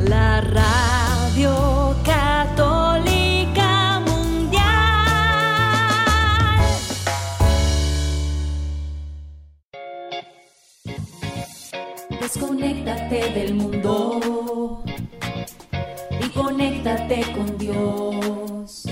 la 0.00 0.40
radio 0.42 1.96
católica 2.04 4.00
mundial. 4.00 4.62
Desconéctate 12.20 13.30
del 13.30 13.54
mundo 13.54 14.82
y 16.20 16.28
conéctate 16.30 17.22
con 17.32 17.56
Dios. 17.56 18.84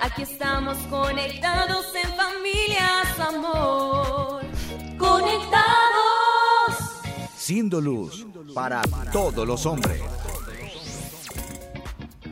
Aquí 0.00 0.22
estamos 0.22 0.76
conectados 0.90 1.86
en 1.94 2.10
familias, 2.14 3.20
amor. 3.20 3.95
Siendo 7.46 7.80
luz 7.80 8.26
para 8.54 8.82
todos 9.12 9.46
los 9.46 9.66
hombres. 9.66 10.00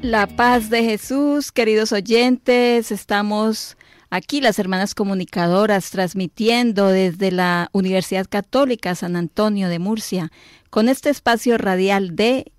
La 0.02 0.26
paz 0.26 0.70
de 0.70 0.82
Jesús, 0.82 1.52
queridos 1.52 1.92
oyentes, 1.92 2.90
estamos 2.90 3.76
aquí 4.10 4.40
las 4.40 4.58
hermanas 4.58 4.96
comunicadoras 4.96 5.88
transmitiendo 5.92 6.88
desde 6.88 7.30
la 7.30 7.68
Universidad 7.70 8.26
Católica 8.28 8.96
San 8.96 9.14
Antonio 9.14 9.68
de 9.68 9.78
Murcia 9.78 10.32
con 10.68 10.88
este 10.88 11.10
espacio 11.10 11.58
radial 11.58 12.16
de 12.16 12.50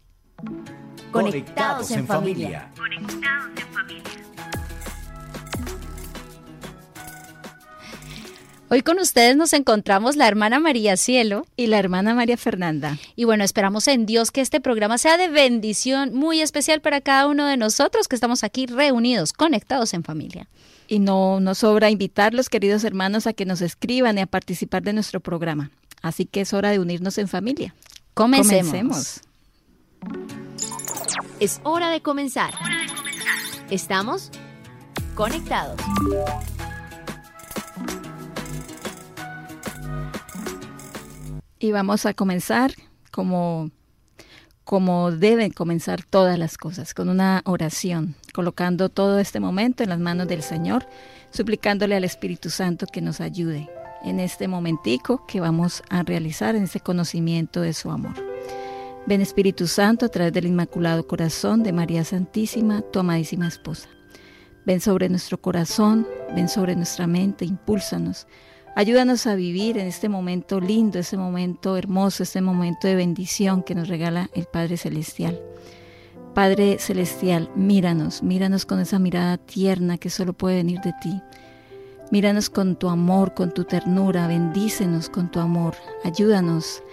Conectados 1.11 1.91
en 1.91 2.07
familia. 2.07 2.71
Hoy 8.67 8.81
con 8.81 8.97
ustedes 8.97 9.37
nos 9.37 9.53
encontramos 9.53 10.15
la 10.15 10.27
hermana 10.27 10.59
María 10.59 10.97
Cielo 10.97 11.45
y 11.55 11.67
la 11.67 11.77
hermana 11.77 12.15
María 12.15 12.35
Fernanda. 12.35 12.97
Y 13.15 13.25
bueno, 13.25 13.43
esperamos 13.43 13.87
en 13.87 14.07
Dios 14.07 14.31
que 14.31 14.41
este 14.41 14.59
programa 14.59 14.97
sea 14.97 15.17
de 15.17 15.29
bendición 15.29 16.15
muy 16.15 16.41
especial 16.41 16.81
para 16.81 16.99
cada 16.99 17.27
uno 17.27 17.45
de 17.45 17.57
nosotros 17.57 18.07
que 18.07 18.15
estamos 18.15 18.43
aquí 18.43 18.65
reunidos, 18.65 19.33
conectados 19.33 19.93
en 19.93 20.03
familia. 20.03 20.47
Y 20.87 20.97
no 20.97 21.39
nos 21.39 21.59
sobra 21.59 21.91
invitar 21.91 22.33
los 22.33 22.49
queridos 22.49 22.83
hermanos 22.83 23.27
a 23.27 23.33
que 23.33 23.45
nos 23.45 23.61
escriban 23.61 24.17
y 24.17 24.21
a 24.21 24.25
participar 24.25 24.81
de 24.81 24.93
nuestro 24.93 25.19
programa. 25.19 25.69
Así 26.01 26.25
que 26.25 26.41
es 26.41 26.51
hora 26.51 26.71
de 26.71 26.79
unirnos 26.79 27.19
en 27.19 27.27
familia. 27.27 27.75
Comencemos. 28.15 29.21
Es 31.39 31.61
hora 31.63 31.91
de 31.91 32.01
comenzar. 32.01 32.53
Estamos 33.69 34.31
conectados. 35.13 35.79
Y 41.65 41.71
vamos 41.71 42.05
a 42.05 42.13
comenzar 42.13 42.73
como, 43.09 43.71
como 44.65 45.09
deben 45.09 45.49
comenzar 45.49 46.03
todas 46.03 46.37
las 46.37 46.59
cosas, 46.59 46.93
con 46.93 47.09
una 47.09 47.41
oración, 47.43 48.13
colocando 48.35 48.89
todo 48.89 49.17
este 49.17 49.39
momento 49.39 49.81
en 49.81 49.89
las 49.89 49.97
manos 49.97 50.27
del 50.27 50.43
Señor, 50.43 50.85
suplicándole 51.31 51.95
al 51.95 52.03
Espíritu 52.03 52.51
Santo 52.51 52.85
que 52.85 53.01
nos 53.01 53.19
ayude 53.19 53.67
en 54.03 54.19
este 54.19 54.47
momentico 54.47 55.25
que 55.25 55.39
vamos 55.39 55.81
a 55.89 56.03
realizar 56.03 56.55
en 56.55 56.65
ese 56.65 56.81
conocimiento 56.81 57.61
de 57.61 57.73
su 57.73 57.89
amor. 57.89 58.13
Ven 59.07 59.21
Espíritu 59.21 59.65
Santo 59.65 60.05
a 60.05 60.09
través 60.09 60.33
del 60.33 60.45
Inmaculado 60.45 61.07
Corazón 61.07 61.63
de 61.63 61.73
María 61.73 62.03
Santísima, 62.03 62.83
tu 62.93 62.99
amadísima 62.99 63.47
esposa. 63.47 63.89
Ven 64.67 64.81
sobre 64.81 65.09
nuestro 65.09 65.41
corazón, 65.41 66.07
ven 66.35 66.47
sobre 66.47 66.75
nuestra 66.75 67.07
mente, 67.07 67.43
impúlsanos 67.43 68.27
Ayúdanos 68.77 69.25
a 69.25 69.35
vivir 69.35 69.77
en 69.77 69.87
este 69.87 70.09
momento 70.09 70.59
lindo, 70.59 70.99
este 70.99 71.15
momento 71.15 71.77
hermoso, 71.77 72.23
este 72.23 72.41
momento 72.41 72.89
de 72.89 72.95
bendición 72.97 73.63
que 73.63 73.73
nos 73.73 73.87
regala 73.87 74.29
el 74.33 74.47
Padre 74.47 74.75
Celestial. 74.75 75.39
Padre 76.33 76.77
Celestial, 76.79 77.49
míranos, 77.55 78.21
míranos 78.21 78.65
con 78.65 78.81
esa 78.81 78.99
mirada 78.99 79.37
tierna 79.37 79.97
que 79.97 80.09
solo 80.09 80.33
puede 80.33 80.57
venir 80.57 80.81
de 80.81 80.91
ti. 81.01 81.21
Míranos 82.11 82.49
con 82.49 82.75
tu 82.75 82.89
amor, 82.89 83.33
con 83.33 83.53
tu 83.53 83.63
ternura, 83.63 84.27
bendícenos 84.27 85.07
con 85.07 85.31
tu 85.31 85.39
amor, 85.39 85.75
ayúdanos 86.03 86.83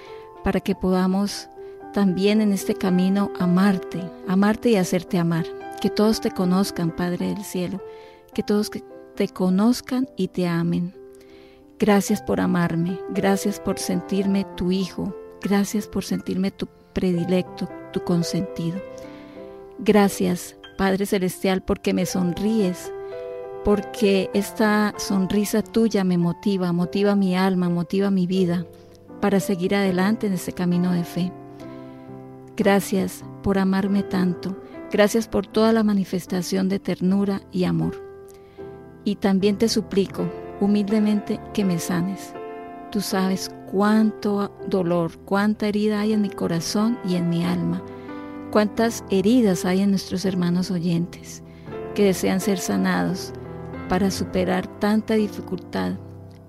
para 0.45 0.61
que 0.61 0.77
podamos 0.77 1.49
también 1.93 2.41
en 2.41 2.53
este 2.53 2.77
camino 2.77 3.33
amarte, 3.41 4.01
amarte 4.29 4.71
y 4.71 4.77
hacerte 4.77 5.19
amar. 5.19 5.47
Que 5.81 5.91
todos 5.91 6.21
te 6.21 6.31
conozcan, 6.31 6.95
Padre 6.95 7.35
del 7.35 7.43
Cielo, 7.43 7.83
que 8.35 8.45
todos 8.45 8.71
te 9.17 9.29
conozcan 9.29 10.09
y 10.17 10.29
te 10.29 10.47
amen. 10.47 11.02
Gracias 11.79 12.23
por 12.23 12.41
amarme, 12.41 12.99
gracias 13.11 13.59
por 13.59 13.79
sentirme 13.79 14.47
tu 14.57 14.71
hijo, 14.71 15.17
gracias 15.41 15.89
por 15.89 16.05
sentirme 16.05 16.51
tu 16.51 16.69
predilecto, 16.93 17.69
tu 17.93 18.05
consentido. 18.05 18.81
Gracias, 19.79 20.57
Padre 20.79 21.07
Celestial, 21.07 21.63
porque 21.63 21.93
me 21.93 22.07
sonríes, 22.07 22.93
porque 23.65 24.31
esta 24.33 24.95
sonrisa 24.97 25.63
tuya 25.63 26.05
me 26.05 26.19
motiva, 26.19 26.73
motiva 26.73 27.17
mi 27.17 27.37
alma, 27.37 27.69
motiva 27.69 28.11
mi 28.11 28.27
vida 28.27 28.65
para 29.21 29.41
seguir 29.41 29.75
adelante 29.75 30.27
en 30.27 30.35
este 30.35 30.53
camino 30.53 30.93
de 30.93 31.05
fe. 31.05 31.33
Gracias 32.57 33.25
por 33.43 33.59
amarme 33.59 34.03
tanto, 34.03 34.57
gracias 34.91 35.27
por 35.27 35.47
toda 35.47 35.73
la 35.73 35.83
manifestación 35.83 36.69
de 36.69 36.79
ternura 36.79 37.43
y 37.51 37.65
amor. 37.65 38.03
Y 39.05 39.17
también 39.17 39.59
te 39.59 39.69
suplico 39.69 40.29
humildemente 40.63 41.41
que 41.53 41.65
me 41.65 41.79
sanes. 41.81 42.33
Tú 42.93 43.01
sabes 43.01 43.51
cuánto 43.69 44.57
dolor, 44.69 45.19
cuánta 45.25 45.67
herida 45.67 46.01
hay 46.01 46.13
en 46.13 46.23
mi 46.23 46.31
corazón 46.31 46.99
y 47.05 47.17
en 47.17 47.29
mi 47.29 47.45
alma, 47.45 47.83
cuántas 48.53 49.03
heridas 49.11 49.65
hay 49.65 49.81
en 49.81 49.91
nuestros 49.91 50.25
hermanos 50.25 50.71
oyentes 50.71 51.43
que 51.97 52.05
desean 52.05 52.41
ser 52.41 52.59
sanados 52.59 53.33
para 53.89 54.09
superar 54.13 54.69
tanta 54.79 55.15
dificultad, 55.15 55.95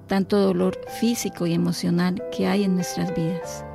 tanto 0.06 0.40
dolor 0.40 0.80
físico 1.00 1.48
y 1.48 1.54
emocional 1.54 2.22
que 2.32 2.46
hay 2.46 2.66
en 2.66 2.76
nuestras 2.76 3.16
vidas. 3.16 3.66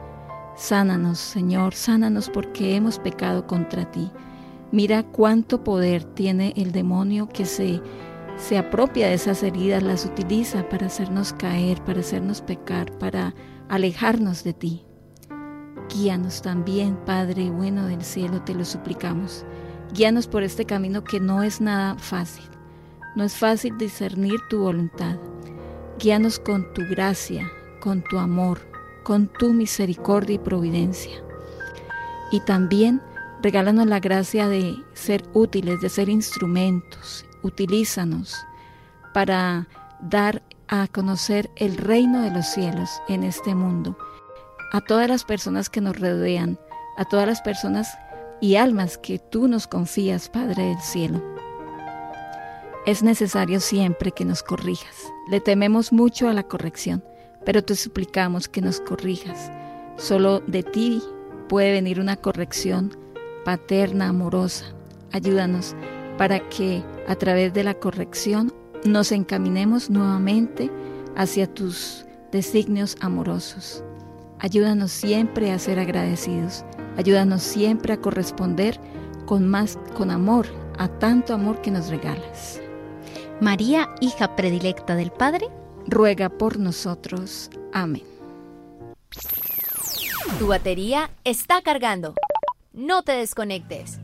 Sánanos, 0.54 1.18
Señor, 1.18 1.74
sánanos 1.74 2.30
porque 2.30 2.76
hemos 2.76 3.00
pecado 3.00 3.44
contra 3.48 3.90
ti. 3.90 4.08
Mira 4.70 5.02
cuánto 5.02 5.64
poder 5.64 6.04
tiene 6.04 6.52
el 6.56 6.70
demonio 6.70 7.28
que 7.28 7.44
se 7.44 7.80
se 8.38 8.56
apropia 8.56 9.08
de 9.08 9.14
esas 9.14 9.42
heridas, 9.42 9.82
las 9.82 10.04
utiliza 10.04 10.68
para 10.68 10.86
hacernos 10.86 11.32
caer, 11.32 11.82
para 11.84 12.00
hacernos 12.00 12.40
pecar, 12.40 12.96
para 12.98 13.34
alejarnos 13.68 14.44
de 14.44 14.52
ti. 14.52 14.84
Guíanos 15.88 16.42
también, 16.42 16.96
Padre 17.04 17.50
bueno 17.50 17.86
del 17.86 18.02
cielo, 18.02 18.42
te 18.42 18.54
lo 18.54 18.64
suplicamos. 18.64 19.44
Guíanos 19.92 20.28
por 20.28 20.42
este 20.42 20.64
camino 20.64 21.02
que 21.02 21.18
no 21.18 21.42
es 21.42 21.60
nada 21.60 21.96
fácil. 21.96 22.44
No 23.16 23.24
es 23.24 23.34
fácil 23.34 23.76
discernir 23.76 24.38
tu 24.48 24.60
voluntad. 24.60 25.16
Guíanos 25.98 26.38
con 26.38 26.72
tu 26.74 26.82
gracia, 26.88 27.50
con 27.80 28.04
tu 28.04 28.18
amor, 28.18 28.60
con 29.02 29.26
tu 29.26 29.52
misericordia 29.52 30.36
y 30.36 30.38
providencia. 30.38 31.22
Y 32.30 32.40
también 32.40 33.02
regálanos 33.42 33.86
la 33.86 33.98
gracia 33.98 34.48
de 34.48 34.76
ser 34.92 35.24
útiles, 35.32 35.80
de 35.80 35.88
ser 35.88 36.08
instrumentos, 36.08 37.24
utilízanos 37.42 38.36
para 39.12 39.68
dar 40.00 40.42
a 40.68 40.86
conocer 40.86 41.50
el 41.56 41.76
reino 41.76 42.22
de 42.22 42.30
los 42.30 42.46
cielos 42.46 42.90
en 43.08 43.24
este 43.24 43.54
mundo, 43.54 43.96
a 44.72 44.80
todas 44.80 45.08
las 45.08 45.24
personas 45.24 45.70
que 45.70 45.80
nos 45.80 45.98
rodean, 45.98 46.58
a 46.96 47.04
todas 47.04 47.26
las 47.26 47.40
personas 47.40 47.96
y 48.40 48.56
almas 48.56 48.98
que 48.98 49.18
tú 49.18 49.48
nos 49.48 49.66
confías, 49.66 50.28
Padre 50.28 50.64
del 50.64 50.80
cielo. 50.80 51.22
Es 52.86 53.02
necesario 53.02 53.60
siempre 53.60 54.12
que 54.12 54.24
nos 54.24 54.42
corrijas. 54.42 54.94
Le 55.30 55.40
tememos 55.40 55.92
mucho 55.92 56.28
a 56.28 56.32
la 56.32 56.42
corrección, 56.42 57.04
pero 57.44 57.62
te 57.62 57.74
suplicamos 57.74 58.48
que 58.48 58.60
nos 58.60 58.80
corrijas. 58.80 59.50
Solo 59.96 60.40
de 60.40 60.62
ti 60.62 61.02
puede 61.48 61.72
venir 61.72 61.98
una 62.00 62.16
corrección 62.16 62.96
paterna, 63.44 64.08
amorosa. 64.08 64.66
Ayúdanos 65.12 65.74
para 66.18 66.46
que 66.50 66.84
a 67.06 67.14
través 67.14 67.54
de 67.54 67.64
la 67.64 67.74
corrección 67.74 68.52
nos 68.84 69.12
encaminemos 69.12 69.88
nuevamente 69.88 70.70
hacia 71.16 71.46
tus 71.46 72.04
designios 72.30 72.96
amorosos. 73.00 73.82
Ayúdanos 74.40 74.92
siempre 74.92 75.50
a 75.50 75.58
ser 75.58 75.78
agradecidos. 75.78 76.64
Ayúdanos 76.96 77.42
siempre 77.42 77.94
a 77.94 78.00
corresponder 78.00 78.78
con 79.24 79.48
más 79.48 79.78
con 79.96 80.10
amor 80.10 80.46
a 80.78 80.88
tanto 80.88 81.34
amor 81.34 81.60
que 81.60 81.70
nos 81.70 81.88
regalas. 81.88 82.60
María, 83.40 83.94
hija 84.00 84.36
predilecta 84.36 84.96
del 84.96 85.10
Padre, 85.10 85.48
ruega 85.86 86.28
por 86.28 86.58
nosotros. 86.58 87.50
Amén. 87.72 88.04
Tu 90.38 90.46
batería 90.46 91.10
está 91.24 91.62
cargando. 91.62 92.14
No 92.72 93.02
te 93.02 93.12
desconectes. 93.12 93.98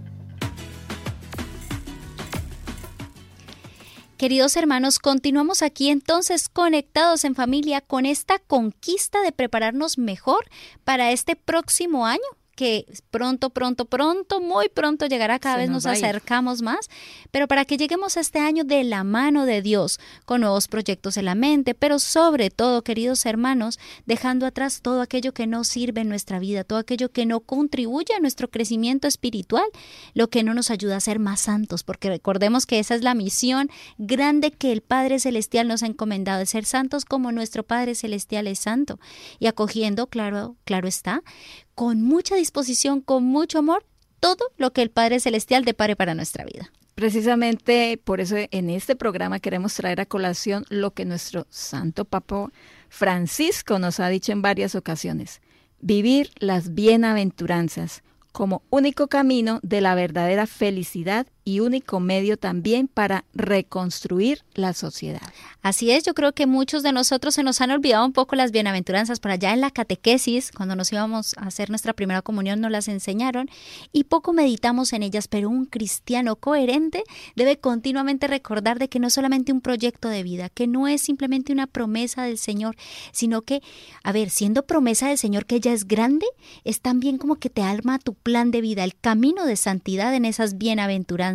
Queridos 4.16 4.56
hermanos, 4.56 5.00
continuamos 5.00 5.61
aquí 5.61 5.90
entonces 5.90 6.49
conectados 6.49 7.25
en 7.25 7.34
familia 7.34 7.81
con 7.81 8.06
esta 8.06 8.38
conquista 8.38 9.22
de 9.22 9.32
prepararnos 9.32 9.99
mejor 9.99 10.44
para 10.84 11.11
este 11.11 11.34
próximo 11.34 12.06
año 12.06 12.22
que 12.55 12.87
pronto, 13.11 13.51
pronto, 13.51 13.85
pronto, 13.85 14.41
muy 14.41 14.69
pronto 14.69 15.06
llegará, 15.06 15.39
cada 15.39 15.56
vez 15.56 15.71
nos, 15.71 15.87
acercamos 15.87 16.62
más, 16.62 16.89
pero 17.31 17.49
para 17.49 17.65
que 17.65 17.77
lleguemos 17.77 18.17
a 18.17 18.21
este 18.21 18.39
año 18.39 18.65
de 18.65 18.85
la 18.85 19.05
mano 19.05 19.45
de 19.45 19.62
Dios, 19.62 20.01
con 20.25 20.41
nuevos 20.41 20.69
proyectos 20.69 21.17
en 21.17 21.27
la 21.27 21.35
mente, 21.35 21.75
pero 21.75 21.99
sobre 21.99 22.51
todo, 22.51 22.83
queridos 22.83 23.27
hermanos, 23.27 23.79
dejando 24.06 24.47
atrás 24.47 24.81
todo 24.83 25.01
aquello 25.01 25.33
que 25.33 25.47
no 25.47 25.65
sirve 25.65 26.03
en 26.03 26.09
nuestra 26.09 26.39
vida, 26.39 26.65
todo 26.65 26.79
aquello 26.79 27.11
que 27.11 27.27
no 27.27 27.41
contribuye 27.41 28.15
a 28.15 28.21
nuestro 28.21 28.49
crecimiento 28.49 29.09
espiritual, 29.09 29.65
lo 30.15 30.29
que 30.29 30.43
no 30.43 30.55
nos 30.55 30.71
ayuda 30.71 30.97
a 30.97 31.00
ser 31.00 31.19
más 31.19 31.41
santos, 31.41 31.83
porque 31.83 32.09
recordemos 32.09 32.67
que 32.67 32.79
esa 32.79 32.95
es 32.95 33.03
la 33.03 33.15
misión 33.15 33.71
grande 33.99 34.50
que 34.50 34.73
el 34.73 34.81
Padre 34.81 35.19
Celestial 35.19 35.69
nos 35.69 35.83
ha 35.83 35.87
encomendado, 35.87 36.39
de 36.39 36.47
ser 36.47 36.65
santos 36.65 37.05
como 37.05 37.33
nuestro 37.33 37.62
Padre 37.62 37.95
Celestial 37.95 38.47
es 38.47 38.59
santo, 38.59 38.99
y 39.39 39.47
acogiendo, 39.47 40.07
claro, 40.07 40.57
claro 40.65 40.89
está, 40.89 41.23
con 41.75 42.03
mucha 42.03 42.37
disposición, 42.37 43.00
con 43.00 43.25
mucho 43.25 43.59
amor, 43.59 43.85
todo 44.21 44.53
lo 44.56 44.73
que 44.73 44.82
el 44.82 44.91
Padre 44.91 45.21
Celestial 45.21 45.65
depare 45.65 45.97
para 45.97 46.15
nuestra 46.15 46.44
vida. 46.44 46.71
Precisamente 46.94 48.00
por 48.03 48.21
eso 48.21 48.37
en 48.38 48.71
este 48.71 48.94
programa 48.94 49.41
queremos 49.41 49.75
traer 49.75 50.00
a 50.00 50.06
colación 50.06 50.65
lo 50.69 50.93
que 50.93 51.05
nuestro 51.05 51.47
Santo 51.50 52.05
Papa 52.05 52.50
Francisco 52.88 53.81
nos 53.81 53.99
ha 53.99 54.09
dicho 54.09 54.31
en 54.31 54.43
varias 54.43 54.76
ocasiones. 54.76 55.41
Vivir 55.81 56.31
las 56.38 56.75
bienaventuranzas 56.75 58.03
como 58.31 58.62
único 58.71 59.09
camino 59.09 59.59
de 59.62 59.81
la 59.81 59.94
verdadera 59.97 60.47
felicidad 60.47 61.26
y 61.44 61.61
único 61.61 62.00
medio 62.00 62.38
también 62.38 62.88
para 62.88 63.25
reconstruir 63.35 64.43
la 64.55 64.73
sociedad. 64.73 65.20
Así 65.62 65.91
es, 65.91 66.05
yo 66.05 66.14
creo 66.14 66.32
que 66.32 66.46
muchos 66.46 66.82
de 66.82 66.93
nosotros 66.93 67.35
se 67.35 67.43
nos 67.43 67.61
han 67.61 67.70
olvidado 67.70 68.05
un 68.06 68.12
poco 68.12 68.35
las 68.35 68.50
bienaventuranzas. 68.50 69.20
Por 69.20 69.31
allá 69.31 69.52
en 69.52 69.61
la 69.61 69.70
catequesis, 69.70 70.52
cuando 70.52 70.75
nos 70.75 70.93
íbamos 70.93 71.35
a 71.37 71.46
hacer 71.46 71.69
nuestra 71.70 71.93
primera 71.93 72.23
comunión, 72.23 72.61
nos 72.61 72.70
las 72.70 72.88
enseñaron 72.88 73.50
y 73.93 74.05
poco 74.05 74.32
meditamos 74.32 74.93
en 74.93 75.02
ellas, 75.02 75.29
pero 75.29 75.50
un 75.50 75.67
cristiano 75.67 76.37
coherente 76.37 77.05
debe 77.37 77.58
continuamente 77.58 78.26
recordar 78.26 78.79
de 78.79 78.88
que 78.88 78.99
no 78.99 79.08
es 79.08 79.12
solamente 79.12 79.52
un 79.52 79.61
proyecto 79.61 80.08
de 80.08 80.23
vida, 80.23 80.49
que 80.49 80.67
no 80.67 80.88
es 80.88 81.02
simplemente 81.02 81.52
una 81.52 81.67
promesa 81.67 82.23
del 82.23 82.38
Señor, 82.38 82.76
sino 83.12 83.43
que, 83.43 83.62
a 84.02 84.12
ver, 84.12 84.31
siendo 84.31 84.64
promesa 84.67 85.08
del 85.08 85.19
Señor 85.19 85.44
que 85.44 85.56
ella 85.56 85.73
es 85.73 85.87
grande, 85.87 86.26
es 86.64 86.81
también 86.81 87.19
como 87.19 87.37
que 87.37 87.50
te 87.50 87.62
alma 87.62 87.99
tu 87.99 88.14
plan 88.14 88.50
de 88.50 88.61
vida, 88.62 88.85
el 88.85 88.97
camino 88.97 89.44
de 89.44 89.56
santidad 89.56 90.14
en 90.14 90.25
esas 90.25 90.56
bienaventuranzas. 90.56 91.34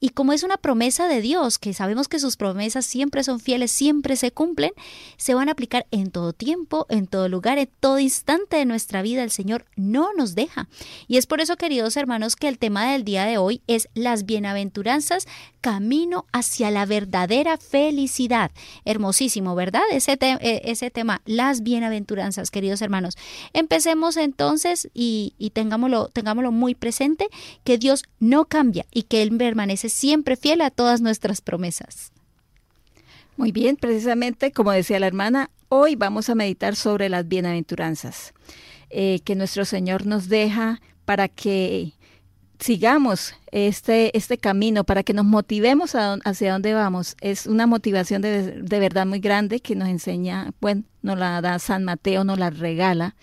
Y 0.00 0.10
como 0.10 0.32
es 0.32 0.42
una 0.42 0.56
promesa 0.56 1.08
de 1.08 1.20
Dios, 1.20 1.58
que 1.58 1.74
sabemos 1.74 2.08
que 2.08 2.18
sus 2.18 2.36
promesas 2.36 2.84
siempre 2.84 3.24
son 3.24 3.40
fieles, 3.40 3.70
siempre 3.70 4.16
se 4.16 4.32
cumplen, 4.32 4.72
se 5.16 5.34
van 5.34 5.48
a 5.48 5.52
aplicar 5.52 5.86
en 5.90 6.10
todo 6.10 6.32
tiempo, 6.32 6.86
en 6.88 7.06
todo 7.06 7.28
lugar, 7.28 7.58
en 7.58 7.68
todo 7.80 7.98
instante 7.98 8.56
de 8.56 8.64
nuestra 8.64 9.02
vida. 9.02 9.22
El 9.22 9.30
Señor 9.30 9.66
no 9.76 10.12
nos 10.14 10.34
deja. 10.34 10.68
Y 11.08 11.16
es 11.16 11.26
por 11.26 11.40
eso, 11.40 11.56
queridos 11.56 11.96
hermanos, 11.96 12.36
que 12.36 12.48
el 12.48 12.58
tema 12.58 12.90
del 12.90 13.04
día 13.04 13.24
de 13.24 13.38
hoy 13.38 13.62
es 13.66 13.88
las 13.94 14.24
bienaventuranzas, 14.24 15.26
camino 15.60 16.26
hacia 16.32 16.70
la 16.70 16.84
verdadera 16.84 17.56
felicidad. 17.56 18.50
Hermosísimo, 18.84 19.54
¿verdad? 19.54 19.82
Ese, 19.90 20.18
e, 20.20 20.60
ese 20.64 20.90
tema, 20.90 21.22
las 21.24 21.62
bienaventuranzas, 21.62 22.50
queridos 22.50 22.82
hermanos. 22.82 23.16
Empecemos 23.54 24.16
entonces 24.16 24.90
y, 24.92 25.34
y 25.38 25.50
tengámoslo, 25.50 26.08
tengámoslo 26.08 26.52
muy 26.52 26.74
presente, 26.74 27.28
que 27.64 27.78
Dios 27.78 28.04
no 28.20 28.44
cambia 28.44 28.86
y 28.92 29.04
que 29.04 29.22
Él 29.24 29.38
permanece 29.38 29.88
siempre 29.88 30.36
fiel 30.36 30.60
a 30.60 30.70
todas 30.70 31.00
nuestras 31.00 31.40
promesas. 31.40 32.12
Muy 33.38 33.52
bien, 33.52 33.76
precisamente 33.76 34.52
como 34.52 34.70
decía 34.70 35.00
la 35.00 35.06
hermana, 35.06 35.50
hoy 35.70 35.96
vamos 35.96 36.28
a 36.28 36.34
meditar 36.34 36.76
sobre 36.76 37.08
las 37.08 37.26
bienaventuranzas 37.26 38.34
eh, 38.90 39.20
que 39.24 39.34
nuestro 39.34 39.64
Señor 39.64 40.04
nos 40.04 40.28
deja 40.28 40.82
para 41.06 41.28
que 41.28 41.94
sigamos 42.58 43.34
este, 43.50 44.14
este 44.14 44.36
camino, 44.36 44.84
para 44.84 45.02
que 45.02 45.14
nos 45.14 45.24
motivemos 45.24 45.94
hacia 45.94 46.52
dónde 46.52 46.74
vamos. 46.74 47.16
Es 47.22 47.46
una 47.46 47.66
motivación 47.66 48.20
de, 48.20 48.62
verdad 48.78 49.06
muy 49.06 49.20
grande 49.20 49.60
que 49.60 49.74
nos 49.74 49.88
enseña, 49.88 50.52
bueno, 50.60 50.82
nos 51.00 51.18
la 51.18 51.40
da 51.40 51.58
San 51.58 51.82
Mateo, 51.84 52.24
nos 52.24 52.38
la 52.38 52.50
regala 52.50 53.16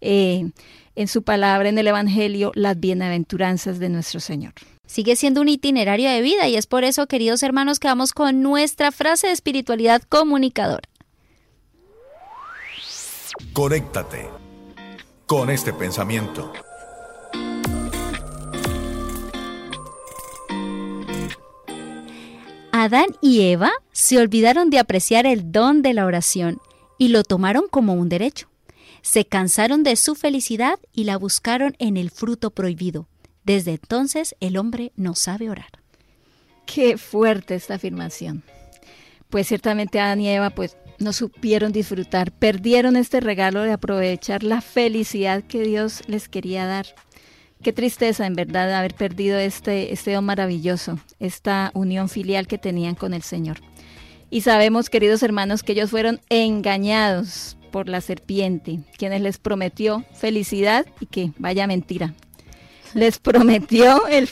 eh, 0.00 0.52
en 0.94 1.08
su 1.08 1.24
palabra, 1.24 1.68
en 1.68 1.76
el 1.76 1.88
Evangelio, 1.88 2.52
las 2.54 2.78
bienaventuranzas 2.78 3.80
de 3.80 3.88
nuestro 3.88 4.20
Señor 4.20 4.54
sigue 4.90 5.14
siendo 5.14 5.40
un 5.40 5.48
itinerario 5.48 6.10
de 6.10 6.20
vida 6.20 6.48
y 6.48 6.56
es 6.56 6.66
por 6.66 6.82
eso, 6.82 7.06
queridos 7.06 7.44
hermanos, 7.44 7.78
que 7.78 7.86
vamos 7.86 8.12
con 8.12 8.42
nuestra 8.42 8.90
frase 8.90 9.28
de 9.28 9.32
espiritualidad 9.32 10.02
comunicadora. 10.02 10.88
Conéctate 13.52 14.28
con 15.26 15.48
este 15.48 15.72
pensamiento. 15.72 16.52
Adán 22.72 23.06
y 23.20 23.42
Eva 23.42 23.70
se 23.92 24.18
olvidaron 24.18 24.70
de 24.70 24.80
apreciar 24.80 25.24
el 25.24 25.52
don 25.52 25.82
de 25.82 25.94
la 25.94 26.04
oración 26.04 26.58
y 26.98 27.08
lo 27.08 27.22
tomaron 27.22 27.68
como 27.70 27.94
un 27.94 28.08
derecho. 28.08 28.48
Se 29.02 29.24
cansaron 29.24 29.84
de 29.84 29.94
su 29.94 30.16
felicidad 30.16 30.80
y 30.92 31.04
la 31.04 31.16
buscaron 31.16 31.76
en 31.78 31.96
el 31.96 32.10
fruto 32.10 32.50
prohibido 32.50 33.06
desde 33.44 33.72
entonces 33.72 34.34
el 34.40 34.56
hombre 34.56 34.92
no 34.96 35.14
sabe 35.14 35.50
orar. 35.50 35.70
Qué 36.66 36.98
fuerte 36.98 37.54
esta 37.54 37.74
afirmación. 37.74 38.42
Pues 39.28 39.48
ciertamente 39.48 40.00
Adán 40.00 40.20
y 40.20 40.28
Eva 40.28 40.50
pues 40.50 40.76
no 40.98 41.12
supieron 41.12 41.72
disfrutar, 41.72 42.30
perdieron 42.30 42.96
este 42.96 43.20
regalo 43.20 43.62
de 43.62 43.72
aprovechar 43.72 44.42
la 44.42 44.60
felicidad 44.60 45.42
que 45.42 45.62
Dios 45.62 46.02
les 46.06 46.28
quería 46.28 46.66
dar. 46.66 46.86
Qué 47.62 47.72
tristeza 47.72 48.26
en 48.26 48.34
verdad 48.34 48.72
haber 48.72 48.94
perdido 48.94 49.38
este, 49.38 49.92
este 49.92 50.12
don 50.12 50.24
maravilloso, 50.24 50.98
esta 51.18 51.70
unión 51.74 52.08
filial 52.08 52.46
que 52.46 52.58
tenían 52.58 52.94
con 52.94 53.14
el 53.14 53.22
Señor. 53.22 53.58
Y 54.30 54.42
sabemos, 54.42 54.90
queridos 54.90 55.22
hermanos, 55.22 55.62
que 55.62 55.72
ellos 55.72 55.90
fueron 55.90 56.20
engañados 56.28 57.56
por 57.70 57.88
la 57.88 58.00
serpiente, 58.00 58.80
quienes 58.96 59.22
les 59.22 59.38
prometió 59.38 60.04
felicidad 60.14 60.86
y 61.00 61.06
que 61.06 61.32
vaya 61.38 61.66
mentira, 61.66 62.14
les 62.94 63.18
prometió 63.18 64.02
el, 64.08 64.28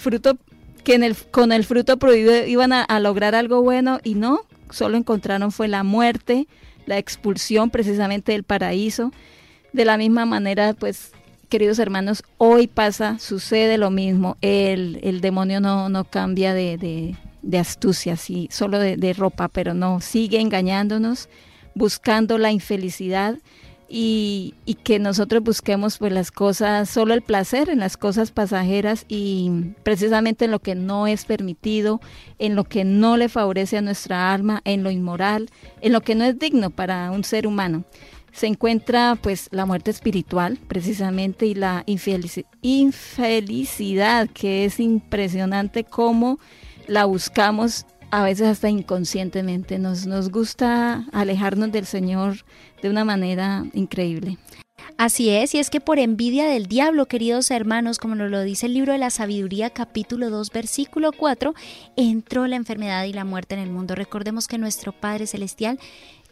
fruto, 0.00 0.36
que 0.84 0.94
en 0.94 1.02
el, 1.02 1.16
con 1.16 1.52
el 1.52 1.64
fruto 1.64 1.96
prohibido 1.98 2.46
iban 2.46 2.72
a, 2.72 3.00
lograr 3.00 3.34
algo 3.34 3.62
bueno 3.62 4.00
y 4.04 4.14
no, 4.14 4.40
solo 4.70 4.96
encontraron 4.96 5.52
fue 5.52 5.68
la 5.68 5.82
muerte, 5.82 6.46
la 6.86 6.98
expulsión 6.98 7.70
precisamente 7.70 8.32
del 8.32 8.44
paraíso. 8.44 9.12
De 9.72 9.84
la 9.84 9.98
misma 9.98 10.24
manera, 10.24 10.72
pues, 10.74 11.12
queridos 11.48 11.78
hermanos, 11.78 12.22
hoy 12.38 12.66
pasa, 12.66 13.18
sucede 13.18 13.78
lo 13.78 13.90
mismo. 13.90 14.36
El, 14.40 15.20
demonio 15.20 15.60
no, 15.60 15.88
no 15.88 16.04
cambia 16.04 16.54
de, 16.54 17.16
de, 17.42 17.58
astucia, 17.58 18.16
sí, 18.16 18.48
solo 18.50 18.78
de, 18.78 18.96
de 18.96 19.12
ropa, 19.12 19.48
pero 19.48 19.74
no, 19.74 20.00
sigue 20.00 20.40
engañándonos, 20.40 21.28
buscando 21.74 22.38
la 22.38 22.52
infelicidad 22.52 23.36
y, 23.88 24.54
que 24.84 24.98
nosotros 24.98 25.42
busquemos 25.42 25.98
pues 25.98 26.12
las 26.12 26.30
cosas, 26.30 26.88
solo 26.88 27.14
el 27.14 27.22
placer 27.22 27.70
en 27.70 27.80
las 27.80 27.96
cosas 27.96 28.30
pasajeras 28.30 29.04
y 29.08 29.50
precisamente 29.82 30.44
en 30.44 30.50
lo 30.50 30.60
que 30.60 30.74
no 30.74 31.06
es 31.06 31.24
permitido, 31.24 32.00
en 32.38 32.54
lo 32.54 32.64
que 32.64 32.84
no 32.84 33.16
le 33.16 33.28
favorece 33.28 33.78
a 33.78 33.82
nuestra 33.82 34.32
alma, 34.32 34.60
en 34.64 34.82
lo 34.82 34.90
inmoral, 34.90 35.50
en 35.80 35.92
lo 35.92 36.00
que 36.00 36.14
no 36.14 36.24
es 36.24 36.38
digno 36.38 36.70
para 36.70 37.10
un 37.10 37.24
ser 37.24 37.46
humano. 37.46 37.84
Se 38.32 38.46
encuentra 38.46 39.16
pues 39.20 39.48
la 39.50 39.64
muerte 39.64 39.90
espiritual 39.90 40.58
precisamente 40.68 41.46
y 41.46 41.54
la 41.54 41.84
infelicidad 41.86 44.28
que 44.28 44.66
es 44.66 44.78
impresionante 44.78 45.84
cómo 45.84 46.38
la 46.86 47.06
buscamos 47.06 47.86
a 48.10 48.22
veces 48.22 48.48
hasta 48.48 48.68
inconscientemente. 48.68 49.78
Nos, 49.78 50.06
nos 50.06 50.30
gusta 50.30 51.06
alejarnos 51.12 51.72
del 51.72 51.86
Señor 51.86 52.44
de 52.82 52.90
una 52.90 53.04
manera 53.04 53.64
increíble. 53.72 54.38
Así 54.98 55.28
es, 55.28 55.54
y 55.54 55.58
es 55.58 55.68
que 55.68 55.80
por 55.80 55.98
envidia 55.98 56.46
del 56.46 56.68
diablo, 56.68 57.06
queridos 57.06 57.50
hermanos, 57.50 57.98
como 57.98 58.14
nos 58.14 58.30
lo 58.30 58.42
dice 58.42 58.64
el 58.64 58.72
libro 58.72 58.92
de 58.92 58.98
la 58.98 59.10
sabiduría 59.10 59.68
capítulo 59.68 60.30
2 60.30 60.50
versículo 60.50 61.12
4, 61.12 61.54
entró 61.96 62.46
la 62.46 62.56
enfermedad 62.56 63.04
y 63.04 63.12
la 63.12 63.26
muerte 63.26 63.54
en 63.54 63.60
el 63.60 63.70
mundo. 63.70 63.94
Recordemos 63.94 64.48
que 64.48 64.56
nuestro 64.56 64.92
Padre 64.92 65.26
Celestial, 65.26 65.78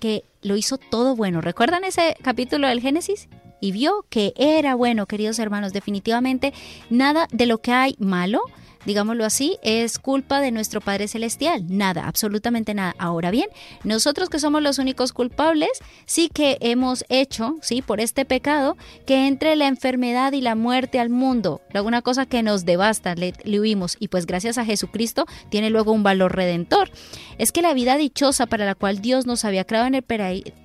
que 0.00 0.24
lo 0.40 0.56
hizo 0.56 0.78
todo 0.78 1.14
bueno, 1.14 1.42
¿recuerdan 1.42 1.84
ese 1.84 2.16
capítulo 2.22 2.66
del 2.68 2.80
Génesis? 2.80 3.28
Y 3.60 3.72
vio 3.72 4.06
que 4.08 4.32
era 4.36 4.74
bueno, 4.74 5.06
queridos 5.06 5.38
hermanos, 5.38 5.74
definitivamente 5.74 6.54
nada 6.88 7.28
de 7.32 7.46
lo 7.46 7.58
que 7.58 7.72
hay 7.72 7.96
malo 7.98 8.40
digámoslo 8.86 9.24
así, 9.24 9.58
es 9.62 9.98
culpa 9.98 10.40
de 10.40 10.50
nuestro 10.50 10.80
Padre 10.80 11.08
Celestial. 11.08 11.64
Nada, 11.68 12.06
absolutamente 12.06 12.74
nada. 12.74 12.94
Ahora 12.98 13.30
bien, 13.30 13.48
nosotros 13.82 14.28
que 14.28 14.38
somos 14.38 14.62
los 14.62 14.78
únicos 14.78 15.12
culpables, 15.12 15.70
sí 16.06 16.28
que 16.32 16.58
hemos 16.60 17.04
hecho, 17.08 17.56
sí, 17.62 17.82
por 17.82 18.00
este 18.00 18.24
pecado, 18.24 18.76
que 19.06 19.26
entre 19.26 19.56
la 19.56 19.66
enfermedad 19.66 20.32
y 20.32 20.40
la 20.40 20.54
muerte 20.54 21.00
al 21.00 21.10
mundo, 21.10 21.60
alguna 21.72 22.02
cosa 22.02 22.26
que 22.26 22.42
nos 22.42 22.64
devasta, 22.64 23.14
le, 23.14 23.34
le 23.44 23.60
huimos, 23.60 23.96
y 23.98 24.08
pues 24.08 24.26
gracias 24.26 24.58
a 24.58 24.64
Jesucristo 24.64 25.26
tiene 25.48 25.70
luego 25.70 25.92
un 25.92 26.02
valor 26.02 26.34
redentor. 26.34 26.90
Es 27.38 27.52
que 27.52 27.62
la 27.62 27.74
vida 27.74 27.96
dichosa 27.96 28.46
para 28.46 28.64
la 28.64 28.74
cual 28.74 29.00
Dios 29.00 29.26
nos 29.26 29.44
había 29.44 29.64
creado 29.64 29.86
en 29.86 29.94
el, 29.94 30.04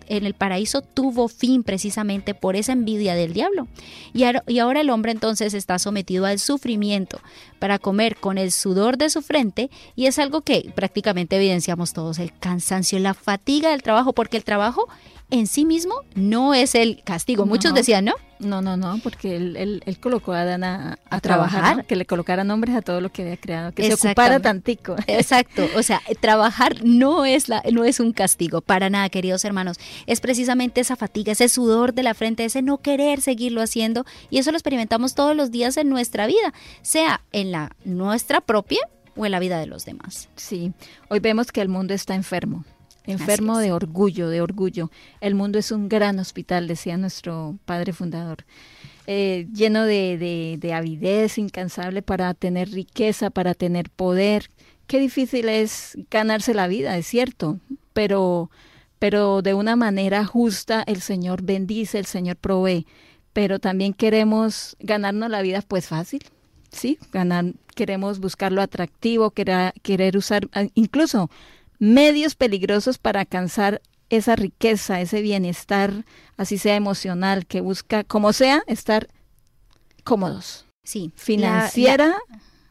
en 0.10 0.26
el 0.26 0.34
paraíso 0.34 0.82
tuvo 0.82 1.28
fin 1.28 1.64
precisamente 1.64 2.34
por 2.34 2.56
esa 2.56 2.74
envidia 2.74 3.16
del 3.16 3.34
diablo. 3.34 3.68
Y 4.14 4.60
ahora 4.60 4.82
el 4.82 4.90
hombre 4.90 5.12
entonces 5.12 5.54
está 5.54 5.80
sometido 5.80 6.26
al 6.26 6.40
sufrimiento 6.40 7.20
para 7.60 7.80
comer 7.80 8.18
con 8.18 8.38
el 8.38 8.52
sudor 8.52 8.98
de 8.98 9.10
su 9.10 9.22
frente 9.22 9.70
y 9.96 10.08
es 10.08 10.20
algo 10.20 10.42
que 10.42 10.72
prácticamente 10.76 11.36
evidenciamos 11.36 11.94
todos, 11.94 12.20
el 12.20 12.38
cansancio, 12.38 13.00
la 13.00 13.14
fatiga 13.14 13.70
del 13.70 13.84
trabajo, 13.84 14.14
porque 14.14 14.38
el 14.38 14.44
trabajo 14.44 14.88
en 15.30 15.48
sí 15.48 15.66
mismo 15.66 15.96
no 16.16 16.54
es 16.54 16.76
el 16.76 17.02
castigo. 17.04 17.46
Muchos 17.46 17.74
decían, 17.74 18.06
¿no? 18.06 18.14
No, 18.40 18.62
no, 18.62 18.78
no, 18.78 19.00
porque 19.04 19.36
él, 19.36 19.82
él, 19.86 20.00
colocó 20.00 20.32
a 20.32 20.42
Adán 20.42 20.64
a, 20.64 20.98
trabajar, 21.22 21.86
que 21.86 21.98
le 21.98 22.06
colocara 22.06 22.46
nombres 22.46 22.74
a 22.74 22.82
todo 22.82 23.02
lo 23.02 23.12
que 23.12 23.24
había 23.24 23.38
creado, 23.38 23.74
que 23.74 23.84
se 23.84 23.94
ocupara 23.94 24.40
tantico. 24.40 24.96
Exacto, 25.08 25.68
o 25.76 25.84
sea, 25.84 26.02
trabajar 26.22 26.84
no 26.86 27.26
es, 27.26 27.50
la, 27.50 27.62
no 27.72 27.84
es 27.84 28.00
un 28.00 28.14
castigo, 28.14 28.62
para 28.62 28.90
nada, 28.90 29.10
queridos 29.10 29.44
hermanos. 29.44 29.78
Es 30.08 30.22
precisamente 30.22 30.80
esa 30.80 30.96
fatiga, 30.96 31.34
ese 31.34 31.50
sudor 31.50 31.94
de 31.94 32.04
la 32.04 32.14
frente, 32.14 32.46
ese 32.46 32.62
no 32.62 32.78
querer 32.78 33.20
seguirlo 33.20 33.62
haciendo, 33.62 34.06
y 34.30 34.38
eso 34.38 34.52
lo 34.52 34.58
experimentamos 34.58 35.16
todos 35.16 35.36
los 35.36 35.52
días 35.52 35.76
en 35.76 35.90
nuestra 35.90 36.26
vida, 36.26 36.54
sea 36.82 37.22
en 37.34 37.52
la 37.52 37.76
nuestra 37.84 38.40
propia 38.40 38.80
o 39.18 39.26
en 39.26 39.34
la 39.34 39.40
vida 39.40 39.60
de 39.60 39.68
los 39.68 39.84
demás. 39.84 40.30
Sí, 40.38 40.72
hoy 41.10 41.20
vemos 41.20 41.52
que 41.52 41.60
el 41.60 41.68
mundo 41.68 41.94
está 41.94 42.16
enfermo 42.16 42.64
enfermo 43.10 43.60
de 43.60 43.72
orgullo, 43.72 44.30
de 44.30 44.42
orgullo. 44.42 44.92
El 45.22 45.36
mundo 45.36 45.60
es 45.60 45.72
un 45.72 45.90
gran 45.90 46.20
hospital, 46.20 46.68
decía 46.68 46.98
nuestro 46.98 47.58
padre 47.66 47.94
fundador. 47.94 48.46
Eh, 49.12 49.48
lleno 49.54 49.86
de, 49.86 50.58
de, 50.62 50.74
avidez 50.74 51.40
incansable 51.40 52.04
para 52.04 52.34
tener 52.36 52.70
riqueza, 52.70 53.32
para 53.32 53.56
tener 53.56 53.90
poder. 53.90 54.52
Qué 54.86 55.00
difícil 55.00 55.50
es 55.50 55.98
ganarse 56.12 56.54
la 56.54 56.68
vida, 56.68 56.96
es 56.96 57.08
cierto, 57.08 57.60
pero, 57.94 58.52
pero 59.00 59.42
de 59.42 59.56
una 59.56 59.76
manera 59.76 60.26
justa 60.26 60.84
el 60.86 61.02
Señor 61.02 61.42
bendice, 61.42 61.98
el 61.98 62.06
Señor 62.06 62.36
provee, 62.36 62.86
pero 63.34 63.58
también 63.58 63.94
queremos 63.94 64.78
ganarnos 64.80 65.32
la 65.32 65.42
vida 65.42 65.64
pues 65.68 65.88
fácil, 65.88 66.22
¿sí? 66.72 67.00
Ganar, 67.12 67.54
queremos 67.74 68.20
buscar 68.20 68.52
lo 68.52 68.62
atractivo, 68.62 69.32
querer, 69.32 69.74
querer 69.82 70.18
usar, 70.18 70.48
incluso 70.76 71.32
medios 71.80 72.36
peligrosos 72.36 72.98
para 72.98 73.22
alcanzar 73.22 73.82
esa 74.10 74.36
riqueza, 74.36 75.02
ese 75.02 75.22
bienestar, 75.22 76.06
así 76.38 76.58
sea 76.58 76.76
emocional, 76.76 77.46
que 77.46 77.62
busca, 77.62 78.04
como 78.04 78.34
sea, 78.34 78.64
estar 78.68 79.08
cómodos. 80.04 80.66
Sí. 80.84 81.12
Financiera 81.16 82.16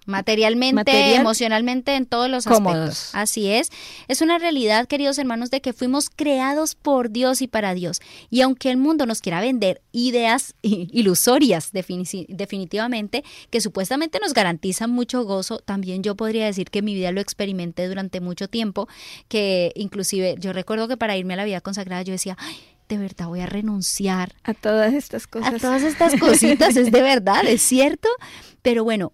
materialmente, 0.08 1.14
emocionalmente, 1.14 1.94
en 1.94 2.06
todos 2.06 2.30
los 2.30 2.46
aspectos. 2.46 3.10
Así 3.12 3.48
es. 3.50 3.70
Es 4.08 4.22
una 4.22 4.38
realidad, 4.38 4.88
queridos 4.88 5.18
hermanos, 5.18 5.50
de 5.50 5.60
que 5.60 5.74
fuimos 5.74 6.08
creados 6.08 6.74
por 6.74 7.10
Dios 7.10 7.42
y 7.42 7.46
para 7.46 7.74
Dios. 7.74 8.00
Y 8.30 8.40
aunque 8.40 8.70
el 8.70 8.78
mundo 8.78 9.04
nos 9.04 9.20
quiera 9.20 9.40
vender 9.40 9.82
ideas 9.92 10.54
ilusorias, 10.62 11.72
definitivamente, 11.72 13.22
que 13.50 13.60
supuestamente 13.60 14.18
nos 14.18 14.32
garantizan 14.32 14.90
mucho 14.90 15.24
gozo, 15.24 15.58
también 15.58 16.02
yo 16.02 16.16
podría 16.16 16.46
decir 16.46 16.70
que 16.70 16.80
mi 16.80 16.94
vida 16.94 17.12
lo 17.12 17.20
experimenté 17.20 17.86
durante 17.86 18.20
mucho 18.20 18.48
tiempo, 18.48 18.88
que 19.28 19.72
inclusive 19.76 20.36
yo 20.38 20.54
recuerdo 20.54 20.88
que 20.88 20.96
para 20.96 21.18
irme 21.18 21.34
a 21.34 21.36
la 21.36 21.44
vida 21.44 21.60
consagrada 21.60 22.00
yo 22.00 22.12
decía, 22.12 22.36
ay, 22.40 22.56
de 22.88 22.96
verdad 22.96 23.26
voy 23.26 23.40
a 23.40 23.46
renunciar 23.46 24.34
a 24.42 24.54
todas 24.54 24.94
estas 24.94 25.26
cosas. 25.26 25.54
A 25.54 25.58
todas 25.58 25.82
estas 25.82 26.18
cositas, 26.18 26.76
es 26.76 26.90
de 26.90 27.02
verdad, 27.02 27.44
es 27.46 27.60
cierto. 27.60 28.08
Pero 28.62 28.84
bueno, 28.84 29.12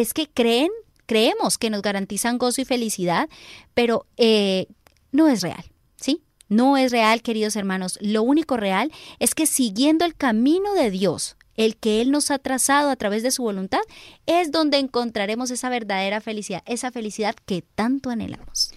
es 0.00 0.12
que 0.12 0.28
creen, 0.28 0.70
creemos 1.06 1.56
que 1.56 1.70
nos 1.70 1.80
garantizan 1.80 2.36
gozo 2.36 2.60
y 2.60 2.64
felicidad, 2.66 3.28
pero 3.72 4.06
eh, 4.18 4.66
no 5.10 5.28
es 5.28 5.40
real, 5.40 5.64
¿sí? 5.96 6.22
No 6.48 6.76
es 6.76 6.92
real, 6.92 7.22
queridos 7.22 7.56
hermanos. 7.56 7.98
Lo 8.02 8.22
único 8.22 8.58
real 8.58 8.92
es 9.18 9.34
que 9.34 9.46
siguiendo 9.46 10.04
el 10.04 10.14
camino 10.14 10.74
de 10.74 10.90
Dios, 10.90 11.36
el 11.56 11.76
que 11.76 12.02
Él 12.02 12.10
nos 12.10 12.30
ha 12.30 12.38
trazado 12.38 12.90
a 12.90 12.96
través 12.96 13.22
de 13.22 13.30
su 13.30 13.42
voluntad, 13.42 13.80
es 14.26 14.52
donde 14.52 14.76
encontraremos 14.76 15.50
esa 15.50 15.70
verdadera 15.70 16.20
felicidad, 16.20 16.62
esa 16.66 16.92
felicidad 16.92 17.34
que 17.46 17.62
tanto 17.62 18.10
anhelamos. 18.10 18.72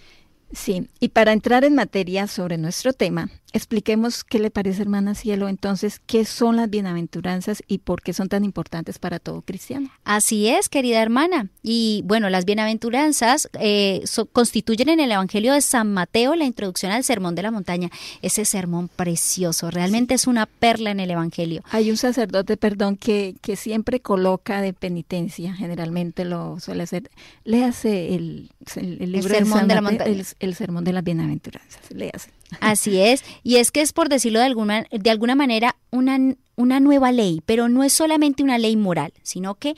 Sí, 0.52 0.88
y 0.98 1.10
para 1.10 1.32
entrar 1.32 1.64
en 1.64 1.74
materia 1.74 2.26
sobre 2.28 2.56
nuestro 2.56 2.94
tema, 2.94 3.30
expliquemos 3.52 4.24
qué 4.24 4.38
le 4.38 4.50
parece, 4.50 4.82
hermana 4.82 5.14
Cielo, 5.14 5.48
entonces, 5.48 6.00
qué 6.06 6.24
son 6.24 6.56
las 6.56 6.70
bienaventuranzas 6.70 7.62
y 7.66 7.78
por 7.78 8.02
qué 8.02 8.12
son 8.12 8.28
tan 8.28 8.44
importantes 8.44 8.98
para 8.98 9.18
todo 9.18 9.42
cristiano. 9.42 9.90
Así 10.04 10.48
es, 10.48 10.68
querida 10.68 11.02
hermana. 11.02 11.48
Y 11.62 12.02
bueno, 12.06 12.30
las 12.30 12.44
bienaventuranzas 12.44 13.48
eh, 13.58 14.02
constituyen 14.32 14.88
en 14.88 15.00
el 15.00 15.12
Evangelio 15.12 15.52
de 15.52 15.60
San 15.60 15.92
Mateo 15.92 16.34
la 16.34 16.44
introducción 16.44 16.92
al 16.92 17.04
Sermón 17.04 17.34
de 17.34 17.42
la 17.42 17.50
Montaña. 17.50 17.90
Ese 18.22 18.44
sermón 18.44 18.88
precioso, 18.88 19.70
realmente 19.70 20.14
es 20.14 20.26
una 20.26 20.46
perla 20.46 20.90
en 20.90 21.00
el 21.00 21.10
Evangelio. 21.10 21.62
Hay 21.70 21.90
un 21.90 21.96
sacerdote, 21.96 22.56
perdón, 22.56 22.96
que, 22.96 23.34
que 23.40 23.56
siempre 23.56 24.00
coloca 24.00 24.60
de 24.60 24.72
penitencia, 24.72 25.54
generalmente 25.54 26.24
lo 26.24 26.58
suele 26.60 26.84
hacer. 26.84 27.10
Léase 27.44 28.14
el, 28.14 28.50
el, 28.76 29.12
libro 29.12 29.34
Sermón 29.34 29.68
de, 29.68 29.74
la 29.74 29.80
Montaña. 29.80 30.10
El, 30.10 30.26
el 30.38 30.54
Sermón 30.54 30.84
de 30.84 30.92
las 30.92 31.04
Bienaventuranzas, 31.04 31.90
léase. 31.90 32.30
Así 32.60 33.00
es, 33.00 33.24
y 33.42 33.56
es 33.56 33.70
que 33.70 33.80
es 33.80 33.92
por 33.92 34.08
decirlo 34.08 34.40
de 34.40 34.46
alguna, 34.46 34.86
de 34.90 35.10
alguna 35.10 35.34
manera 35.34 35.76
una, 35.90 36.18
una 36.60 36.80
nueva 36.80 37.12
ley, 37.12 37.42
pero 37.46 37.68
no 37.68 37.82
es 37.82 37.92
solamente 37.92 38.42
una 38.42 38.58
ley 38.58 38.76
moral, 38.76 39.12
sino 39.22 39.54
que 39.54 39.74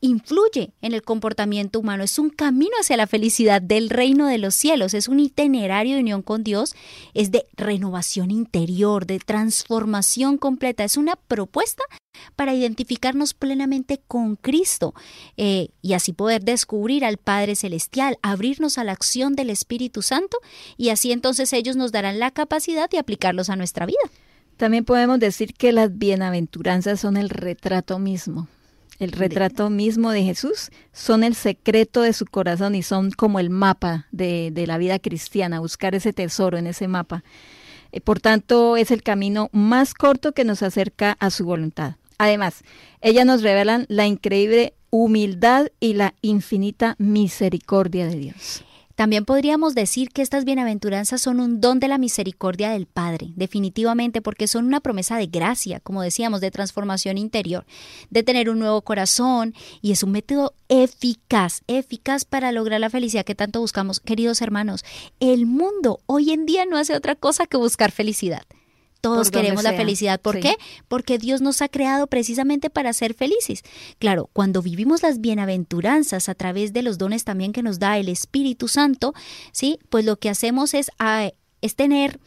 influye 0.00 0.72
en 0.82 0.92
el 0.92 1.02
comportamiento 1.02 1.80
humano, 1.80 2.04
es 2.04 2.18
un 2.18 2.30
camino 2.30 2.72
hacia 2.80 2.96
la 2.96 3.06
felicidad 3.06 3.62
del 3.62 3.90
reino 3.90 4.26
de 4.26 4.38
los 4.38 4.54
cielos, 4.54 4.94
es 4.94 5.08
un 5.08 5.20
itinerario 5.20 5.94
de 5.94 6.00
unión 6.00 6.22
con 6.22 6.44
Dios, 6.44 6.74
es 7.14 7.30
de 7.30 7.46
renovación 7.56 8.30
interior, 8.30 9.06
de 9.06 9.18
transformación 9.18 10.38
completa, 10.38 10.84
es 10.84 10.96
una 10.96 11.16
propuesta 11.16 11.82
para 12.34 12.54
identificarnos 12.54 13.34
plenamente 13.34 14.00
con 14.06 14.36
Cristo 14.36 14.94
eh, 15.36 15.68
y 15.82 15.92
así 15.92 16.12
poder 16.12 16.42
descubrir 16.42 17.04
al 17.04 17.18
Padre 17.18 17.56
Celestial, 17.56 18.18
abrirnos 18.22 18.78
a 18.78 18.84
la 18.84 18.92
acción 18.92 19.34
del 19.34 19.50
Espíritu 19.50 20.02
Santo 20.02 20.38
y 20.76 20.90
así 20.90 21.12
entonces 21.12 21.52
ellos 21.52 21.76
nos 21.76 21.92
darán 21.92 22.18
la 22.18 22.30
capacidad 22.30 22.88
de 22.88 22.98
aplicarlos 22.98 23.50
a 23.50 23.56
nuestra 23.56 23.86
vida. 23.86 23.98
También 24.56 24.84
podemos 24.84 25.18
decir 25.18 25.54
que 25.54 25.72
las 25.72 25.96
bienaventuranzas 25.98 27.00
son 27.00 27.16
el 27.16 27.28
retrato 27.28 27.98
mismo 27.98 28.48
el 28.98 29.12
retrato 29.12 29.70
mismo 29.70 30.10
de 30.10 30.22
Jesús, 30.22 30.70
son 30.92 31.24
el 31.24 31.34
secreto 31.34 32.02
de 32.02 32.12
su 32.12 32.26
corazón 32.26 32.74
y 32.74 32.82
son 32.82 33.10
como 33.10 33.38
el 33.40 33.50
mapa 33.50 34.06
de, 34.10 34.50
de 34.52 34.66
la 34.66 34.78
vida 34.78 34.98
cristiana, 34.98 35.60
buscar 35.60 35.94
ese 35.94 36.12
tesoro 36.12 36.58
en 36.58 36.66
ese 36.66 36.88
mapa. 36.88 37.22
Eh, 37.92 38.00
por 38.00 38.20
tanto, 38.20 38.76
es 38.76 38.90
el 38.90 39.02
camino 39.02 39.48
más 39.52 39.94
corto 39.94 40.32
que 40.32 40.44
nos 40.44 40.62
acerca 40.62 41.16
a 41.20 41.30
su 41.30 41.44
voluntad. 41.44 41.96
Además, 42.18 42.62
ellas 43.02 43.26
nos 43.26 43.42
revelan 43.42 43.84
la 43.88 44.06
increíble 44.06 44.74
humildad 44.90 45.68
y 45.78 45.94
la 45.94 46.14
infinita 46.22 46.94
misericordia 46.98 48.06
de 48.06 48.16
Dios. 48.16 48.64
También 48.96 49.26
podríamos 49.26 49.74
decir 49.74 50.08
que 50.08 50.22
estas 50.22 50.46
bienaventuranzas 50.46 51.20
son 51.20 51.38
un 51.38 51.60
don 51.60 51.80
de 51.80 51.88
la 51.88 51.98
misericordia 51.98 52.70
del 52.70 52.86
Padre, 52.86 53.28
definitivamente, 53.36 54.22
porque 54.22 54.48
son 54.48 54.64
una 54.64 54.80
promesa 54.80 55.18
de 55.18 55.26
gracia, 55.26 55.80
como 55.80 56.00
decíamos, 56.00 56.40
de 56.40 56.50
transformación 56.50 57.18
interior, 57.18 57.66
de 58.08 58.22
tener 58.22 58.48
un 58.48 58.58
nuevo 58.58 58.80
corazón, 58.80 59.54
y 59.82 59.92
es 59.92 60.02
un 60.02 60.12
método 60.12 60.54
eficaz, 60.68 61.60
eficaz 61.66 62.24
para 62.24 62.52
lograr 62.52 62.80
la 62.80 62.88
felicidad 62.88 63.26
que 63.26 63.34
tanto 63.34 63.60
buscamos. 63.60 64.00
Queridos 64.00 64.40
hermanos, 64.40 64.82
el 65.20 65.44
mundo 65.44 66.00
hoy 66.06 66.32
en 66.32 66.46
día 66.46 66.64
no 66.64 66.78
hace 66.78 66.96
otra 66.96 67.16
cosa 67.16 67.46
que 67.46 67.58
buscar 67.58 67.92
felicidad. 67.92 68.44
Todos 69.00 69.30
queremos 69.30 69.62
la 69.62 69.72
felicidad. 69.72 70.20
¿Por 70.20 70.40
qué? 70.40 70.56
Porque 70.88 71.18
Dios 71.18 71.40
nos 71.40 71.62
ha 71.62 71.68
creado 71.68 72.06
precisamente 72.06 72.70
para 72.70 72.92
ser 72.92 73.14
felices. 73.14 73.62
Claro, 73.98 74.28
cuando 74.32 74.62
vivimos 74.62 75.02
las 75.02 75.20
bienaventuranzas 75.20 76.28
a 76.28 76.34
través 76.34 76.72
de 76.72 76.82
los 76.82 76.98
dones 76.98 77.24
también 77.24 77.52
que 77.52 77.62
nos 77.62 77.78
da 77.78 77.98
el 77.98 78.08
Espíritu 78.08 78.68
Santo, 78.68 79.14
¿sí? 79.52 79.78
Pues 79.90 80.04
lo 80.04 80.16
que 80.16 80.30
hacemos 80.30 80.74
es, 80.74 80.90
es 81.60 81.76
tener 81.76 82.18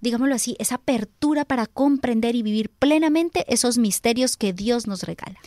digámoslo 0.00 0.34
así, 0.34 0.56
esa 0.58 0.76
apertura 0.76 1.44
para 1.44 1.66
comprender 1.66 2.34
y 2.34 2.42
vivir 2.42 2.70
plenamente 2.70 3.44
esos 3.52 3.76
misterios 3.78 4.36
que 4.36 4.52
Dios 4.54 4.86
nos 4.86 5.02
regala. 5.02 5.38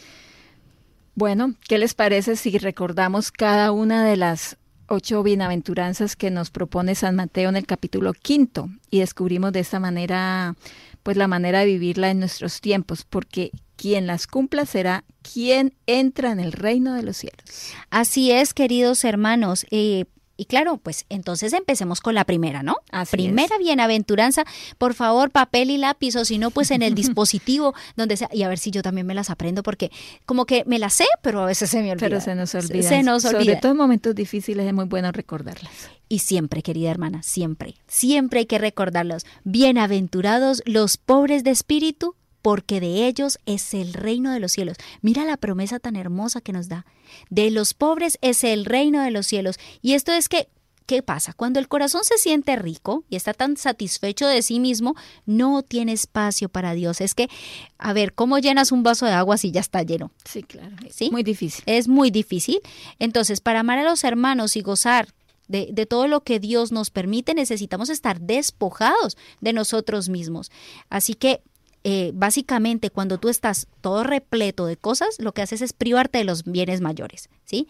Bueno, 1.16 1.56
¿qué 1.68 1.78
les 1.78 1.94
parece 1.94 2.36
si 2.36 2.58
recordamos 2.58 3.32
cada 3.32 3.72
una 3.72 4.06
de 4.06 4.18
las 4.18 4.58
ocho 4.88 5.24
bienaventuranzas 5.24 6.16
que 6.16 6.32
nos 6.32 6.50
propone 6.52 6.96
San 6.96 7.16
Mateo 7.16 7.50
en 7.50 7.56
el 7.56 7.66
capítulo 7.66 8.14
quinto 8.14 8.70
y 8.90 9.00
descubrimos 9.00 9.52
de 9.52 9.62
esta 9.62 9.80
manera 9.80 10.56
pues 11.04 11.18
la 11.18 11.28
manera 11.28 11.60
de 11.60 11.66
vivirla 11.66 12.10
en 12.10 12.20
nuestros 12.20 12.62
tiempos, 12.62 13.06
porque 13.08 13.52
quien 13.76 14.08
las 14.08 14.28
cumpla 14.28 14.66
será 14.66 15.04
quien 15.22 15.74
entra 15.86 16.32
en 16.32 16.40
el 16.40 16.54
reino 16.54 16.94
de 16.94 17.04
los 17.04 17.18
cielos. 17.18 17.44
Así 17.90 18.32
es, 18.32 18.54
queridos 18.54 19.04
hermanos. 19.04 19.66
Eh, 19.72 20.06
y 20.36 20.46
claro, 20.46 20.78
pues 20.78 21.06
entonces 21.10 21.54
empecemos 21.54 22.02
con 22.02 22.16
la 22.16 22.26
primera, 22.26 22.64
¿no? 22.64 22.78
primera 23.12 23.58
bienaventuranza. 23.60 24.46
Por 24.80 24.96
favor, 24.96 25.30
papel 25.30 25.70
y 25.70 25.78
lápiz, 25.78 26.16
o 26.16 26.26
si 26.26 26.40
no, 26.40 26.50
pues 26.50 26.72
en 26.72 26.82
el 26.82 26.96
dispositivo, 26.96 27.76
donde 27.96 28.18
sea. 28.18 28.30
Y 28.34 28.44
a 28.44 28.50
ver 28.50 28.58
si 28.58 28.72
yo 28.72 28.82
también 28.82 29.06
me 29.06 29.14
las 29.14 29.30
aprendo, 29.30 29.62
porque 29.62 29.92
como 30.26 30.46
que 30.46 30.64
me 30.66 30.80
las 30.80 30.96
sé, 30.96 31.06
pero 31.22 31.42
a 31.42 31.46
veces 31.46 31.70
se 31.70 31.82
me 31.82 31.92
olvida. 31.92 32.08
Pero 32.08 32.22
se 32.22 32.34
nos 32.34 32.56
olvida. 32.56 32.90
Se 32.90 33.04
nos 33.04 33.26
olvida. 33.26 33.40
Sobre 33.42 33.56
todo 33.58 33.72
en 33.74 33.78
momentos 33.78 34.16
difíciles 34.16 34.66
es 34.66 34.74
muy 34.74 34.86
bueno 34.86 35.12
recordarlas. 35.12 35.72
Y 36.10 36.20
siempre, 36.20 36.64
querida 36.64 36.90
hermana, 36.90 37.22
siempre, 37.24 37.76
siempre 37.88 38.40
hay 38.40 38.46
que 38.46 38.58
recordarlos. 38.58 39.26
Bienaventurados 39.44 40.64
los 40.66 40.98
pobres 40.98 41.44
de 41.44 41.52
espíritu, 41.52 42.16
porque 42.44 42.80
de 42.80 43.08
ellos 43.08 43.40
es 43.48 43.74
el 43.74 43.94
reino 43.94 44.32
de 44.32 44.40
los 44.40 44.52
cielos. 44.52 44.78
Mira 45.02 45.24
la 45.24 45.38
promesa 45.38 45.80
tan 45.80 45.96
hermosa 45.96 46.42
que 46.42 46.52
nos 46.52 46.68
da. 46.68 46.86
De 47.30 47.50
los 47.50 47.74
pobres 47.74 48.20
es 48.22 48.44
el 48.44 48.66
reino 48.66 49.02
de 49.02 49.12
los 49.12 49.26
cielos. 49.26 49.58
Y 49.82 49.94
esto 49.94 50.12
es 50.12 50.30
que 50.30 50.50
¿Qué 50.86 51.02
pasa? 51.02 51.32
Cuando 51.32 51.62
el 51.62 51.70
corazón 51.70 52.04
se 52.04 52.18
siente 52.18 52.58
rico 52.58 53.06
y 53.10 53.16
está 53.16 53.34
tan 53.34 53.56
satisfecho 53.56 54.28
de 54.28 54.42
sí 54.42 54.60
mismo, 54.60 54.96
no 55.26 55.64
tiene 55.64 55.94
espacio 55.94 56.50
para 56.50 56.74
Dios. 56.74 57.00
Es 57.00 57.16
que, 57.16 57.30
a 57.78 57.94
ver, 57.94 58.14
¿cómo 58.14 58.38
llenas 58.38 58.74
un 58.74 58.84
vaso 58.84 59.06
de 59.06 59.14
agua 59.14 59.38
si 59.38 59.52
ya 59.52 59.62
está 59.62 59.82
lleno? 59.84 60.12
Sí, 60.26 60.44
claro. 60.44 60.76
¿Sí? 60.90 61.10
Muy 61.10 61.24
difícil. 61.24 61.64
Es 61.68 61.88
muy 61.88 62.12
difícil. 62.12 62.60
Entonces, 63.00 63.40
para 63.40 63.62
amar 63.62 63.80
a 63.80 63.84
los 63.84 64.04
hermanos 64.04 64.58
y 64.58 64.62
gozar 64.62 65.08
de, 65.48 65.70
de, 65.72 65.86
todo 65.86 66.10
lo 66.10 66.22
que 66.26 66.42
Dios 66.42 66.74
nos 66.74 66.90
permite, 66.90 67.34
necesitamos 67.34 67.90
estar 67.90 68.20
despojados 68.20 69.16
de 69.40 69.54
nosotros 69.54 70.10
mismos. 70.10 70.52
Así 70.90 71.14
que 71.14 71.42
eh, 71.86 72.12
básicamente 72.14 72.90
cuando 72.90 73.18
tú 73.18 73.28
estás 73.28 73.68
todo 73.82 74.04
repleto 74.04 74.66
de 74.66 74.78
cosas, 74.78 75.20
lo 75.20 75.34
que 75.34 75.42
haces 75.42 75.62
es 75.62 75.74
privarte 75.74 76.20
de 76.20 76.24
los 76.24 76.46
bienes 76.46 76.80
mayores, 76.80 77.30
¿sí? 77.44 77.68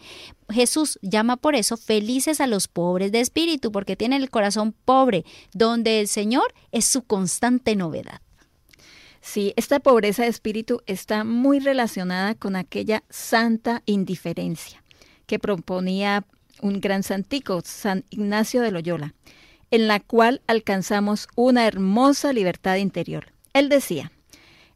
Jesús 0.48 1.00
llama 1.02 1.36
por 1.36 1.56
eso 1.56 1.76
felices 1.76 2.40
a 2.40 2.46
los 2.46 2.68
pobres 2.68 3.10
de 3.10 3.20
espíritu, 3.20 3.72
porque 3.72 3.96
tienen 3.96 4.22
el 4.22 4.30
corazón 4.30 4.72
pobre, 4.84 5.24
donde 5.52 6.00
el 6.00 6.06
Señor 6.06 6.54
es 6.70 6.84
su 6.84 7.02
constante 7.02 7.74
novedad. 7.74 8.20
Sí, 9.20 9.52
esta 9.56 9.80
pobreza 9.80 10.22
de 10.22 10.28
espíritu 10.28 10.80
está 10.86 11.24
muy 11.24 11.58
relacionada 11.58 12.36
con 12.36 12.54
aquella 12.54 13.02
santa 13.10 13.82
indiferencia 13.84 14.84
que 15.26 15.40
proponía 15.40 16.24
un 16.60 16.80
gran 16.80 17.02
santico, 17.02 17.62
San 17.64 18.04
Ignacio 18.10 18.60
de 18.60 18.70
Loyola, 18.70 19.14
en 19.72 19.88
la 19.88 19.98
cual 19.98 20.40
alcanzamos 20.46 21.26
una 21.34 21.66
hermosa 21.66 22.32
libertad 22.32 22.76
interior 22.76 23.33
él 23.54 23.68
decía, 23.68 24.12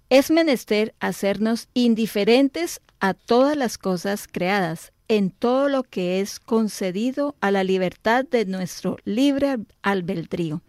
es 0.09 0.31
menester 0.31 0.95
hacernos 1.01 1.69
indiferentes 1.75 2.81
a 3.01 3.13
todas 3.13 3.57
las 3.57 3.77
cosas 3.77 4.27
creadas, 4.27 4.93
en 5.09 5.31
todo 5.31 5.69
lo 5.69 5.83
que 5.85 6.21
es 6.21 6.39
concedido 6.39 7.35
a 7.41 7.51
la 7.51 7.65
libertad 7.65 8.25
de 8.25 8.45
nuestro 8.45 8.99
libre 9.05 9.57
albedrío. 9.83 10.63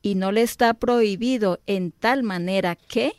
Y 0.00 0.14
no 0.14 0.32
le 0.32 0.42
está 0.42 0.74
prohibido 0.74 1.60
en 1.66 1.90
tal 1.90 2.22
manera 2.22 2.76
que 2.76 3.12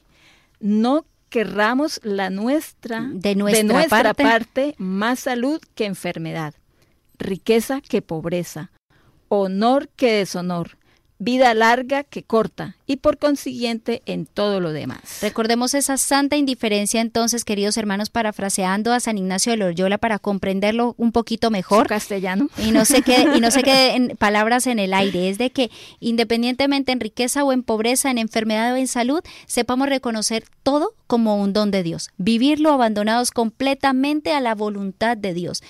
no 0.60 1.06
querramos 1.30 2.00
la 2.04 2.30
nuestra, 2.30 3.10
de 3.12 3.36
nuestra, 3.36 4.14
parte, 4.14 4.76
más 4.78 5.22
salud 5.22 5.60
que 5.74 5.86
enfermedad, 5.86 6.54
riqueza 7.18 7.82
que 7.82 8.02
pobreza, 8.02 8.72
honor 9.28 9.90
que 9.90 10.14
deshonor, 10.14 10.78
vida 11.18 11.54
larga 11.54 12.04
que 12.04 12.24
corta 12.24 12.76
y 12.88 12.98
por 12.98 13.18
consiguiente 13.18 14.02
en 14.06 14.26
todo 14.26 14.60
lo 14.60 14.72
demás. 14.72 15.20
Recordemos 15.22 15.74
esa 15.74 15.98
santa 15.98 16.36
indiferencia 16.36 17.02
entonces, 17.02 17.46
queridos 17.46 17.78
hermanos, 17.78 18.10
parafraseando 18.10 18.94
a 18.94 19.00
San 19.00 19.18
Ignacio 19.18 19.52
de 19.52 19.58
Loyola 19.58 19.98
para 19.98 20.20
comprenderlo 20.20 20.94
un 20.98 21.12
poquito 21.12 21.50
mejor. 21.52 21.88
castellano. 21.88 22.50
Y 22.58 22.72
no 22.72 22.86
se 22.86 23.02
quede, 23.02 23.38
y 23.38 23.42
no 23.42 23.52
se 23.52 23.64
quede 23.64 23.96
en 23.96 24.10
palabras 24.20 24.68
en 24.68 24.80
el 24.80 24.94
aire, 24.94 25.30
es 25.30 25.38
de 25.38 25.50
que 25.50 25.72
independientemente 26.00 26.92
en 26.92 27.00
riqueza 27.00 27.44
o 27.44 27.52
en 27.52 27.64
pobreza, 27.64 28.12
en 28.12 28.18
enfermedad 28.18 28.74
o 28.74 28.76
en 28.76 28.88
salud, 28.88 29.22
sepamos 29.48 29.90
reconocer 29.90 30.44
todo 30.64 30.94
como 31.08 31.42
un 31.42 31.54
don 31.54 31.72
de 31.72 31.84
Dios, 31.84 32.10
vivirlo 32.18 32.72
abandonados 32.72 33.32
completamente 33.32 34.34
a 34.34 34.42
la 34.42 34.56
voluntad 34.56 35.16
de 35.16 35.34
Dios. 35.34 35.62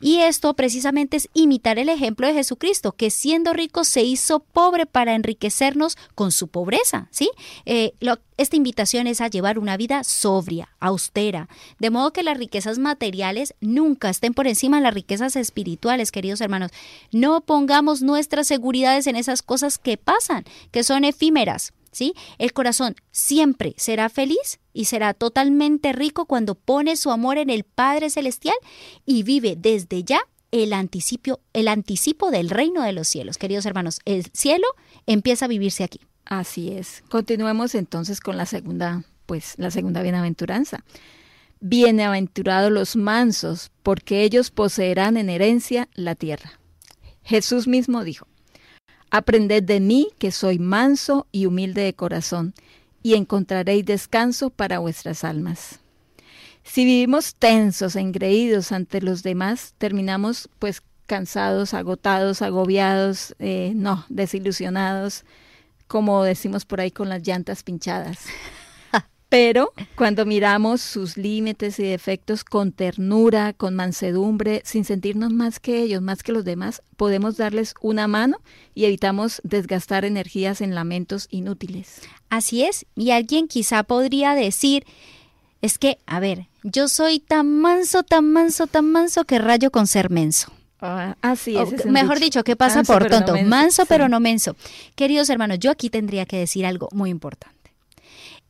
Y 0.00 0.18
esto 0.18 0.54
precisamente 0.54 1.16
es 1.16 1.28
imitar 1.32 1.78
el 1.78 1.88
ejemplo 1.88 2.26
de 2.26 2.34
Jesucristo, 2.34 2.92
que 2.92 3.10
siendo 3.10 3.52
rico 3.52 3.84
se 3.84 4.02
hizo 4.02 4.40
pobre 4.40 4.86
para 4.92 5.14
enriquecernos 5.14 5.96
con 6.14 6.30
su 6.30 6.48
pobreza, 6.48 7.08
¿sí? 7.10 7.30
Eh, 7.64 7.94
esta 8.36 8.56
invitación 8.56 9.06
es 9.06 9.20
a 9.20 9.28
llevar 9.28 9.58
una 9.58 9.76
vida 9.76 10.04
sobria, 10.04 10.68
austera, 10.78 11.48
de 11.78 11.90
modo 11.90 12.12
que 12.12 12.22
las 12.22 12.36
riquezas 12.36 12.78
materiales 12.78 13.54
nunca 13.60 14.10
estén 14.10 14.34
por 14.34 14.46
encima 14.46 14.76
de 14.76 14.84
las 14.84 14.94
riquezas 14.94 15.36
espirituales, 15.36 16.12
queridos 16.12 16.40
hermanos. 16.40 16.70
No 17.10 17.40
pongamos 17.40 18.02
nuestras 18.02 18.46
seguridades 18.46 19.06
en 19.06 19.16
esas 19.16 19.42
cosas 19.42 19.78
que 19.78 19.96
pasan, 19.96 20.44
que 20.70 20.84
son 20.84 21.04
efímeras. 21.04 21.72
¿Sí? 21.94 22.14
El 22.38 22.54
corazón 22.54 22.96
siempre 23.10 23.74
será 23.76 24.08
feliz 24.08 24.60
y 24.72 24.86
será 24.86 25.12
totalmente 25.12 25.92
rico 25.92 26.24
cuando 26.24 26.54
pone 26.54 26.96
su 26.96 27.10
amor 27.10 27.36
en 27.36 27.50
el 27.50 27.64
Padre 27.64 28.08
Celestial 28.08 28.56
y 29.04 29.24
vive 29.24 29.56
desde 29.58 30.02
ya 30.02 30.22
el 30.52 30.72
anticipo, 30.74 31.40
el 31.52 31.66
anticipo 31.66 32.30
del 32.30 32.50
reino 32.50 32.82
de 32.82 32.92
los 32.92 33.08
cielos. 33.08 33.38
Queridos 33.38 33.66
hermanos, 33.66 34.00
el 34.04 34.26
cielo 34.32 34.66
empieza 35.06 35.46
a 35.46 35.48
vivirse 35.48 35.82
aquí. 35.82 36.00
Así 36.24 36.70
es. 36.70 37.02
Continuemos 37.08 37.74
entonces 37.74 38.20
con 38.20 38.36
la 38.36 38.46
segunda, 38.46 39.02
pues 39.26 39.54
la 39.56 39.70
segunda 39.70 40.02
bienaventuranza. 40.02 40.84
Bienaventurados 41.60 42.70
los 42.70 42.96
mansos, 42.96 43.70
porque 43.82 44.22
ellos 44.22 44.50
poseerán 44.50 45.16
en 45.16 45.30
herencia 45.30 45.88
la 45.94 46.14
tierra. 46.14 46.60
Jesús 47.24 47.66
mismo 47.66 48.04
dijo, 48.04 48.26
Aprended 49.10 49.62
de 49.62 49.80
mí 49.80 50.08
que 50.18 50.32
soy 50.32 50.58
manso 50.58 51.26
y 51.32 51.46
humilde 51.46 51.82
de 51.82 51.94
corazón, 51.94 52.54
y 53.02 53.14
encontraréis 53.14 53.84
descanso 53.84 54.50
para 54.50 54.78
vuestras 54.78 55.24
almas. 55.24 55.81
Si 56.64 56.84
vivimos 56.84 57.34
tensos, 57.34 57.96
engreídos 57.96 58.72
ante 58.72 59.00
los 59.00 59.22
demás, 59.22 59.74
terminamos 59.78 60.48
pues 60.58 60.82
cansados, 61.06 61.74
agotados, 61.74 62.42
agobiados, 62.42 63.34
eh, 63.38 63.72
no, 63.74 64.04
desilusionados, 64.08 65.24
como 65.86 66.22
decimos 66.22 66.64
por 66.64 66.80
ahí 66.80 66.90
con 66.90 67.08
las 67.08 67.26
llantas 67.26 67.62
pinchadas. 67.62 68.18
Pero 69.28 69.72
cuando 69.96 70.26
miramos 70.26 70.82
sus 70.82 71.16
límites 71.16 71.78
y 71.78 71.84
defectos 71.84 72.44
con 72.44 72.70
ternura, 72.70 73.54
con 73.54 73.74
mansedumbre, 73.74 74.60
sin 74.64 74.84
sentirnos 74.84 75.32
más 75.32 75.58
que 75.58 75.82
ellos, 75.82 76.02
más 76.02 76.22
que 76.22 76.32
los 76.32 76.44
demás, 76.44 76.82
podemos 76.96 77.38
darles 77.38 77.74
una 77.80 78.06
mano 78.08 78.38
y 78.74 78.84
evitamos 78.84 79.40
desgastar 79.42 80.04
energías 80.04 80.60
en 80.60 80.74
lamentos 80.74 81.28
inútiles. 81.30 82.02
Así 82.28 82.62
es, 82.62 82.84
y 82.94 83.10
alguien 83.10 83.48
quizá 83.48 83.84
podría 83.84 84.34
decir, 84.34 84.84
es 85.62 85.78
que, 85.78 85.98
a 86.06 86.20
ver, 86.20 86.48
yo 86.64 86.88
soy 86.88 87.20
tan 87.20 87.60
manso, 87.60 88.02
tan 88.02 88.30
manso, 88.30 88.66
tan 88.66 88.90
manso 88.90 89.24
que 89.24 89.38
rayo 89.38 89.70
con 89.70 89.86
ser 89.86 90.10
menso. 90.10 90.52
Ah, 90.80 91.16
así 91.22 91.56
es. 91.56 91.86
mejor 91.86 92.18
dicho, 92.18 92.42
¿qué 92.42 92.56
pasa 92.56 92.82
por 92.82 93.06
tonto? 93.06 93.36
manso, 93.44 93.86
pero 93.86 94.08
no 94.08 94.18
menso. 94.18 94.56
Queridos 94.96 95.30
hermanos, 95.30 95.60
yo 95.60 95.70
aquí 95.70 95.88
tendría 95.88 96.26
que 96.26 96.38
decir 96.38 96.66
algo 96.66 96.88
muy 96.90 97.08
importante. 97.08 97.72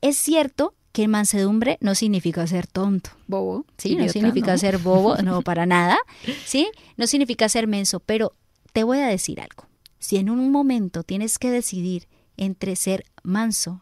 Es 0.00 0.16
cierto 0.16 0.74
que 0.92 1.08
mansedumbre 1.08 1.76
no 1.82 1.94
significa 1.94 2.46
ser 2.46 2.66
tonto. 2.66 3.10
Bobo. 3.26 3.66
Sí, 3.76 3.94
no 3.96 4.08
significa 4.08 4.56
ser 4.56 4.78
bobo, 4.78 5.16
no, 5.22 5.42
para 5.42 5.66
nada. 5.66 5.98
Sí, 6.46 6.70
no 6.96 7.06
significa 7.06 7.50
ser 7.50 7.66
menso, 7.66 8.00
pero 8.00 8.32
te 8.72 8.84
voy 8.84 8.98
a 8.98 9.06
decir 9.06 9.38
algo. 9.40 9.66
Si 9.98 10.16
en 10.16 10.30
un 10.30 10.50
momento 10.50 11.02
tienes 11.02 11.38
que 11.38 11.50
decidir 11.50 12.08
entre 12.38 12.76
ser 12.76 13.04
manso 13.22 13.81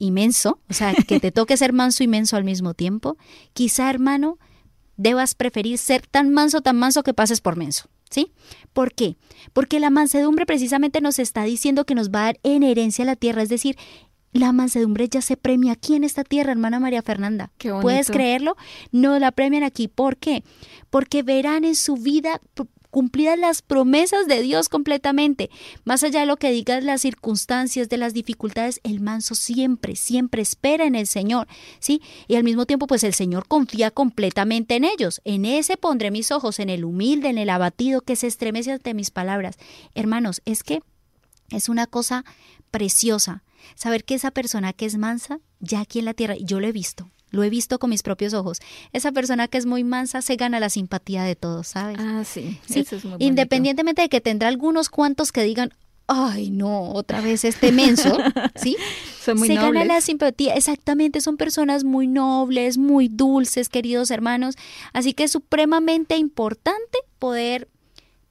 inmenso, 0.00 0.58
o 0.68 0.72
sea, 0.72 0.92
que 0.94 1.20
te 1.20 1.30
toque 1.30 1.56
ser 1.56 1.72
manso 1.72 2.02
y 2.02 2.08
menso 2.08 2.36
al 2.36 2.42
mismo 2.42 2.74
tiempo, 2.74 3.16
quizá, 3.52 3.88
hermano, 3.88 4.38
debas 4.96 5.36
preferir 5.36 5.78
ser 5.78 6.06
tan 6.06 6.30
manso, 6.30 6.62
tan 6.62 6.76
manso 6.76 7.04
que 7.04 7.14
pases 7.14 7.40
por 7.40 7.56
menso. 7.56 7.88
¿Sí? 8.10 8.32
¿Por 8.72 8.92
qué? 8.92 9.16
Porque 9.52 9.78
la 9.78 9.88
mansedumbre 9.88 10.44
precisamente 10.44 11.00
nos 11.00 11.20
está 11.20 11.44
diciendo 11.44 11.86
que 11.86 11.94
nos 11.94 12.10
va 12.10 12.22
a 12.22 12.24
dar 12.24 12.40
en 12.42 12.64
herencia 12.64 13.04
la 13.04 13.14
tierra, 13.14 13.40
es 13.42 13.48
decir, 13.48 13.76
la 14.32 14.50
mansedumbre 14.50 15.08
ya 15.08 15.22
se 15.22 15.36
premia 15.36 15.72
aquí 15.72 15.94
en 15.94 16.02
esta 16.02 16.24
tierra, 16.24 16.50
hermana 16.50 16.80
María 16.80 17.02
Fernanda. 17.02 17.52
¿Puedes 17.82 18.10
creerlo? 18.10 18.56
No 18.90 19.16
la 19.20 19.30
premian 19.30 19.62
aquí. 19.62 19.86
¿Por 19.86 20.16
qué? 20.16 20.42
Porque 20.90 21.22
verán 21.22 21.64
en 21.64 21.76
su 21.76 21.94
vida 21.94 22.40
cumplidas 22.90 23.38
las 23.38 23.62
promesas 23.62 24.26
de 24.26 24.42
Dios 24.42 24.68
completamente. 24.68 25.50
Más 25.84 26.02
allá 26.02 26.20
de 26.20 26.26
lo 26.26 26.36
que 26.36 26.50
digas 26.50 26.84
las 26.84 27.02
circunstancias, 27.02 27.88
de 27.88 27.96
las 27.96 28.14
dificultades, 28.14 28.80
el 28.82 29.00
manso 29.00 29.34
siempre, 29.34 29.96
siempre 29.96 30.42
espera 30.42 30.84
en 30.84 30.94
el 30.94 31.06
Señor, 31.06 31.46
¿sí? 31.78 32.02
Y 32.28 32.36
al 32.36 32.44
mismo 32.44 32.66
tiempo, 32.66 32.86
pues 32.86 33.04
el 33.04 33.14
Señor 33.14 33.46
confía 33.46 33.90
completamente 33.90 34.76
en 34.76 34.84
ellos. 34.84 35.20
En 35.24 35.44
ese 35.44 35.76
pondré 35.76 36.10
mis 36.10 36.30
ojos, 36.30 36.58
en 36.58 36.70
el 36.70 36.84
humilde, 36.84 37.28
en 37.28 37.38
el 37.38 37.50
abatido 37.50 38.00
que 38.00 38.16
se 38.16 38.26
estremece 38.26 38.72
ante 38.72 38.94
mis 38.94 39.10
palabras. 39.10 39.56
Hermanos, 39.94 40.42
es 40.44 40.62
que 40.62 40.82
es 41.50 41.68
una 41.68 41.86
cosa 41.86 42.24
preciosa 42.70 43.42
saber 43.74 44.04
que 44.04 44.14
esa 44.14 44.30
persona 44.30 44.72
que 44.72 44.86
es 44.86 44.96
mansa, 44.96 45.40
ya 45.60 45.80
aquí 45.80 45.98
en 45.98 46.04
la 46.06 46.14
tierra, 46.14 46.36
yo 46.36 46.60
lo 46.60 46.66
he 46.66 46.72
visto, 46.72 47.10
lo 47.30 47.42
he 47.42 47.50
visto 47.50 47.78
con 47.78 47.90
mis 47.90 48.02
propios 48.02 48.34
ojos. 48.34 48.58
Esa 48.92 49.12
persona 49.12 49.48
que 49.48 49.58
es 49.58 49.66
muy 49.66 49.84
mansa 49.84 50.22
se 50.22 50.36
gana 50.36 50.60
la 50.60 50.70
simpatía 50.70 51.22
de 51.24 51.36
todos, 51.36 51.68
¿sabes? 51.68 51.96
Ah, 51.98 52.22
sí. 52.24 52.58
sí. 52.68 52.84
Independientemente 53.18 54.02
de 54.02 54.08
que 54.08 54.20
tendrá 54.20 54.48
algunos 54.48 54.88
cuantos 54.88 55.32
que 55.32 55.42
digan, 55.42 55.72
ay, 56.06 56.50
no, 56.50 56.90
otra 56.90 57.20
vez 57.20 57.44
este 57.44 57.70
menso, 57.70 58.18
¿sí? 58.56 58.76
Son 59.24 59.38
muy 59.38 59.48
se 59.48 59.54
nobles. 59.54 59.72
gana 59.72 59.94
la 59.94 60.00
simpatía. 60.00 60.54
Exactamente, 60.54 61.20
son 61.20 61.36
personas 61.36 61.84
muy 61.84 62.08
nobles, 62.08 62.78
muy 62.78 63.08
dulces, 63.08 63.68
queridos 63.68 64.10
hermanos. 64.10 64.56
Así 64.92 65.12
que 65.12 65.24
es 65.24 65.30
supremamente 65.30 66.16
importante 66.16 66.98
poder 67.18 67.68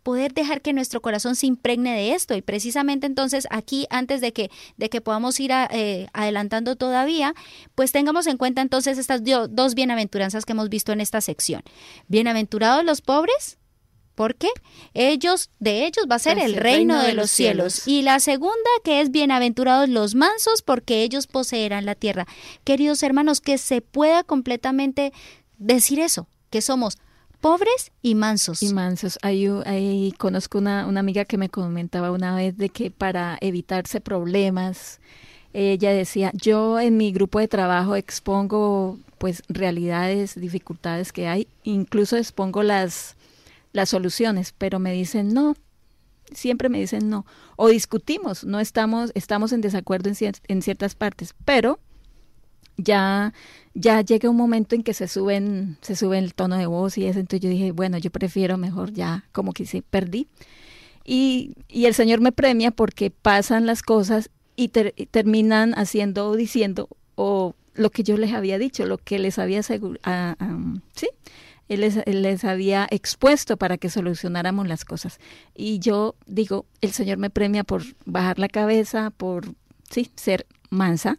poder 0.09 0.33
dejar 0.33 0.63
que 0.63 0.73
nuestro 0.73 1.03
corazón 1.03 1.35
se 1.35 1.45
impregne 1.45 1.93
de 1.93 2.13
esto. 2.15 2.33
Y 2.33 2.41
precisamente 2.41 3.05
entonces 3.05 3.45
aquí, 3.51 3.85
antes 3.91 4.21
de 4.21 4.33
que, 4.33 4.49
de 4.75 4.89
que 4.89 5.01
podamos 5.01 5.39
ir 5.39 5.51
eh, 5.51 6.07
adelantando 6.13 6.75
todavía, 6.75 7.35
pues 7.75 7.91
tengamos 7.91 8.25
en 8.25 8.37
cuenta 8.37 8.63
entonces 8.63 8.97
estas 8.97 9.21
dos 9.23 9.75
bienaventuranzas 9.75 10.45
que 10.45 10.53
hemos 10.53 10.69
visto 10.69 10.91
en 10.93 10.99
esta 10.99 11.21
sección. 11.21 11.61
Bienaventurados 12.07 12.83
los 12.83 13.01
pobres, 13.01 13.59
porque 14.15 14.49
ellos, 14.95 15.51
de 15.59 15.85
ellos 15.85 16.07
va 16.09 16.15
a 16.15 16.19
ser 16.19 16.39
el, 16.39 16.55
reino, 16.55 16.99
de, 17.03 17.13
los 17.13 17.29
cielos. 17.29 17.87
Y 17.87 18.01
la 18.01 18.19
segunda 18.19 18.71
que 18.83 19.01
es 19.01 19.11
bienaventurados 19.11 19.89
los 19.89 20.15
mansos, 20.15 20.63
porque 20.63 21.03
ellos 21.03 21.27
poseerán 21.27 21.85
la 21.85 21.93
tierra. 21.93 22.25
Queridos 22.63 23.03
hermanos, 23.03 23.41
que 23.41 23.59
se 23.59 23.81
pueda 23.81 24.23
completamente 24.23 25.13
decir 25.59 25.99
eso, 25.99 26.27
que 26.49 26.61
somos 26.61 26.97
pobres 27.41 27.91
y 28.01 28.15
mansos. 28.15 28.61
Y 28.63 28.73
mansos. 28.73 29.17
Ahí, 29.21 29.47
ahí 29.65 30.13
conozco 30.17 30.57
una, 30.57 30.87
una 30.87 30.99
amiga 30.99 31.25
que 31.25 31.37
me 31.37 31.49
comentaba 31.49 32.11
una 32.11 32.35
vez 32.35 32.57
de 32.57 32.69
que 32.69 32.91
para 32.91 33.37
evitarse 33.41 34.01
problemas, 34.01 34.99
ella 35.53 35.91
decía, 35.91 36.31
yo 36.33 36.79
en 36.79 36.97
mi 36.97 37.11
grupo 37.11 37.39
de 37.39 37.47
trabajo 37.47 37.95
expongo 37.95 38.99
pues 39.17 39.43
realidades, 39.49 40.39
dificultades 40.39 41.11
que 41.11 41.27
hay, 41.27 41.47
incluso 41.63 42.15
expongo 42.17 42.63
las, 42.63 43.15
las 43.73 43.89
soluciones, 43.89 44.53
pero 44.57 44.79
me 44.79 44.93
dicen 44.93 45.33
no, 45.33 45.55
siempre 46.31 46.69
me 46.69 46.79
dicen 46.79 47.09
no, 47.09 47.25
o 47.57 47.67
discutimos, 47.67 48.45
no 48.45 48.59
estamos, 48.59 49.11
estamos 49.15 49.51
en 49.51 49.61
desacuerdo 49.61 50.09
en, 50.09 50.33
en 50.47 50.61
ciertas 50.61 50.95
partes, 50.95 51.35
pero 51.45 51.79
ya 52.83 53.33
ya 53.73 54.01
llega 54.01 54.29
un 54.29 54.37
momento 54.37 54.75
en 54.75 54.83
que 54.83 54.93
se 54.93 55.07
suben 55.07 55.77
se 55.81 55.95
sube 55.95 56.17
el 56.17 56.33
tono 56.33 56.57
de 56.57 56.65
voz 56.65 56.97
y 56.97 57.05
eso 57.05 57.19
entonces 57.19 57.41
yo 57.41 57.49
dije 57.49 57.71
bueno 57.71 57.97
yo 57.97 58.09
prefiero 58.09 58.57
mejor 58.57 58.93
ya 58.93 59.25
como 59.31 59.53
que 59.53 59.65
sí 59.65 59.81
perdí 59.81 60.27
y, 61.05 61.55
y 61.67 61.85
el 61.85 61.93
señor 61.93 62.21
me 62.21 62.31
premia 62.31 62.71
porque 62.71 63.09
pasan 63.09 63.65
las 63.65 63.81
cosas 63.81 64.29
y, 64.55 64.69
terminan 64.69 65.73
haciendo 65.75 66.29
o 66.29 66.35
diciendo 66.35 66.89
o 67.15 67.55
lo 67.73 67.89
que 67.89 68.03
yo 68.03 68.17
les 68.17 68.33
había 68.33 68.57
dicho 68.57 68.85
lo 68.85 68.97
que 68.97 69.19
les 69.19 69.39
había 69.39 69.61
ah, 70.03 70.35
sí 70.95 71.09
él 71.69 71.81
les, 71.81 71.97
él 72.05 72.23
les, 72.23 72.43
había 72.45 72.87
expuesto 72.89 73.55
para 73.55 73.77
que 73.77 73.91
solucionáramos 73.91 74.67
las 74.67 74.85
cosas. 74.85 75.19
Y 75.55 75.77
yo 75.77 76.15
digo, 76.25 76.65
el 76.81 76.93
Señor 76.93 77.19
me 77.19 77.29
premia 77.29 77.63
por 77.63 77.83
bajar 78.05 78.39
la 78.39 78.47
cabeza, 78.47 79.11
por 79.11 79.53
sí, 79.87 80.09
ser 80.15 80.47
mansa. 80.69 81.17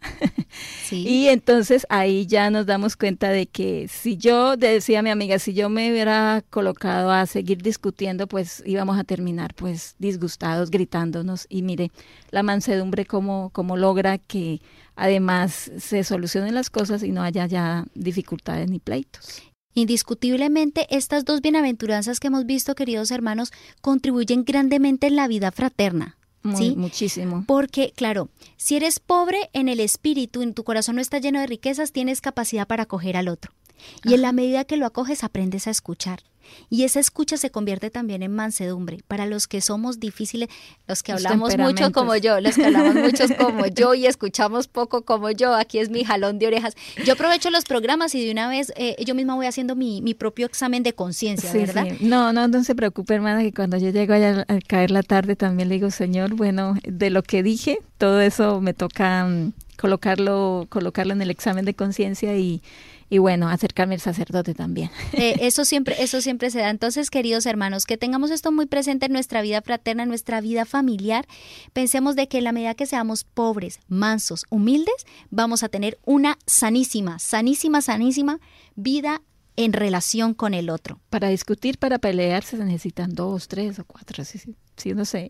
y 0.91 1.27
entonces 1.27 1.85
ahí 1.89 2.25
ya 2.25 2.49
nos 2.49 2.65
damos 2.65 2.95
cuenta 2.95 3.29
de 3.29 3.47
que 3.47 3.87
si 3.87 4.17
yo, 4.17 4.57
decía 4.57 5.01
mi 5.01 5.09
amiga, 5.09 5.39
si 5.39 5.53
yo 5.53 5.69
me 5.69 5.91
hubiera 5.91 6.43
colocado 6.49 7.11
a 7.11 7.25
seguir 7.25 7.61
discutiendo, 7.61 8.27
pues 8.27 8.63
íbamos 8.65 8.97
a 8.97 9.03
terminar 9.03 9.53
pues 9.55 9.95
disgustados, 9.99 10.71
gritándonos. 10.71 11.45
Y 11.49 11.61
mire, 11.61 11.91
la 12.31 12.43
mansedumbre 12.43 13.05
como, 13.05 13.49
como 13.51 13.77
logra 13.77 14.17
que 14.17 14.61
además 14.95 15.71
se 15.77 16.03
solucionen 16.03 16.53
las 16.53 16.69
cosas 16.69 17.03
y 17.03 17.11
no 17.11 17.23
haya 17.23 17.45
ya 17.45 17.85
dificultades 17.95 18.69
ni 18.69 18.79
pleitos. 18.79 19.41
Indiscutiblemente, 19.73 20.85
estas 20.89 21.23
dos 21.23 21.41
bienaventuranzas 21.41 22.19
que 22.19 22.27
hemos 22.27 22.45
visto, 22.45 22.75
queridos 22.75 23.09
hermanos, 23.09 23.51
contribuyen 23.79 24.43
grandemente 24.43 25.07
en 25.07 25.15
la 25.15 25.27
vida 25.29 25.51
fraterna. 25.51 26.17
¿Sí? 26.55 26.75
Muchísimo. 26.75 27.43
Porque, 27.47 27.93
claro, 27.95 28.29
si 28.57 28.75
eres 28.75 28.99
pobre 28.99 29.49
en 29.53 29.69
el 29.69 29.79
espíritu, 29.79 30.41
en 30.41 30.53
tu 30.53 30.63
corazón 30.63 30.95
no 30.95 31.01
está 31.01 31.19
lleno 31.19 31.39
de 31.39 31.47
riquezas, 31.47 31.91
tienes 31.91 32.21
capacidad 32.21 32.67
para 32.67 32.83
acoger 32.83 33.17
al 33.17 33.27
otro. 33.27 33.51
Y 34.03 34.13
en 34.13 34.21
la 34.21 34.31
medida 34.31 34.65
que 34.65 34.77
lo 34.77 34.85
acoges, 34.85 35.23
aprendes 35.23 35.67
a 35.67 35.71
escuchar. 35.71 36.21
Y 36.69 36.83
esa 36.83 36.99
escucha 36.99 37.37
se 37.37 37.49
convierte 37.49 37.89
también 37.89 38.23
en 38.23 38.33
mansedumbre. 38.33 38.99
Para 39.07 39.25
los 39.25 39.47
que 39.47 39.61
somos 39.61 39.99
difíciles, 39.99 40.49
los 40.87 41.03
que 41.03 41.11
hablamos 41.11 41.57
mucho 41.57 41.91
como 41.91 42.15
yo, 42.15 42.39
los 42.39 42.55
que 42.55 42.65
hablamos 42.65 42.95
mucho 42.95 43.25
como 43.39 43.67
yo 43.67 43.93
y 43.93 44.05
escuchamos 44.05 44.67
poco 44.67 45.03
como 45.03 45.31
yo, 45.31 45.55
aquí 45.55 45.79
es 45.79 45.89
mi 45.89 46.03
jalón 46.03 46.39
de 46.39 46.47
orejas. 46.47 46.75
Yo 47.05 47.13
aprovecho 47.13 47.49
los 47.49 47.65
programas 47.65 48.15
y 48.15 48.25
de 48.25 48.31
una 48.31 48.47
vez 48.47 48.71
eh, 48.75 48.95
yo 49.05 49.15
misma 49.15 49.35
voy 49.35 49.45
haciendo 49.45 49.75
mi, 49.75 50.01
mi 50.01 50.13
propio 50.13 50.45
examen 50.45 50.83
de 50.83 50.93
conciencia, 50.93 51.51
¿verdad? 51.53 51.87
No, 51.99 52.33
no, 52.33 52.47
no 52.47 52.63
se 52.63 52.75
preocupe, 52.75 53.13
hermana, 53.13 53.41
que 53.41 53.53
cuando 53.53 53.77
yo 53.77 53.89
llego 53.89 54.13
allá 54.13 54.45
a 54.47 54.59
caer 54.59 54.91
la 54.91 55.03
tarde 55.03 55.35
también 55.35 55.69
le 55.69 55.75
digo, 55.75 55.91
Señor, 55.91 56.35
bueno, 56.35 56.75
de 56.83 57.09
lo 57.09 57.23
que 57.23 57.43
dije, 57.43 57.79
todo 57.97 58.21
eso 58.21 58.61
me 58.61 58.73
toca 58.73 59.25
mm, 59.25 59.53
colocarlo, 59.77 60.67
colocarlo 60.69 61.13
en 61.13 61.21
el 61.21 61.31
examen 61.31 61.65
de 61.65 61.73
conciencia 61.73 62.37
y 62.37 62.61
y 63.11 63.17
bueno, 63.17 63.49
acercarme 63.49 63.95
al 63.95 64.01
sacerdote 64.01 64.55
también. 64.55 64.89
Eh, 65.13 65.35
eso 65.41 65.65
siempre, 65.65 66.01
eso 66.01 66.21
siempre 66.21 66.49
se 66.49 66.59
da. 66.59 66.69
Entonces, 66.69 67.09
queridos 67.09 67.45
hermanos, 67.45 67.85
que 67.85 67.97
tengamos 67.97 68.31
esto 68.31 68.51
muy 68.51 68.65
presente 68.65 69.07
en 69.07 69.11
nuestra 69.11 69.41
vida 69.41 69.61
fraterna, 69.61 70.03
en 70.03 70.09
nuestra 70.09 70.39
vida 70.39 70.65
familiar. 70.65 71.27
Pensemos 71.73 72.15
de 72.15 72.27
que 72.27 72.37
en 72.37 72.45
la 72.45 72.53
medida 72.53 72.73
que 72.73 72.85
seamos 72.85 73.25
pobres, 73.25 73.81
mansos, 73.89 74.45
humildes, 74.49 75.05
vamos 75.29 75.63
a 75.63 75.69
tener 75.69 75.99
una 76.05 76.39
sanísima, 76.47 77.19
sanísima, 77.19 77.81
sanísima 77.81 78.39
vida 78.75 79.21
en 79.57 79.73
relación 79.73 80.33
con 80.33 80.53
el 80.53 80.69
otro. 80.69 81.01
Para 81.09 81.27
discutir, 81.27 81.77
para 81.77 81.99
pelear, 81.99 82.43
se 82.43 82.57
necesitan 82.57 83.13
dos, 83.13 83.49
tres 83.49 83.77
o 83.79 83.85
cuatro, 83.85 84.23
sí, 84.23 84.39
sí, 84.39 84.55
sí 84.77 84.93
no 84.93 85.03
sé. 85.03 85.27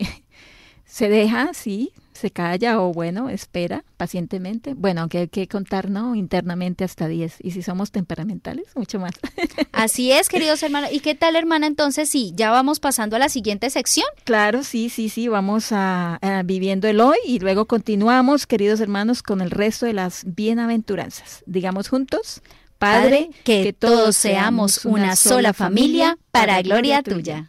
Se 0.84 1.08
deja, 1.08 1.54
sí, 1.54 1.92
se 2.12 2.30
calla 2.30 2.80
o 2.80 2.92
bueno, 2.92 3.28
espera 3.28 3.84
pacientemente. 3.96 4.74
Bueno, 4.74 5.00
aunque 5.00 5.18
hay 5.18 5.28
que 5.28 5.48
contar, 5.48 5.90
¿no? 5.90 6.14
Internamente 6.14 6.84
hasta 6.84 7.08
10. 7.08 7.38
Y 7.40 7.50
si 7.50 7.62
somos 7.62 7.90
temperamentales, 7.90 8.66
mucho 8.76 9.00
más. 9.00 9.12
Así 9.72 10.12
es, 10.12 10.28
queridos 10.28 10.62
hermanos. 10.62 10.90
¿Y 10.92 11.00
qué 11.00 11.14
tal, 11.14 11.34
hermana? 11.34 11.66
Entonces, 11.66 12.08
sí, 12.08 12.32
ya 12.36 12.50
vamos 12.50 12.78
pasando 12.78 13.16
a 13.16 13.18
la 13.18 13.28
siguiente 13.28 13.70
sección. 13.70 14.06
Claro, 14.24 14.62
sí, 14.62 14.88
sí, 14.88 15.08
sí, 15.08 15.28
vamos 15.28 15.68
a, 15.72 16.20
viviendo 16.44 16.86
el 16.86 17.00
hoy 17.00 17.18
y 17.26 17.40
luego 17.40 17.66
continuamos, 17.66 18.46
queridos 18.46 18.80
hermanos, 18.80 19.22
con 19.22 19.40
el 19.40 19.50
resto 19.50 19.86
de 19.86 19.94
las 19.94 20.22
bienaventuranzas. 20.24 21.42
Digamos 21.46 21.88
juntos. 21.88 22.42
Padre, 22.78 23.30
que, 23.44 23.72
todos 23.72 24.16
seamos 24.16 24.84
una 24.84 25.14
sola 25.14 25.52
familia 25.52 26.18
para 26.32 26.60
gloria 26.62 27.02
tuya. 27.02 27.48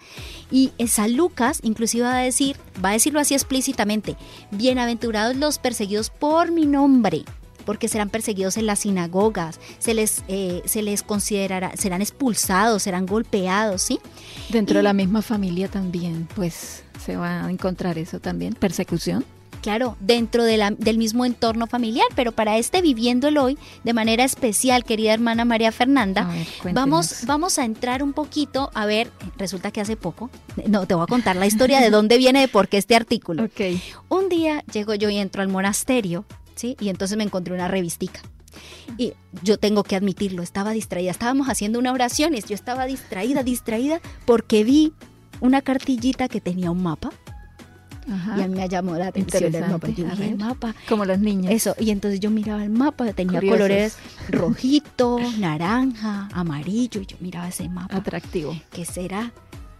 Y 0.49 0.71
San 0.87 1.15
Lucas 1.15 1.59
inclusive 1.63 2.03
va 2.03 2.17
a 2.17 2.21
decir, 2.21 2.57
va 2.83 2.89
a 2.89 2.93
decirlo 2.93 3.19
así 3.19 3.33
explícitamente, 3.33 4.15
bienaventurados 4.51 5.35
los 5.35 5.59
perseguidos 5.59 6.09
por 6.09 6.51
mi 6.51 6.65
nombre 6.65 7.23
porque 7.65 7.87
serán 7.87 8.09
perseguidos 8.09 8.57
en 8.57 8.65
las 8.65 8.79
sinagogas, 8.79 9.59
se 9.79 9.93
les, 9.93 10.23
eh, 10.27 10.61
se 10.65 10.81
les 10.81 11.03
considerará, 11.03 11.75
serán 11.77 12.01
expulsados, 12.01 12.83
serán 12.83 13.05
golpeados, 13.05 13.83
¿sí? 13.83 13.99
Dentro 14.49 14.77
de 14.77 14.83
la 14.83 14.93
misma 14.93 15.21
familia 15.21 15.67
también, 15.67 16.27
pues 16.35 16.83
se 17.03 17.15
va 17.15 17.45
a 17.45 17.51
encontrar 17.51 17.97
eso 17.97 18.19
también, 18.19 18.53
persecución. 18.53 19.23
Claro, 19.61 19.97
dentro 19.99 20.43
del 20.43 20.97
mismo 20.97 21.25
entorno 21.25 21.67
familiar, 21.67 22.07
pero 22.15 22.31
para 22.31 22.57
este 22.57 22.81
viviendo 22.81 23.27
el 23.27 23.37
hoy 23.37 23.57
de 23.83 23.93
manera 23.93 24.23
especial, 24.23 24.83
querida 24.83 25.13
hermana 25.13 25.45
María 25.45 25.71
Fernanda, 25.71 26.29
vamos, 26.73 27.25
vamos 27.25 27.57
a 27.59 27.65
entrar 27.65 28.03
un 28.03 28.13
poquito 28.13 28.69
a 28.73 28.85
ver, 28.85 29.11
resulta 29.37 29.71
que 29.71 29.81
hace 29.81 29.95
poco, 29.95 30.29
no, 30.67 30.85
te 30.85 30.95
voy 30.95 31.03
a 31.03 31.07
contar 31.07 31.35
la 31.35 31.45
historia 31.45 31.79
de 31.79 31.89
dónde 31.91 32.17
viene, 32.17 32.41
de 32.41 32.47
por 32.47 32.67
qué 32.67 32.77
este 32.77 32.95
artículo. 32.95 33.43
Okay. 33.45 33.81
Un 34.09 34.29
día 34.29 34.63
llego 34.71 34.93
yo 34.95 35.09
y 35.09 35.17
entro 35.17 35.41
al 35.41 35.47
monasterio, 35.47 36.25
¿sí? 36.55 36.75
Y 36.79 36.89
entonces 36.89 37.17
me 37.17 37.23
encontré 37.23 37.53
una 37.53 37.67
revistica. 37.67 38.21
Y 38.97 39.13
yo 39.43 39.57
tengo 39.57 39.83
que 39.83 39.95
admitirlo, 39.95 40.43
estaba 40.43 40.71
distraída. 40.71 41.11
Estábamos 41.11 41.47
haciendo 41.47 41.79
una 41.79 41.93
oración 41.93 42.35
y 42.35 42.41
yo 42.41 42.55
estaba 42.55 42.85
distraída, 42.85 43.43
distraída, 43.43 44.01
porque 44.25 44.63
vi 44.63 44.93
una 45.39 45.61
cartillita 45.61 46.27
que 46.27 46.41
tenía 46.41 46.71
un 46.71 46.83
mapa. 46.83 47.11
Y 48.07 48.41
a 48.41 48.47
mí 48.47 48.55
me 48.55 48.67
llamó 48.67 48.95
la 48.95 49.07
atención 49.07 49.53
el 49.53 49.67
mapa. 49.69 49.89
Yo 49.89 50.07
el 50.07 50.37
mapa. 50.37 50.75
Como 50.89 51.05
los 51.05 51.19
niños. 51.19 51.51
Eso, 51.51 51.75
y 51.79 51.91
entonces 51.91 52.19
yo 52.19 52.29
miraba 52.31 52.63
el 52.63 52.69
mapa, 52.69 53.11
tenía 53.13 53.39
colores 53.39 53.97
rojito, 54.29 55.19
naranja, 55.37 56.29
amarillo, 56.33 57.01
y 57.01 57.05
yo 57.05 57.17
miraba 57.19 57.47
ese 57.47 57.69
mapa. 57.69 57.95
Atractivo. 57.95 58.55
¿Qué 58.71 58.85
será? 58.85 59.31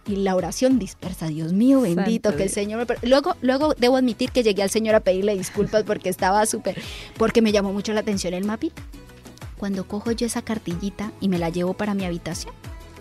y 0.06 0.16
la 0.16 0.34
oración 0.34 0.78
dispersa, 0.78 1.28
Dios 1.28 1.52
mío 1.52 1.82
bendito, 1.82 2.34
que 2.34 2.44
el 2.44 2.50
Señor 2.50 2.86
me... 2.88 3.08
Luego, 3.08 3.36
luego 3.40 3.74
debo 3.78 3.96
admitir 3.96 4.32
que 4.32 4.42
llegué 4.42 4.62
al 4.62 4.70
Señor 4.70 4.94
a 4.94 5.00
pedirle 5.00 5.36
disculpas 5.36 5.84
porque 5.84 6.08
estaba 6.08 6.44
súper, 6.46 6.80
porque 7.16 7.40
me 7.40 7.52
llamó 7.52 7.72
mucho 7.72 7.92
la 7.92 8.00
atención 8.00 8.34
el 8.34 8.44
mapita. 8.44 8.82
Cuando 9.58 9.86
cojo 9.86 10.10
yo 10.10 10.26
esa 10.26 10.42
cartillita 10.42 11.12
y 11.20 11.28
me 11.28 11.38
la 11.38 11.48
llevo 11.48 11.74
para 11.74 11.94
mi 11.94 12.04
habitación, 12.04 12.52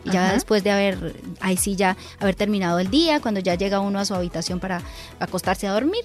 ya 0.06 0.34
después 0.34 0.64
de 0.64 0.72
haber, 0.72 1.16
ahí 1.40 1.58
sí 1.58 1.76
ya, 1.76 1.98
haber 2.20 2.36
terminado 2.36 2.80
el 2.80 2.90
día, 2.90 3.20
cuando 3.20 3.40
ya 3.40 3.56
llega 3.56 3.80
uno 3.80 4.00
a 4.00 4.06
su 4.06 4.14
habitación 4.14 4.60
para 4.60 4.82
acostarse 5.20 5.68
a 5.68 5.74
dormir, 5.74 6.04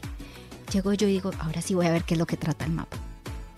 llego 0.72 0.92
yo 0.92 1.09
y 1.09 1.12
digo, 1.12 1.30
ahora 1.38 1.62
sí 1.62 1.74
voy 1.74 1.87
a 1.87 1.92
ver 1.92 2.04
qué 2.04 2.14
es 2.14 2.18
lo 2.18 2.26
que 2.26 2.37
trata 2.37 2.64
el 2.64 2.72
mapa 2.72 2.96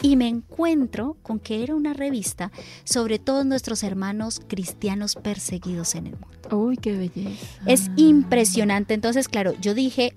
y 0.02 0.16
me 0.16 0.28
encuentro 0.28 1.16
con 1.22 1.38
que 1.38 1.62
era 1.62 1.74
una 1.74 1.92
revista 1.92 2.52
sobre 2.84 3.18
todos 3.18 3.44
nuestros 3.44 3.82
hermanos 3.82 4.40
cristianos 4.46 5.16
perseguidos 5.16 5.94
en 5.94 6.08
el 6.08 6.12
mundo. 6.12 6.56
Uy, 6.56 6.76
qué 6.76 6.96
belleza. 6.96 7.46
Es 7.66 7.90
impresionante. 7.96 8.94
Entonces, 8.94 9.28
claro, 9.28 9.54
yo 9.60 9.74
dije, 9.74 10.14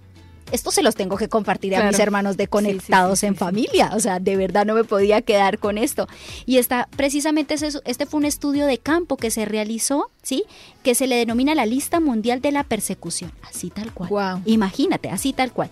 esto 0.52 0.72
se 0.72 0.84
los 0.84 0.96
tengo 0.96 1.18
que 1.18 1.30
compartir 1.30 1.76
a 1.76 1.88
mis 1.88 2.00
hermanos 2.00 2.38
de 2.38 2.48
Conectados 2.48 3.24
en 3.24 3.36
Familia. 3.36 3.92
O 3.94 4.00
sea, 4.00 4.20
de 4.20 4.36
verdad 4.36 4.66
no 4.66 4.74
me 4.74 4.84
podía 4.84 5.22
quedar 5.22 5.60
con 5.60 5.78
esto. 5.78 6.08
Y 6.46 6.58
está, 6.58 6.88
precisamente 6.96 7.56
este 7.56 8.06
fue 8.06 8.20
un 8.20 8.26
estudio 8.26 8.66
de 8.66 8.78
campo 8.78 9.18
que 9.18 9.32
se 9.32 9.46
realizó, 9.46 10.10
¿sí? 10.22 10.44
Que 10.84 10.96
se 10.96 11.08
le 11.08 11.16
denomina 11.16 11.56
la 11.56 11.66
lista 11.66 12.00
mundial 12.00 12.42
de 12.42 12.52
la 12.52 12.64
persecución. 12.64 13.32
Así 13.44 13.70
tal 13.70 13.94
cual. 13.94 14.10
Wow. 14.10 14.42
Imagínate, 14.46 15.10
así 15.10 15.34
tal 15.34 15.52
cual. 15.52 15.70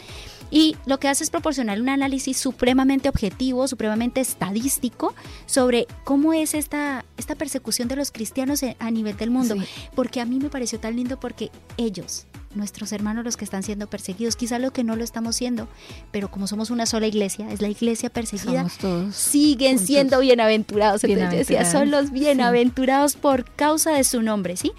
Y 0.52 0.76
lo 0.86 1.00
que 1.00 1.08
hace 1.08 1.24
es 1.24 1.30
proporcionar 1.30 1.80
un 1.80 1.90
análisis 1.90 2.38
supremamente 2.38 3.08
objetivo, 3.10 3.68
supremamente 3.68 4.20
estadístico 4.22 5.14
sobre 5.46 5.88
cómo 6.04 6.34
es 6.34 6.54
esta, 6.54 7.06
esta 7.18 7.36
persecución 7.36 7.88
de 7.88 7.96
los 7.96 8.12
cristianos 8.12 8.64
a 8.80 8.92
nivel 8.92 9.16
del 9.18 9.30
mundo. 9.30 9.56
Porque 9.94 10.22
a 10.22 10.26
mí 10.26 10.40
me 10.40 10.50
pareció 10.50 10.80
tan 10.80 10.96
lindo 10.96 11.20
porque 11.20 11.52
ellos, 11.78 12.26
nuestros 12.56 12.92
hermanos 12.92 13.24
los 13.24 13.38
que 13.38 13.46
están 13.46 13.64
siendo 13.64 13.88
perseguidos, 13.88 14.36
quizá 14.36 14.60
lo 14.60 14.72
que 14.72 14.84
no 14.84 14.96
lo 14.96 15.04
estamos 15.04 15.36
siendo, 15.36 15.68
pero 16.12 16.32
como 16.32 16.48
somos 16.48 16.70
una 16.70 16.86
sola 16.86 17.08
iglesia, 17.08 17.52
es 17.52 17.62
la 17.62 17.70
iglesia 17.70 18.10
perseguida, 18.10 18.68
siguen 19.12 19.80
siendo 19.80 20.20
bienaventurados. 20.20 21.04
Entonces 21.04 21.48
decía, 21.48 21.66
son 21.66 21.92
los 21.92 22.12
bienaventurados 22.12 23.16
por 23.16 23.46
causa 23.46 23.92
de 23.92 24.04
su 24.04 24.22
nombre, 24.22 24.58
¿sí? 24.58 24.72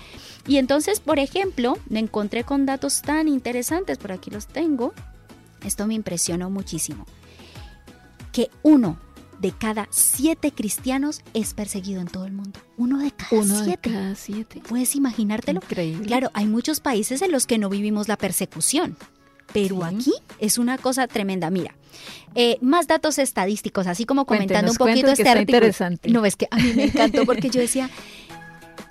Y 0.46 0.56
entonces, 0.56 1.00
por 1.00 1.18
ejemplo, 1.18 1.78
me 1.88 2.00
encontré 2.00 2.44
con 2.44 2.66
datos 2.66 3.02
tan 3.02 3.28
interesantes, 3.28 3.98
por 3.98 4.12
aquí 4.12 4.30
los 4.30 4.46
tengo, 4.46 4.92
esto 5.64 5.86
me 5.86 5.94
impresionó 5.94 6.50
muchísimo, 6.50 7.06
que 8.32 8.50
uno 8.62 8.98
de 9.40 9.52
cada 9.52 9.88
siete 9.90 10.52
cristianos 10.52 11.22
es 11.34 11.54
perseguido 11.54 12.00
en 12.00 12.08
todo 12.08 12.26
el 12.26 12.32
mundo. 12.32 12.60
Uno 12.76 12.98
de 12.98 13.10
cada 13.10 13.42
Uno 13.42 13.64
siete. 13.64 13.90
De 13.90 13.96
cada 13.96 14.14
siete. 14.14 14.62
¿Puedes 14.68 14.94
imaginártelo? 14.94 15.60
Increíble. 15.62 16.06
Claro, 16.06 16.30
hay 16.34 16.46
muchos 16.46 16.80
países 16.80 17.22
en 17.22 17.32
los 17.32 17.46
que 17.46 17.58
no 17.58 17.68
vivimos 17.68 18.08
la 18.08 18.16
persecución, 18.16 18.96
pero 19.52 19.84
aquí 19.84 20.12
es 20.38 20.58
una 20.58 20.76
cosa 20.78 21.06
tremenda. 21.08 21.50
Mira, 21.50 21.74
eh, 22.34 22.58
más 22.60 22.86
datos 22.86 23.18
estadísticos, 23.18 23.86
así 23.86 24.04
como 24.04 24.26
comentando 24.26 24.70
un 24.70 24.76
poquito 24.76 25.10
este 25.10 25.28
artículo. 25.28 25.56
Interesante. 25.58 26.10
No, 26.10 26.24
es 26.24 26.36
que 26.36 26.46
a 26.50 26.56
mí 26.56 26.72
me 26.74 26.84
encantó 26.84 27.24
porque 27.24 27.48
yo 27.50 27.60
decía, 27.60 27.90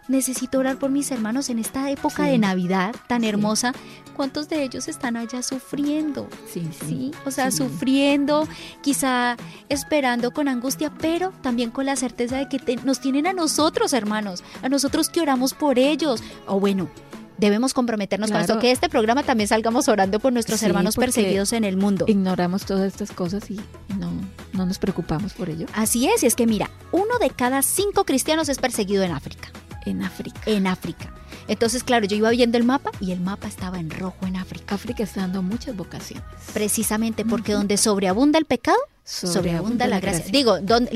necesito 0.09 0.59
orar 0.59 0.77
por 0.77 0.89
mis 0.89 1.09
hermanos 1.11 1.49
en 1.49 1.59
esta 1.59 1.89
época 1.89 2.23
de 2.23 2.37
Navidad 2.37 2.93
tan 3.07 3.23
hermosa. 3.23 3.73
¿Cuántos 4.15 4.49
de 4.49 4.63
ellos 4.63 4.89
están 4.89 5.15
allá 5.15 5.41
sufriendo? 5.41 6.27
Sí, 6.51 6.67
sí. 6.85 7.11
O 7.25 7.31
sea, 7.31 7.51
sufriendo, 7.51 8.49
quizá 8.81 9.37
esperando 9.69 10.31
con 10.31 10.49
angustia, 10.49 10.91
pero 10.93 11.31
también 11.41 11.71
con 11.71 11.85
la 11.85 11.95
certeza 11.95 12.37
de 12.37 12.49
que 12.49 12.75
nos 12.83 12.99
tienen 12.99 13.27
a 13.27 13.33
nosotros, 13.33 13.93
hermanos, 13.93 14.43
a 14.61 14.67
nosotros 14.67 15.07
que 15.07 15.21
oramos 15.21 15.53
por 15.53 15.79
ellos. 15.79 16.21
O 16.47 16.59
bueno, 16.59 16.89
debemos 17.37 17.73
comprometernos 17.73 18.29
para 18.29 18.41
esto, 18.41 18.59
que 18.59 18.71
este 18.71 18.89
programa 18.89 19.23
también 19.23 19.47
salgamos 19.47 19.87
orando 19.87 20.19
por 20.19 20.33
nuestros 20.33 20.61
hermanos 20.63 20.97
perseguidos 20.97 21.53
en 21.53 21.63
el 21.63 21.77
mundo. 21.77 22.03
Ignoramos 22.09 22.65
todas 22.65 22.91
estas 22.91 23.11
cosas 23.11 23.49
y 23.49 23.55
no, 23.97 24.11
no 24.51 24.65
nos 24.65 24.79
preocupamos 24.79 25.33
por 25.33 25.49
ello. 25.49 25.67
Así 25.73 26.09
es, 26.09 26.23
y 26.23 26.25
es 26.25 26.35
que 26.35 26.45
mira, 26.45 26.69
uno 26.91 27.19
de 27.19 27.29
cada 27.29 27.61
cinco 27.61 28.03
cristianos 28.03 28.49
es 28.49 28.57
perseguido 28.57 29.03
en 29.03 29.11
África 29.11 29.49
en 29.89 30.03
África. 30.03 30.39
En 30.45 30.67
África. 30.67 31.13
Entonces, 31.47 31.83
claro, 31.83 32.05
yo 32.05 32.15
iba 32.15 32.29
viendo 32.29 32.57
el 32.57 32.63
mapa 32.63 32.91
y 32.99 33.11
el 33.11 33.19
mapa 33.19 33.47
estaba 33.47 33.79
en 33.79 33.89
rojo 33.89 34.27
en 34.27 34.35
África. 34.35 34.75
África 34.75 35.03
está 35.03 35.21
dando 35.21 35.41
muchas 35.41 35.75
vocaciones. 35.75 36.23
Precisamente 36.53 37.25
porque 37.25 37.53
donde 37.53 37.77
sobreabunda 37.77 38.37
el 38.37 38.45
pecado, 38.45 38.77
sobreabunda, 39.03 39.87
la, 39.87 39.99
gracia. 39.99 40.25
Digo, 40.31 40.59
donde, 40.59 40.91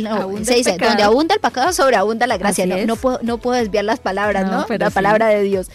se 0.45 0.55
dice, 0.55 0.77
donde 0.77 1.03
abunda 1.03 1.33
el 1.35 1.41
pecado, 1.41 1.73
sobreabunda 1.73 2.27
la 2.27 2.37
gracia. 2.37 2.65
No, 2.85 2.95
puedo, 2.95 3.19
no 3.23 3.39
puedo 3.39 3.59
desviar 3.59 3.85
las 3.85 3.99
palabras, 3.99 4.49
¿no? 4.49 4.65
la 4.77 4.89
palabra 4.91 5.27
de 5.27 5.41
Dios. 5.41 5.69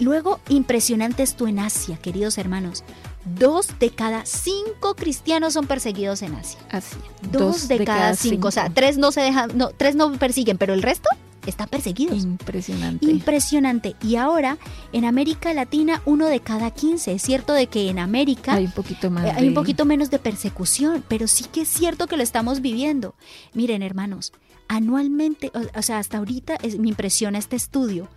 Luego, 0.00 0.40
impresionante 0.48 1.22
esto 1.22 1.48
en 1.48 1.58
Asia, 1.58 1.96
queridos 1.96 2.38
hermanos. 2.38 2.84
Dos 3.24 3.78
de 3.78 3.90
cada 3.90 4.24
cinco 4.26 4.94
cristianos 4.94 5.52
son 5.52 5.66
perseguidos 5.66 6.22
en 6.22 6.34
Asia. 6.34 6.58
Así. 6.70 6.96
Dos, 7.30 7.68
de, 7.68 7.84
cada, 7.84 8.14
cinco. 8.14 8.48
O 8.48 8.50
sea, 8.50 8.70
tres 8.70 8.96
no 8.96 9.12
se 9.12 9.20
dejan, 9.20 9.56
no, 9.56 9.70
tres 9.76 9.96
no 9.96 10.12
persiguen, 10.12 10.56
pero 10.56 10.72
el 10.72 10.82
resto 10.82 11.10
están 11.46 11.68
perseguidos. 11.68 12.22
Impresionante. 12.22 13.10
Impresionante. 13.10 13.96
Y 14.02 14.16
ahora, 14.16 14.58
en 14.92 15.04
América 15.04 15.52
Latina, 15.54 16.02
uno 16.04 16.26
de 16.26 16.40
cada 16.40 16.70
15. 16.70 17.12
Es 17.12 17.22
cierto 17.22 17.52
de 17.52 17.68
que 17.68 17.88
en 17.88 17.98
América 17.98 18.54
hay 18.54 18.66
un 18.66 18.72
poquito 18.72 19.10
más. 19.10 19.26
Eh, 19.26 19.32
hay 19.36 19.48
un 19.48 19.54
poquito 19.54 19.84
menos 19.84 20.10
de 20.10 20.18
persecución, 20.18 21.04
pero 21.08 21.28
sí 21.28 21.44
que 21.44 21.62
es 21.62 21.68
cierto 21.68 22.06
que 22.06 22.16
lo 22.16 22.22
estamos 22.22 22.60
viviendo. 22.60 23.14
Miren, 23.54 23.82
hermanos, 23.82 24.32
anualmente, 24.68 25.50
o, 25.74 25.82
sea, 25.82 25.98
hasta 25.98 26.18
ahorita 26.18 26.56
es, 26.62 26.78
me 26.78 26.88
impresiona 26.88 27.38
este 27.38 27.56
estudio. 27.56 28.08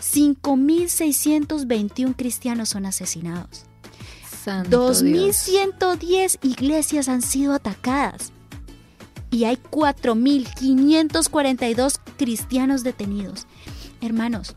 5.621 0.00 2.14
cristianos 2.16 2.68
son 2.68 2.86
asesinados. 2.86 3.64
2.110 4.46 6.38
iglesias 6.42 7.08
han 7.08 7.22
sido 7.22 7.52
atacadas 7.52 8.32
y 9.30 9.44
hay 9.44 9.58
4.542 9.70 12.00
cristianos 12.16 12.82
detenidos. 12.82 13.46
Hermanos, 14.00 14.56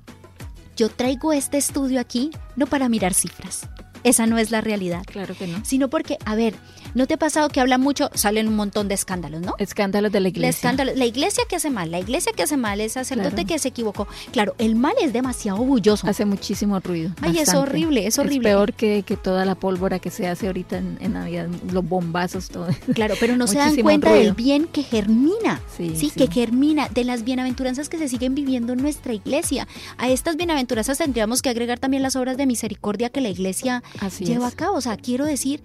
yo 0.75 0.89
traigo 0.89 1.31
este 1.33 1.57
estudio 1.57 1.99
aquí 1.99 2.31
no 2.55 2.65
para 2.67 2.87
mirar 2.89 3.13
cifras. 3.13 3.67
Esa 4.03 4.25
no 4.27 4.37
es 4.37 4.51
la 4.51 4.61
realidad. 4.61 5.03
Claro 5.05 5.35
que 5.35 5.47
no. 5.47 5.65
Sino 5.65 5.89
porque, 5.89 6.17
a 6.25 6.35
ver, 6.35 6.55
¿No 6.93 7.07
te 7.07 7.15
ha 7.15 7.17
pasado 7.17 7.49
que 7.49 7.61
habla 7.61 7.77
mucho? 7.77 8.09
Salen 8.13 8.47
un 8.47 8.55
montón 8.55 8.87
de 8.87 8.95
escándalos, 8.95 9.41
¿no? 9.41 9.55
Escándalos 9.57 10.11
de 10.11 10.19
la 10.19 10.29
iglesia. 10.29 10.73
La, 10.73 11.05
iglesia 11.05 11.43
que 11.47 11.55
hace 11.55 11.69
mal, 11.69 11.91
la 11.91 11.99
iglesia 11.99 12.31
que 12.35 12.43
hace 12.43 12.57
mal, 12.57 12.79
el 12.79 12.89
sacerdote 12.89 13.45
que 13.45 13.59
se 13.59 13.69
equivocó. 13.69 14.07
Claro, 14.31 14.55
el 14.57 14.75
mal 14.75 14.93
es 15.01 15.13
demasiado 15.13 15.57
bulloso. 15.59 16.07
Hace 16.07 16.25
muchísimo 16.25 16.79
ruido. 16.79 17.11
Ay, 17.21 17.39
es 17.39 17.53
horrible, 17.53 18.07
es 18.07 18.17
horrible. 18.17 18.49
Es 18.49 18.55
peor 18.55 18.73
que, 18.73 19.03
que, 19.03 19.17
toda 19.17 19.45
la 19.45 19.55
pólvora 19.55 19.99
que 19.99 20.09
se 20.09 20.27
hace 20.27 20.47
ahorita 20.47 20.77
en, 20.77 21.13
Navidad, 21.13 21.47
los 21.71 21.87
bombazos, 21.87 22.49
todo. 22.49 22.67
Claro, 22.93 23.15
pero 23.19 23.35
no 23.35 23.47
se 23.47 23.57
dan 23.57 23.75
cuenta 23.77 24.13
del 24.13 24.33
bien 24.33 24.67
que 24.67 24.83
germina. 24.83 25.61
Sí, 25.75 25.95
sí, 25.95 26.11
que 26.11 26.27
germina, 26.27 26.89
de 26.89 27.03
las 27.03 27.23
bienaventuranzas 27.23 27.89
que 27.89 27.97
se 27.97 28.07
siguen 28.07 28.35
viviendo 28.35 28.73
en 28.73 28.81
nuestra 28.81 29.13
iglesia. 29.13 29.67
A 29.97 30.09
estas 30.09 30.37
bienaventuranzas 30.37 30.97
tendríamos 30.97 31.41
que 31.41 31.49
agregar 31.49 31.79
también 31.79 32.03
las 32.03 32.15
obras 32.15 32.37
de 32.37 32.45
misericordia 32.45 33.09
que 33.09 33.21
la 33.21 33.29
iglesia 33.29 33.83
lleva 34.19 34.47
a 34.47 34.51
cabo. 34.51 34.77
O 34.77 34.81
sea, 34.81 34.97
quiero 34.97 35.25
decir 35.25 35.61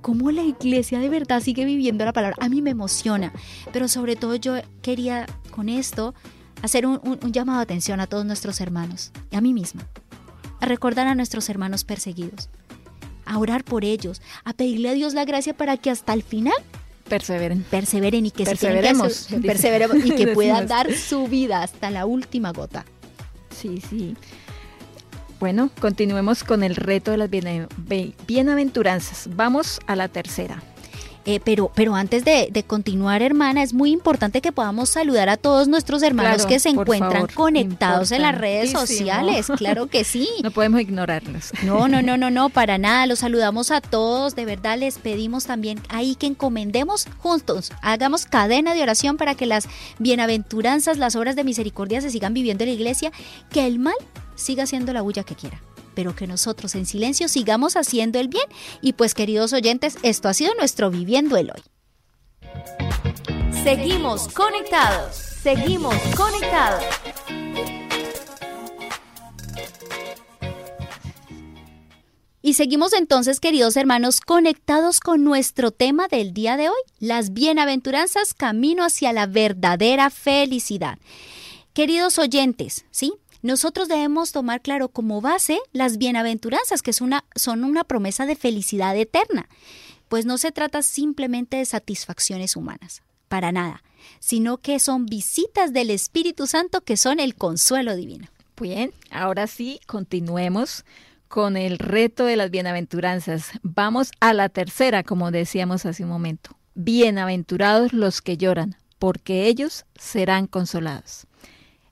cómo 0.00 0.30
la 0.30 0.42
iglesia 0.42 0.98
de 0.98 1.08
verdad 1.08 1.40
sigue 1.40 1.64
viviendo 1.64 2.04
la 2.04 2.12
palabra. 2.12 2.36
A 2.40 2.48
mí 2.48 2.62
me 2.62 2.70
emociona, 2.70 3.32
pero 3.72 3.88
sobre 3.88 4.16
todo 4.16 4.34
yo 4.34 4.56
quería 4.82 5.26
con 5.50 5.68
esto 5.68 6.14
hacer 6.62 6.86
un, 6.86 7.00
llamado 7.32 7.58
de 7.58 7.64
atención 7.64 8.00
a 8.00 8.06
todos 8.06 8.24
nuestros 8.24 8.60
hermanos 8.60 9.12
y 9.30 9.36
a 9.36 9.40
mí 9.40 9.52
misma, 9.52 9.86
a 10.60 10.66
recordar 10.66 11.06
a 11.06 11.14
nuestros 11.14 11.48
hermanos 11.48 11.84
perseguidos, 11.84 12.48
a 13.24 13.38
orar 13.38 13.64
por 13.64 13.84
ellos, 13.84 14.22
a 14.44 14.52
pedirle 14.52 14.88
a 14.88 14.94
Dios 14.94 15.14
la 15.14 15.24
gracia 15.24 15.54
para 15.54 15.76
que 15.76 15.90
hasta 15.90 16.12
el 16.14 16.22
final 16.22 16.54
perseveren, 17.08 17.64
perseveren 17.64 18.26
y 18.26 18.30
que 18.30 18.44
perseveremos, 18.44 19.28
perseveremos 19.42 20.04
y 20.04 20.10
que 20.12 20.28
puedan 20.34 20.66
dar 20.66 20.92
su 20.94 21.26
vida 21.26 21.62
hasta 21.62 21.90
la 21.90 22.06
última 22.06 22.52
gota. 22.52 22.84
Sí, 23.50 23.80
sí. 23.80 24.16
Bueno, 25.40 25.70
continuemos 25.80 26.42
con 26.42 26.64
el 26.64 26.74
reto 26.74 27.12
de 27.12 27.16
las 27.16 27.30
bienaventuranzas. 27.30 29.28
Vamos 29.36 29.78
a 29.86 29.94
la 29.94 30.08
tercera. 30.08 30.62
Eh, 31.28 31.40
pero, 31.44 31.70
pero 31.74 31.94
antes 31.94 32.24
de, 32.24 32.64
continuar, 32.66 33.20
hermana, 33.20 33.62
es 33.62 33.74
muy 33.74 33.90
importante 33.90 34.40
que 34.40 34.50
podamos 34.50 34.88
saludar 34.88 35.28
a 35.28 35.36
todos 35.36 35.68
nuestros 35.68 36.02
hermanos 36.02 36.46
que 36.46 36.58
se 36.58 36.70
encuentran 36.70 37.26
conectados 37.26 38.12
en 38.12 38.22
las 38.22 38.38
redes 38.38 38.70
sociales. 38.72 39.48
Claro 39.58 39.88
que 39.88 40.04
sí. 40.04 40.26
No 40.42 40.50
podemos 40.50 40.80
ignorarlos. 40.80 41.52
No, 41.64 41.86
no, 41.88 42.00
no, 42.00 42.16
no, 42.16 42.30
no, 42.30 42.48
para 42.48 42.78
nada. 42.78 43.06
Los 43.06 43.18
saludamos 43.18 43.70
a 43.70 43.82
todos. 43.82 44.36
De 44.36 44.46
verdad, 44.46 44.78
les 44.78 44.98
pedimos 44.98 45.44
también 45.44 45.82
ahí 45.90 46.14
que 46.14 46.26
encomendemos 46.26 47.06
juntos, 47.18 47.72
hagamos 47.82 48.24
cadena 48.24 48.72
de 48.72 48.82
oración 48.82 49.18
para 49.18 49.34
que 49.34 49.44
las 49.44 49.68
bienaventuranzas, 49.98 50.96
las 50.96 51.14
obras 51.14 51.36
de 51.36 51.44
misericordia 51.44 52.00
se 52.00 52.08
sigan 52.08 52.32
viviendo 52.32 52.64
en 52.64 52.70
la 52.70 52.74
iglesia, 52.74 53.12
que 53.50 53.66
el 53.66 53.78
mal 53.78 53.96
siga 54.34 54.64
siendo 54.64 54.94
la 54.94 55.02
bulla 55.02 55.24
que 55.24 55.34
quiera 55.34 55.60
pero 55.98 56.14
que 56.14 56.28
nosotros 56.28 56.76
en 56.76 56.86
silencio 56.86 57.26
sigamos 57.26 57.74
haciendo 57.74 58.20
el 58.20 58.28
bien. 58.28 58.44
Y 58.80 58.92
pues 58.92 59.14
queridos 59.14 59.52
oyentes, 59.52 59.98
esto 60.04 60.28
ha 60.28 60.32
sido 60.32 60.54
nuestro 60.54 60.92
Viviendo 60.92 61.36
el 61.36 61.50
Hoy. 61.50 61.60
Seguimos 63.64 64.28
conectados, 64.28 65.16
seguimos 65.16 65.96
conectados. 66.16 66.84
Y 72.42 72.54
seguimos 72.54 72.92
entonces, 72.92 73.40
queridos 73.40 73.76
hermanos, 73.76 74.20
conectados 74.20 75.00
con 75.00 75.24
nuestro 75.24 75.72
tema 75.72 76.06
del 76.06 76.32
día 76.32 76.56
de 76.56 76.68
hoy, 76.68 76.80
las 77.00 77.32
bienaventuranzas 77.32 78.34
camino 78.34 78.84
hacia 78.84 79.12
la 79.12 79.26
verdadera 79.26 80.10
felicidad. 80.10 80.96
Queridos 81.72 82.20
oyentes, 82.20 82.84
¿sí? 82.92 83.14
Nosotros 83.42 83.88
debemos 83.88 84.32
tomar 84.32 84.60
claro 84.60 84.88
como 84.88 85.20
base 85.20 85.60
las 85.72 85.98
bienaventuranzas, 85.98 86.82
que 86.82 86.92
son 86.92 87.64
una 87.64 87.84
promesa 87.84 88.26
de 88.26 88.36
felicidad 88.36 88.96
eterna. 88.96 89.48
Pues 90.08 90.26
no 90.26 90.38
se 90.38 90.52
trata 90.52 90.82
simplemente 90.82 91.58
de 91.58 91.64
satisfacciones 91.64 92.56
humanas, 92.56 93.02
para 93.28 93.52
nada, 93.52 93.82
sino 94.20 94.58
que 94.58 94.80
son 94.80 95.06
visitas 95.06 95.72
del 95.72 95.90
Espíritu 95.90 96.46
Santo 96.46 96.80
que 96.80 96.96
son 96.96 97.20
el 97.20 97.34
consuelo 97.34 97.94
divino. 97.94 98.26
Bien, 98.60 98.92
ahora 99.10 99.46
sí, 99.46 99.80
continuemos 99.86 100.84
con 101.28 101.56
el 101.56 101.78
reto 101.78 102.24
de 102.24 102.36
las 102.36 102.50
bienaventuranzas. 102.50 103.50
Vamos 103.62 104.10
a 104.18 104.32
la 104.32 104.48
tercera, 104.48 105.04
como 105.04 105.30
decíamos 105.30 105.86
hace 105.86 106.02
un 106.02 106.08
momento. 106.08 106.56
Bienaventurados 106.74 107.92
los 107.92 108.22
que 108.22 108.36
lloran, 108.36 108.76
porque 108.98 109.46
ellos 109.46 109.84
serán 109.96 110.46
consolados. 110.46 111.26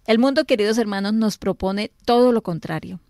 El 0.07 0.19
mundo, 0.19 0.45
queridos 0.45 0.79
hermanos, 0.79 1.15
nos 1.15 1.37
propone 1.37 1.91
todo 2.05 2.31
lo 2.33 2.43
contrario. 2.43 3.01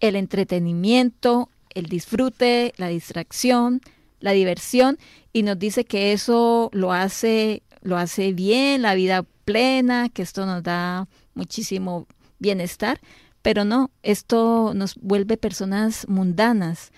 El 0.00 0.16
entretenimiento, 0.16 1.48
el 1.70 1.86
disfrute, 1.86 2.74
la 2.76 2.88
distracción, 2.88 3.80
la 4.20 4.32
diversión 4.32 4.98
y 5.32 5.42
nos 5.42 5.58
dice 5.58 5.84
que 5.84 6.12
eso 6.12 6.68
lo 6.72 6.92
hace 6.92 7.62
lo 7.82 7.96
hace 7.96 8.32
bien, 8.32 8.82
la 8.82 8.94
vida 8.94 9.24
plena, 9.44 10.08
que 10.08 10.22
esto 10.22 10.46
nos 10.46 10.62
da 10.62 11.08
muchísimo 11.34 12.06
bienestar, 12.38 13.00
pero 13.42 13.64
no, 13.64 13.90
esto 14.02 14.72
nos 14.74 14.94
vuelve 14.96 15.36
personas 15.36 16.06
mundanas. 16.08 16.92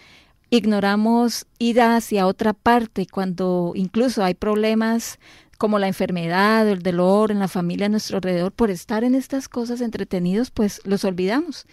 Ignoramos 0.50 1.46
ir 1.58 1.80
hacia 1.80 2.26
otra 2.26 2.52
parte 2.52 3.06
cuando 3.10 3.72
incluso 3.74 4.22
hay 4.22 4.34
problemas 4.34 5.18
como 5.56 5.78
la 5.78 5.88
enfermedad, 5.88 6.68
el 6.68 6.82
dolor 6.82 7.30
en 7.30 7.38
la 7.38 7.48
familia 7.48 7.86
a 7.86 7.88
nuestro 7.88 8.16
alrededor, 8.16 8.52
por 8.52 8.70
estar 8.70 9.04
en 9.04 9.14
estas 9.14 9.48
cosas 9.48 9.80
entretenidos, 9.80 10.50
pues 10.50 10.80
los 10.84 11.04
olvidamos. 11.04 11.66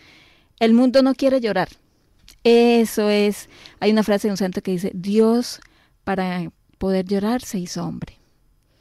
El 0.60 0.74
mundo 0.74 1.02
no 1.02 1.16
quiere 1.16 1.42
llorar. 1.42 1.70
Eso 2.44 3.10
es, 3.10 3.50
hay 3.80 3.92
una 3.92 4.04
frase 4.04 4.28
de 4.28 4.32
un 4.32 4.38
santo 4.38 4.62
que 4.62 4.72
dice, 4.72 4.92
Dios 4.94 5.60
para 6.04 6.52
poder 6.78 7.06
llorar 7.06 7.42
se 7.42 7.60
hizo 7.60 7.84
hombre. 7.84 8.18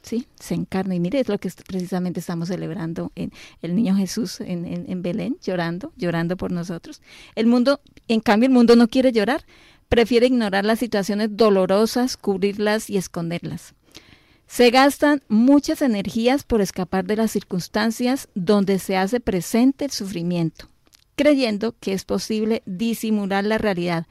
¿Sí? 0.01 0.27
Se 0.39 0.55
encarna. 0.55 0.95
Y 0.95 0.99
mire, 0.99 1.19
es 1.19 1.29
lo 1.29 1.37
que 1.37 1.51
precisamente 1.67 2.19
estamos 2.19 2.47
celebrando 2.47 3.11
en 3.15 3.31
el 3.61 3.75
niño 3.75 3.95
Jesús 3.95 4.41
en, 4.41 4.65
en 4.65 5.01
Belén, 5.03 5.37
llorando, 5.43 5.93
llorando 5.95 6.37
por 6.37 6.51
nosotros. 6.51 7.03
El 7.35 7.45
mundo, 7.45 7.81
en 8.07 8.19
cambio, 8.19 8.47
el 8.47 8.53
mundo 8.53 8.75
no 8.75 8.87
quiere 8.87 9.11
llorar, 9.11 9.45
prefiere 9.89 10.25
ignorar 10.25 10.65
las 10.65 10.79
situaciones 10.79 11.29
dolorosas, 11.37 12.17
cubrirlas 12.17 12.89
y 12.89 12.97
esconderlas. 12.97 13.75
Se 14.51 14.69
gastan 14.69 15.23
muchas 15.29 15.81
energías 15.81 16.43
por 16.43 16.59
escapar 16.59 17.05
de 17.05 17.15
las 17.15 17.31
circunstancias 17.31 18.27
donde 18.35 18.79
se 18.79 18.97
hace 18.97 19.21
presente 19.21 19.85
el 19.85 19.91
sufrimiento, 19.91 20.67
creyendo 21.15 21.73
que 21.79 21.93
es 21.93 22.03
posible 22.03 22.61
disimular 22.65 23.45
la 23.45 23.57
realidad, 23.57 24.07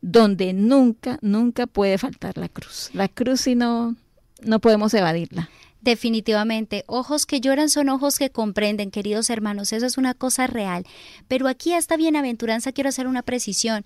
donde 0.00 0.52
nunca, 0.54 1.20
nunca 1.22 1.68
puede 1.68 1.98
faltar 1.98 2.36
la 2.36 2.48
cruz. 2.48 2.90
La 2.94 3.06
cruz 3.06 3.42
si 3.42 3.54
no, 3.54 3.94
no 4.42 4.58
podemos 4.58 4.92
evadirla. 4.92 5.48
Definitivamente, 5.86 6.82
ojos 6.88 7.26
que 7.26 7.40
lloran 7.40 7.68
son 7.68 7.88
ojos 7.88 8.18
que 8.18 8.30
comprenden, 8.30 8.90
queridos 8.90 9.30
hermanos, 9.30 9.72
eso 9.72 9.86
es 9.86 9.98
una 9.98 10.14
cosa 10.14 10.48
real. 10.48 10.84
Pero 11.28 11.46
aquí 11.46 11.74
a 11.74 11.78
esta 11.78 11.96
bienaventuranza 11.96 12.72
quiero 12.72 12.88
hacer 12.88 13.06
una 13.06 13.22
precisión, 13.22 13.84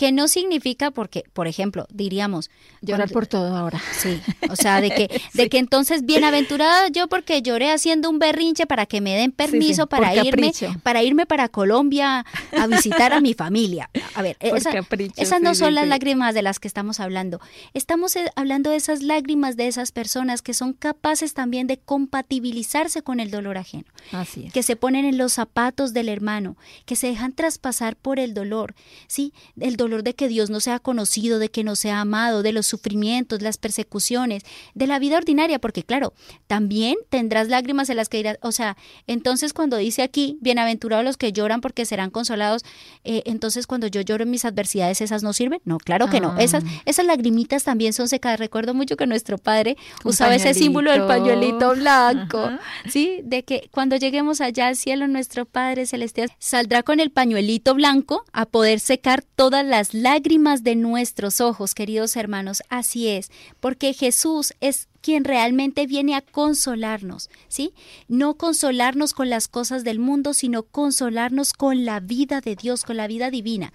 que 0.00 0.12
no 0.12 0.28
significa 0.28 0.90
porque, 0.90 1.24
por 1.34 1.46
ejemplo, 1.46 1.86
diríamos 1.92 2.48
llorar 2.80 3.10
por 3.10 3.26
todo 3.26 3.54
ahora. 3.54 3.82
Sí, 3.92 4.18
o 4.48 4.56
sea, 4.56 4.80
de 4.80 4.88
que 4.88 5.20
de 5.34 5.50
que 5.50 5.58
entonces 5.58 6.06
bienaventurada 6.06 6.88
yo 6.88 7.06
porque 7.06 7.42
lloré 7.42 7.70
haciendo 7.70 8.08
un 8.08 8.18
berrinche 8.18 8.64
para 8.66 8.86
que 8.86 9.02
me 9.02 9.14
den 9.14 9.30
permiso 9.30 9.88
para 9.88 10.14
irme 10.14 10.52
para 10.82 11.02
irme 11.02 11.26
para 11.26 11.50
Colombia 11.50 12.24
a 12.58 12.66
visitar 12.66 13.12
a 13.12 13.20
mi 13.20 13.34
familia. 13.34 13.90
A 14.14 14.22
ver, 14.22 14.38
esas 14.40 15.42
no 15.42 15.54
son 15.54 15.74
las 15.74 15.86
lágrimas 15.86 16.32
de 16.32 16.40
las 16.40 16.60
que 16.60 16.68
estamos 16.68 16.98
hablando. 16.98 17.38
Estamos 17.74 18.16
eh, 18.16 18.30
hablando 18.36 18.70
de 18.70 18.76
esas 18.76 19.02
lágrimas 19.02 19.58
de 19.58 19.68
esas 19.68 19.92
personas 19.92 20.40
que 20.40 20.54
son 20.54 20.72
capaces 20.72 21.34
también 21.34 21.66
de 21.66 21.76
compatibilizarse 21.76 23.02
con 23.02 23.20
el 23.20 23.30
dolor 23.30 23.58
ajeno. 23.58 23.84
Así 24.12 24.46
es. 24.46 24.52
Que 24.54 24.62
se 24.62 24.76
ponen 24.76 25.04
en 25.04 25.18
los 25.18 25.34
zapatos 25.34 25.92
del 25.92 26.08
hermano, 26.08 26.56
que 26.86 26.96
se 26.96 27.08
dejan 27.08 27.34
traspasar 27.34 27.96
por 27.96 28.18
el 28.18 28.32
dolor, 28.32 28.74
¿sí? 29.06 29.34
El 29.60 29.76
dolor 29.76 29.89
de 30.02 30.14
que 30.14 30.28
Dios 30.28 30.50
no 30.50 30.60
sea 30.60 30.78
conocido, 30.78 31.38
de 31.38 31.50
que 31.50 31.64
no 31.64 31.76
sea 31.76 32.00
amado, 32.00 32.42
de 32.42 32.52
los 32.52 32.66
sufrimientos, 32.66 33.42
las 33.42 33.58
persecuciones, 33.58 34.42
de 34.74 34.86
la 34.86 34.98
vida 34.98 35.16
ordinaria, 35.16 35.58
porque 35.58 35.82
claro, 35.82 36.12
también 36.46 36.96
tendrás 37.08 37.48
lágrimas 37.48 37.90
en 37.90 37.96
las 37.96 38.08
que 38.08 38.18
dirás, 38.18 38.38
o 38.42 38.52
sea, 38.52 38.76
entonces 39.06 39.52
cuando 39.52 39.76
dice 39.76 40.02
aquí, 40.02 40.38
bienaventurados 40.40 41.04
los 41.04 41.16
que 41.16 41.32
lloran 41.32 41.60
porque 41.60 41.84
serán 41.84 42.10
consolados, 42.10 42.62
eh, 43.04 43.22
entonces 43.26 43.66
cuando 43.66 43.86
yo 43.86 44.00
lloro 44.00 44.24
en 44.24 44.30
mis 44.30 44.44
adversidades, 44.44 45.00
¿esas 45.00 45.22
no 45.22 45.32
sirven? 45.32 45.60
No, 45.64 45.78
claro 45.78 46.08
que 46.08 46.20
no. 46.20 46.38
Esas, 46.38 46.64
ah. 46.64 46.82
esas 46.84 47.06
lagrimitas 47.06 47.64
también 47.64 47.92
son 47.92 48.08
secadas. 48.08 48.38
Recuerdo 48.38 48.74
mucho 48.74 48.96
que 48.96 49.06
nuestro 49.06 49.38
padre 49.38 49.76
usaba 50.04 50.34
ese 50.34 50.54
símbolo 50.54 50.90
del 50.90 51.06
pañuelito 51.06 51.74
blanco, 51.74 52.50
¿sí? 52.88 53.20
De 53.24 53.44
que 53.44 53.68
cuando 53.70 53.96
lleguemos 53.96 54.40
allá 54.40 54.68
al 54.68 54.76
cielo, 54.76 55.06
nuestro 55.08 55.46
Padre 55.46 55.86
Celestial 55.86 56.30
saldrá 56.38 56.82
con 56.82 57.00
el 57.00 57.10
pañuelito 57.10 57.74
blanco 57.74 58.24
a 58.32 58.46
poder 58.46 58.80
secar 58.80 59.22
todas 59.22 59.64
las 59.64 59.79
lágrimas 59.94 60.62
de 60.62 60.76
nuestros 60.76 61.40
ojos, 61.40 61.74
queridos 61.74 62.16
hermanos. 62.16 62.62
Así 62.68 63.08
es, 63.08 63.30
porque 63.60 63.92
Jesús 63.94 64.54
es 64.60 64.88
quien 65.00 65.24
realmente 65.24 65.86
viene 65.86 66.14
a 66.14 66.20
consolarnos, 66.20 67.30
¿sí? 67.48 67.72
No 68.08 68.34
consolarnos 68.34 69.14
con 69.14 69.30
las 69.30 69.48
cosas 69.48 69.82
del 69.82 69.98
mundo, 69.98 70.34
sino 70.34 70.62
consolarnos 70.62 71.52
con 71.52 71.84
la 71.84 72.00
vida 72.00 72.40
de 72.40 72.56
Dios, 72.56 72.84
con 72.84 72.96
la 72.96 73.06
vida 73.06 73.30
divina. 73.30 73.72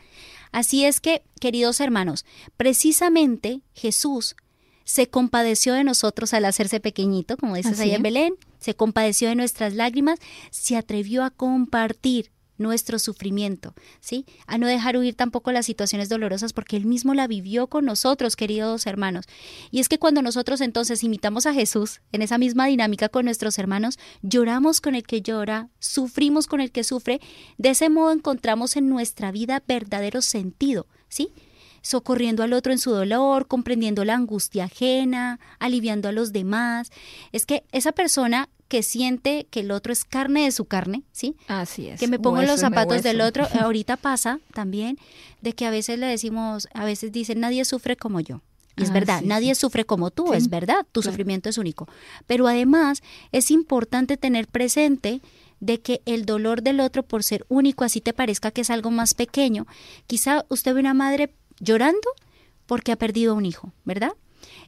Así 0.52 0.86
es 0.86 1.02
que, 1.02 1.24
queridos 1.42 1.80
hermanos, 1.80 2.26
precisamente 2.58 3.62
Jesús 3.74 4.36
se 4.86 5.10
compadeció 5.10 5.74
de 5.74 5.84
nosotros 5.84 6.34
al 6.34 6.46
hacerse 6.46 6.80
pequeñito, 6.80 7.38
como 7.38 7.56
dices 7.56 7.80
ahí 7.80 7.92
en 7.92 8.04
Belén, 8.04 8.36
se 8.60 8.76
compadeció 8.76 9.28
de 9.30 9.36
nuestras 9.36 9.74
lágrimas, 9.74 10.20
se 10.52 10.78
atrevió 10.78 11.24
a 11.24 11.32
compartir 11.32 12.32
nuestro 12.58 13.00
sufrimiento, 13.00 13.74
¿sí? 14.00 14.26
A 14.48 14.58
no 14.58 14.68
dejar 14.68 14.98
huir 14.98 15.16
tampoco 15.16 15.52
las 15.52 15.66
situaciones 15.66 16.10
dolorosas 16.10 16.54
porque 16.54 16.78
él 16.78 16.86
mismo 16.86 17.14
la 17.14 17.28
vivió 17.28 17.68
con 17.68 17.86
nosotros, 17.86 18.36
queridos 18.36 18.86
hermanos. 18.86 19.26
Y 19.72 19.80
es 19.80 19.90
que 19.90 20.00
cuando 20.00 20.22
nosotros 20.22 20.62
entonces 20.62 21.04
imitamos 21.04 21.46
a 21.46 21.54
Jesús 21.54 22.02
en 22.12 22.22
esa 22.22 22.38
misma 22.38 22.68
dinámica 22.68 23.10
con 23.10 23.26
nuestros 23.26 23.58
hermanos, 23.60 24.00
lloramos 24.22 24.82
con 24.82 24.96
el 24.96 25.04
que 25.04 25.22
llora, 25.22 25.70
sufrimos 25.80 26.48
con 26.48 26.62
el 26.62 26.72
que 26.72 26.84
sufre, 26.84 27.20
de 27.58 27.70
ese 27.70 27.90
modo 27.90 28.12
encontramos 28.12 28.76
en 28.76 28.90
nuestra 28.90 29.32
vida 29.32 29.64
verdadero 29.68 30.22
sentido, 30.22 30.88
¿sí? 31.10 31.32
socorriendo 31.86 32.42
al 32.42 32.54
otro 32.54 32.72
en 32.72 32.80
su 32.80 32.90
dolor, 32.90 33.48
comprendiendo 33.48 34.06
la 34.06 34.16
angustia 34.16 34.64
ajena, 34.64 35.40
aliviando 35.60 36.10
a 36.10 36.12
los 36.12 36.34
demás. 36.34 36.90
Es 37.32 37.46
que 37.46 37.64
esa 37.72 37.92
persona 37.92 38.50
que 38.68 38.84
siente 38.84 39.48
que 39.50 39.62
el 39.62 39.72
otro 39.72 39.94
es 39.94 40.06
carne 40.06 40.46
de 40.46 40.52
su 40.52 40.66
carne, 40.66 41.04
¿sí? 41.12 41.36
Así 41.48 41.88
es. 41.88 42.00
Que 42.00 42.08
me 42.08 42.20
pongo 42.20 42.42
los 42.42 42.60
zapatos 42.60 43.04
del 43.04 43.22
otro. 43.22 43.48
Ahorita 43.60 43.98
pasa 43.98 44.40
también 44.54 44.98
de 45.42 45.54
que 45.54 45.66
a 45.66 45.70
veces 45.70 46.00
le 46.00 46.08
decimos, 46.08 46.68
a 46.74 46.86
veces 46.86 47.12
dicen, 47.12 47.40
nadie 47.40 47.64
sufre 47.66 47.96
como 47.96 48.20
yo. 48.20 48.42
Y 48.78 48.84
es 48.84 48.92
verdad, 48.92 49.22
nadie 49.22 49.56
sufre 49.56 49.86
como 49.86 50.12
tú, 50.12 50.34
es 50.34 50.50
verdad, 50.50 50.86
tu 50.92 51.02
sufrimiento 51.02 51.48
es 51.48 51.58
único. 51.58 51.88
Pero 52.28 52.46
además 52.46 53.04
es 53.32 53.50
importante 53.50 54.18
tener 54.18 54.50
presente 54.50 55.22
de 55.62 55.80
que 55.80 56.02
el 56.06 56.26
dolor 56.26 56.62
del 56.62 56.82
otro 56.82 57.04
por 57.04 57.24
ser 57.24 57.46
único, 57.48 57.86
así 57.86 58.02
te 58.02 58.12
parezca 58.12 58.52
que 58.52 58.62
es 58.62 58.70
algo 58.70 58.92
más 58.92 59.14
pequeño, 59.14 59.66
quizá 60.08 60.46
usted 60.50 60.74
ve 60.74 60.82
una 60.82 60.94
madre 60.94 61.34
llorando 61.62 62.10
porque 62.66 62.92
ha 62.92 62.98
perdido 62.98 63.32
a 63.32 63.36
un 63.36 63.46
hijo, 63.46 63.72
¿verdad? 63.86 64.12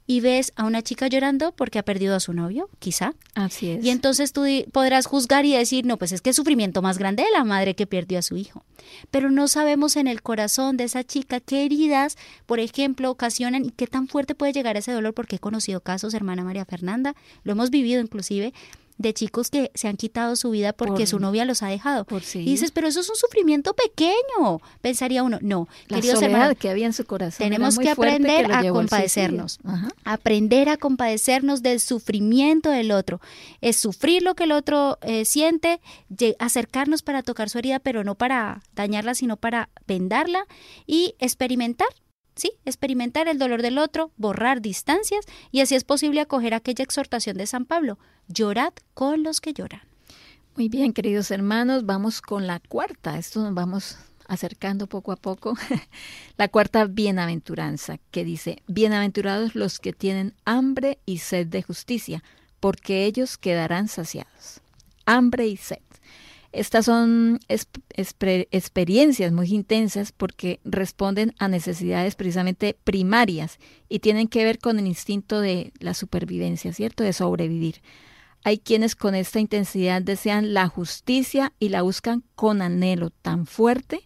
Y 0.08 0.22
ves 0.22 0.54
a 0.56 0.64
una 0.64 0.82
chica 0.82 1.08
llorando 1.08 1.52
porque 1.52 1.78
ha 1.78 1.84
perdido 1.84 2.16
a 2.16 2.22
su 2.22 2.34
novio, 2.34 2.70
quizá. 2.80 3.14
Así 3.36 3.70
es. 3.72 3.84
Y 3.84 3.90
entonces 3.90 4.32
tú 4.32 4.46
podrás 4.72 5.06
juzgar 5.06 5.46
y 5.46 5.54
decir, 5.54 5.86
no, 5.86 5.98
pues 5.98 6.14
es 6.14 6.22
que 6.22 6.30
es 6.30 6.36
sufrimiento 6.36 6.82
más 6.82 6.98
grande 6.98 7.24
de 7.24 7.32
la 7.32 7.44
madre 7.44 7.76
que 7.76 7.86
perdió 7.86 8.18
a 8.20 8.22
su 8.22 8.38
hijo. 8.38 8.64
Pero 9.12 9.30
no 9.30 9.50
sabemos 9.50 9.98
en 9.98 10.08
el 10.08 10.22
corazón 10.22 10.78
de 10.78 10.86
esa 10.86 11.04
chica 11.04 11.42
qué 11.42 11.66
heridas, 11.66 12.18
por 12.46 12.62
ejemplo, 12.62 13.12
ocasionan 13.12 13.66
y 13.66 13.72
qué 13.72 13.86
tan 13.86 14.08
fuerte 14.08 14.34
puede 14.34 14.54
llegar 14.54 14.78
ese 14.78 14.94
dolor, 14.94 15.14
porque 15.14 15.36
he 15.36 15.40
conocido 15.40 15.82
casos, 15.82 16.14
hermana 16.14 16.46
María 16.46 16.64
Fernanda, 16.64 17.14
lo 17.44 17.52
hemos 17.52 17.70
vivido 17.70 18.02
inclusive, 18.02 18.54
de 18.98 19.14
chicos 19.14 19.50
que 19.50 19.72
se 19.76 19.88
han 19.88 19.98
quitado 19.98 20.36
su 20.36 20.50
vida 20.52 20.74
porque 20.74 21.06
su 21.06 21.20
novia 21.20 21.46
los 21.46 21.64
ha 21.64 21.68
dejado. 21.68 22.06
Y 22.34 22.46
dices, 22.46 22.72
pero 22.72 22.88
eso 22.88 23.00
es 23.00 23.10
un 23.10 23.16
sufrimiento 23.16 23.74
pequeño. 23.74 24.60
Pensaría 24.82 25.24
uno, 25.24 25.40
no. 25.42 25.68
La 25.88 26.02
soledad 26.02 26.58
que 26.58 26.70
había 26.70 26.88
en 26.88 26.94
su 26.94 27.06
corazón. 27.06 27.38
Tenemos 27.38 27.78
que 27.78 27.90
aprender 27.90 28.52
a 28.52 28.68
compadecernos. 28.70 29.60
Aprender 30.04 30.70
a 30.70 30.78
compadecernos 30.78 31.62
del 31.62 31.80
sufrimiento 31.80 32.70
del 32.70 32.92
otro. 32.92 33.22
Es 33.62 33.78
sufrir 33.78 34.24
lo 34.24 34.36
que 34.36 34.46
el 34.46 34.52
otro 34.52 34.98
eh, 35.02 35.26
siente, 35.26 35.80
acercarnos 36.40 37.04
para 37.04 37.24
tocar 37.24 37.50
su 37.50 37.60
herida, 37.60 37.80
pero 37.80 38.04
no 38.04 38.16
para 38.16 38.62
dañarla, 38.76 39.14
sino 39.14 39.38
para 39.38 39.70
vendarla 39.88 40.46
y 40.86 41.16
experimentar 41.20 41.88
sí, 42.38 42.52
experimentar 42.66 43.28
el 43.28 43.40
dolor 43.40 43.62
del 43.62 43.78
otro, 43.78 44.12
borrar 44.18 44.62
distancias 44.62 45.26
y 45.52 45.62
así 45.62 45.76
es 45.76 45.84
posible 45.84 46.22
acoger 46.22 46.54
aquella 46.54 46.84
exhortación 46.84 47.38
de 47.38 47.48
San 47.48 47.66
Pablo, 47.66 47.98
llorad 48.28 48.74
con 48.94 49.24
los 49.24 49.42
que 49.42 49.54
lloran. 49.54 49.82
Muy 50.56 50.70
bien, 50.70 50.94
queridos 50.94 51.30
hermanos, 51.30 51.86
vamos 51.86 52.22
con 52.22 52.48
la 52.48 52.60
cuarta. 52.60 53.20
Esto 53.20 53.42
nos 53.42 53.54
vamos 53.54 53.98
acercando 54.28 54.88
poco 54.88 55.12
a 55.12 55.16
poco. 55.16 55.56
la 56.38 56.48
cuarta 56.48 56.86
bienaventuranza, 56.86 57.98
que 58.12 58.24
dice, 58.24 58.64
bienaventurados 58.68 59.56
los 59.56 59.80
que 59.80 59.94
tienen 59.94 60.34
hambre 60.46 61.00
y 61.06 61.20
sed 61.20 61.48
de 61.48 61.62
justicia, 61.62 62.24
porque 62.60 63.06
ellos 63.06 63.38
quedarán 63.38 63.88
saciados. 63.88 64.62
Hambre 65.06 65.48
y 65.48 65.58
sed. 65.58 65.87
Estas 66.58 66.86
son 66.86 67.40
experiencias 67.48 69.32
muy 69.32 69.54
intensas 69.54 70.12
porque 70.12 70.60
responden 70.66 71.36
a 71.38 71.48
necesidades 71.48 72.16
precisamente 72.16 72.76
primarias 72.84 73.60
y 73.90 74.00
tienen 74.00 74.28
que 74.28 74.44
ver 74.44 74.58
con 74.58 74.80
el 74.80 74.88
instinto 74.88 75.40
de 75.40 75.72
la 75.80 75.94
supervivencia, 75.94 76.74
¿cierto? 76.74 77.04
De 77.04 77.14
sobrevivir. 77.14 77.84
Hay 78.44 78.58
quienes 78.58 78.96
con 78.96 79.14
esta 79.14 79.40
intensidad 79.40 80.02
desean 80.02 80.56
la 80.56 80.68
justicia 80.68 81.54
y 81.60 81.70
la 81.70 81.84
buscan 81.84 82.24
con 82.34 82.64
anhelo 82.64 83.12
tan 83.12 83.46
fuerte 83.46 84.02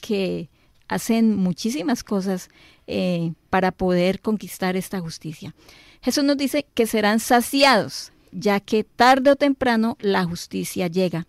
que 0.00 0.50
hacen 0.88 1.36
muchísimas 1.36 2.02
cosas 2.02 2.48
eh, 2.88 3.34
para 3.50 3.70
poder 3.70 4.20
conquistar 4.20 4.76
esta 4.76 4.98
justicia. 4.98 5.54
Jesús 6.02 6.24
nos 6.24 6.36
dice 6.36 6.66
que 6.74 6.88
serán 6.88 7.20
saciados, 7.20 8.10
ya 8.32 8.58
que 8.58 8.82
tarde 8.82 9.30
o 9.30 9.36
temprano 9.36 9.96
la 10.00 10.24
justicia 10.24 10.88
llega 10.88 11.28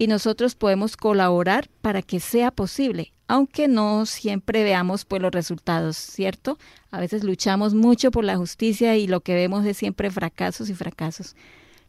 y 0.00 0.06
nosotros 0.06 0.54
podemos 0.54 0.96
colaborar 0.96 1.68
para 1.82 2.00
que 2.00 2.20
sea 2.20 2.50
posible, 2.50 3.12
aunque 3.28 3.68
no 3.68 4.06
siempre 4.06 4.64
veamos 4.64 5.04
pues 5.04 5.20
los 5.20 5.30
resultados, 5.30 5.98
¿cierto? 5.98 6.56
A 6.90 6.98
veces 6.98 7.22
luchamos 7.22 7.74
mucho 7.74 8.10
por 8.10 8.24
la 8.24 8.38
justicia 8.38 8.96
y 8.96 9.06
lo 9.06 9.20
que 9.20 9.34
vemos 9.34 9.66
es 9.66 9.76
siempre 9.76 10.10
fracasos 10.10 10.70
y 10.70 10.74
fracasos. 10.74 11.36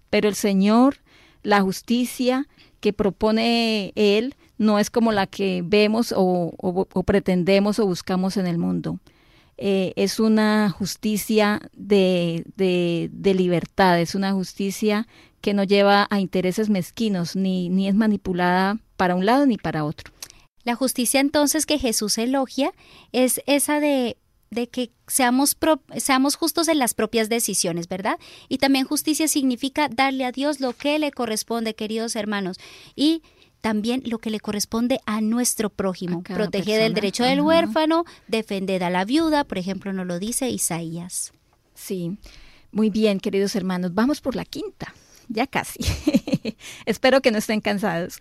Pero 0.09 0.27
el 0.27 0.35
Señor, 0.35 0.97
la 1.41 1.61
justicia 1.61 2.49
que 2.81 2.91
propone 2.91 3.93
Él, 3.95 4.35
no 4.57 4.77
es 4.77 4.89
como 4.89 5.13
la 5.13 5.25
que 5.25 5.61
vemos 5.63 6.13
o, 6.13 6.53
pretendemos 7.05 7.79
o 7.79 7.85
buscamos 7.85 8.35
en 8.35 8.45
el 8.45 8.57
mundo. 8.57 8.99
Eh, 9.57 9.93
es 9.95 10.19
una 10.19 10.69
justicia 10.69 11.61
de, 11.77 12.43
de, 12.57 13.09
de, 13.13 13.33
libertad, 13.35 14.01
es 14.01 14.15
una 14.15 14.33
justicia 14.33 15.07
que 15.41 15.53
no 15.53 15.63
lleva 15.63 16.07
a 16.09 16.19
intereses 16.19 16.69
mezquinos, 16.69 17.35
ni, 17.35 17.69
ni 17.69 17.87
es 17.87 17.95
manipulada 17.95 18.77
para 18.95 19.15
un 19.15 19.25
lado 19.25 19.45
ni 19.45 19.57
para 19.57 19.83
otro. 19.83 20.13
La 20.63 20.75
justicia 20.75 21.19
entonces 21.19 21.65
que 21.65 21.79
Jesús 21.79 22.17
elogia 22.17 22.71
es 23.11 23.41
esa 23.47 23.79
de, 23.79 24.17
de 24.51 24.67
que 24.67 24.91
seamos, 25.07 25.57
seamos 25.97 26.35
justos 26.35 26.67
en 26.67 26.77
las 26.77 26.93
propias 26.93 27.29
decisiones, 27.29 27.87
¿verdad? 27.87 28.19
Y 28.47 28.59
también 28.59 28.85
justicia 28.85 29.27
significa 29.27 29.89
darle 29.89 30.23
a 30.25 30.31
Dios 30.31 30.59
lo 30.59 30.73
que 30.73 30.99
le 30.99 31.11
corresponde, 31.11 31.73
queridos 31.73 32.15
hermanos. 32.15 32.57
Y 32.95 33.23
también 33.61 34.03
lo 34.05 34.19
que 34.19 34.29
le 34.29 34.39
corresponde 34.39 34.99
a 35.05 35.21
nuestro 35.21 35.69
prójimo. 35.69 36.21
Proteger 36.23 36.81
el 36.81 36.93
derecho 36.93 37.23
del 37.23 37.41
huérfano, 37.41 38.05
defender 38.27 38.83
a 38.83 38.89
la 38.89 39.05
viuda, 39.05 39.43
por 39.43 39.57
ejemplo, 39.57 39.93
nos 39.93 40.05
lo 40.05 40.19
dice 40.19 40.49
Isaías. 40.49 41.31
Sí, 41.73 42.17
muy 42.71 42.89
bien, 42.89 43.19
queridos 43.19 43.55
hermanos. 43.55 43.93
Vamos 43.93 44.21
por 44.21 44.35
la 44.35 44.45
quinta 44.45 44.93
ya 45.33 45.47
casi. 45.47 45.79
Espero 46.85 47.21
que 47.21 47.31
no 47.31 47.37
estén 47.37 47.61
cansados. 47.61 48.19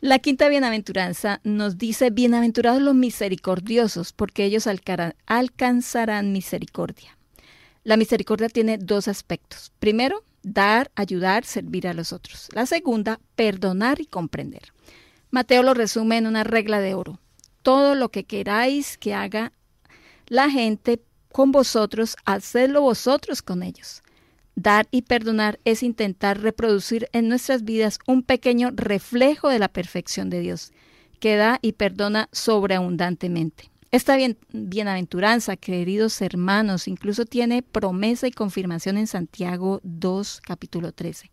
La 0.00 0.18
quinta 0.18 0.48
bienaventuranza 0.48 1.40
nos 1.44 1.78
dice, 1.78 2.10
bienaventurados 2.10 2.82
los 2.82 2.94
misericordiosos, 2.94 4.12
porque 4.12 4.44
ellos 4.44 4.68
alcanzarán 5.26 6.32
misericordia. 6.32 7.16
La 7.84 7.96
misericordia 7.96 8.48
tiene 8.48 8.78
dos 8.78 9.08
aspectos. 9.08 9.72
Primero, 9.78 10.24
dar, 10.42 10.90
ayudar, 10.94 11.44
servir 11.44 11.88
a 11.88 11.94
los 11.94 12.12
otros. 12.12 12.48
La 12.52 12.66
segunda, 12.66 13.20
perdonar 13.36 14.00
y 14.00 14.06
comprender. 14.06 14.72
Mateo 15.30 15.62
lo 15.62 15.74
resume 15.74 16.18
en 16.18 16.26
una 16.26 16.44
regla 16.44 16.80
de 16.80 16.94
oro. 16.94 17.20
Todo 17.62 17.94
lo 17.94 18.10
que 18.10 18.24
queráis 18.24 18.98
que 18.98 19.14
haga 19.14 19.52
la 20.26 20.50
gente 20.50 21.02
con 21.32 21.52
vosotros, 21.52 22.16
hacedlo 22.24 22.80
vosotros 22.80 23.42
con 23.42 23.62
ellos 23.62 24.02
Dar 24.62 24.88
y 24.90 25.02
perdonar 25.02 25.58
es 25.64 25.82
intentar 25.82 26.42
reproducir 26.42 27.08
en 27.14 27.30
nuestras 27.30 27.64
vidas 27.64 27.98
un 28.06 28.22
pequeño 28.22 28.70
reflejo 28.74 29.48
de 29.48 29.58
la 29.58 29.68
perfección 29.68 30.28
de 30.28 30.40
Dios, 30.40 30.72
que 31.18 31.36
da 31.36 31.58
y 31.62 31.72
perdona 31.72 32.28
sobreabundantemente. 32.30 33.70
Esta 33.90 34.18
bienaventuranza, 34.52 35.56
queridos 35.56 36.20
hermanos, 36.20 36.88
incluso 36.88 37.24
tiene 37.24 37.62
promesa 37.62 38.26
y 38.26 38.32
confirmación 38.32 38.98
en 38.98 39.06
Santiago 39.06 39.80
2, 39.82 40.42
capítulo 40.42 40.92
13 40.92 41.30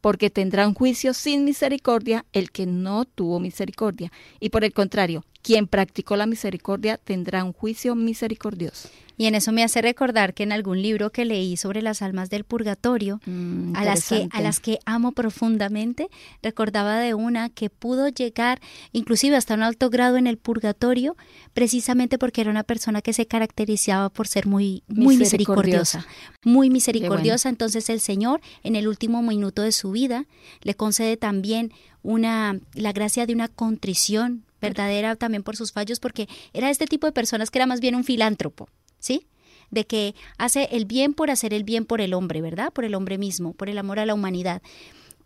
porque 0.00 0.30
tendrá 0.30 0.66
un 0.66 0.72
juicio 0.72 1.12
sin 1.12 1.44
misericordia 1.44 2.24
el 2.32 2.50
que 2.50 2.64
no 2.64 3.04
tuvo 3.04 3.38
misericordia. 3.38 4.10
Y 4.40 4.48
por 4.48 4.64
el 4.64 4.72
contrario, 4.72 5.26
quien 5.42 5.66
practicó 5.66 6.16
la 6.16 6.26
misericordia 6.26 6.98
tendrá 6.98 7.44
un 7.44 7.52
juicio 7.52 7.94
misericordioso. 7.94 8.88
Y 9.20 9.26
en 9.26 9.34
eso 9.34 9.52
me 9.52 9.62
hace 9.62 9.82
recordar 9.82 10.32
que 10.32 10.44
en 10.44 10.50
algún 10.50 10.80
libro 10.80 11.10
que 11.10 11.26
leí 11.26 11.58
sobre 11.58 11.82
las 11.82 12.00
almas 12.00 12.30
del 12.30 12.44
purgatorio, 12.44 13.20
mm, 13.26 13.76
a, 13.76 13.84
las 13.84 14.08
que, 14.08 14.28
a 14.30 14.40
las 14.40 14.60
que 14.60 14.78
amo 14.86 15.12
profundamente, 15.12 16.08
recordaba 16.42 16.98
de 16.98 17.12
una 17.12 17.50
que 17.50 17.68
pudo 17.68 18.08
llegar 18.08 18.62
inclusive 18.92 19.36
hasta 19.36 19.52
un 19.52 19.62
alto 19.62 19.90
grado 19.90 20.16
en 20.16 20.26
el 20.26 20.38
purgatorio, 20.38 21.18
precisamente 21.52 22.16
porque 22.16 22.40
era 22.40 22.50
una 22.50 22.62
persona 22.62 23.02
que 23.02 23.12
se 23.12 23.26
caracterizaba 23.26 24.08
por 24.08 24.26
ser 24.26 24.46
muy, 24.46 24.84
muy 24.88 25.18
misericordiosa, 25.18 26.06
muy 26.42 26.70
misericordiosa. 26.70 27.50
Entonces 27.50 27.90
el 27.90 28.00
Señor, 28.00 28.40
en 28.62 28.74
el 28.74 28.88
último 28.88 29.20
minuto 29.20 29.60
de 29.60 29.72
su 29.72 29.90
vida, 29.90 30.24
le 30.62 30.72
concede 30.72 31.18
también 31.18 31.74
una, 32.02 32.58
la 32.72 32.92
gracia 32.92 33.26
de 33.26 33.34
una 33.34 33.48
contrición 33.48 34.46
verdadera 34.60 35.16
también 35.16 35.42
por 35.42 35.56
sus 35.56 35.72
fallos, 35.72 36.00
porque 36.00 36.28
era 36.52 36.70
este 36.70 36.86
tipo 36.86 37.06
de 37.06 37.12
personas 37.12 37.50
que 37.50 37.58
era 37.58 37.66
más 37.66 37.80
bien 37.80 37.94
un 37.94 38.04
filántropo, 38.04 38.68
¿sí? 38.98 39.26
De 39.70 39.86
que 39.86 40.14
hace 40.38 40.68
el 40.72 40.84
bien 40.84 41.14
por 41.14 41.30
hacer 41.30 41.54
el 41.54 41.64
bien 41.64 41.84
por 41.84 42.00
el 42.00 42.14
hombre, 42.14 42.40
¿verdad? 42.40 42.72
Por 42.72 42.84
el 42.84 42.94
hombre 42.94 43.18
mismo, 43.18 43.52
por 43.52 43.68
el 43.68 43.78
amor 43.78 43.98
a 43.98 44.06
la 44.06 44.14
humanidad. 44.14 44.62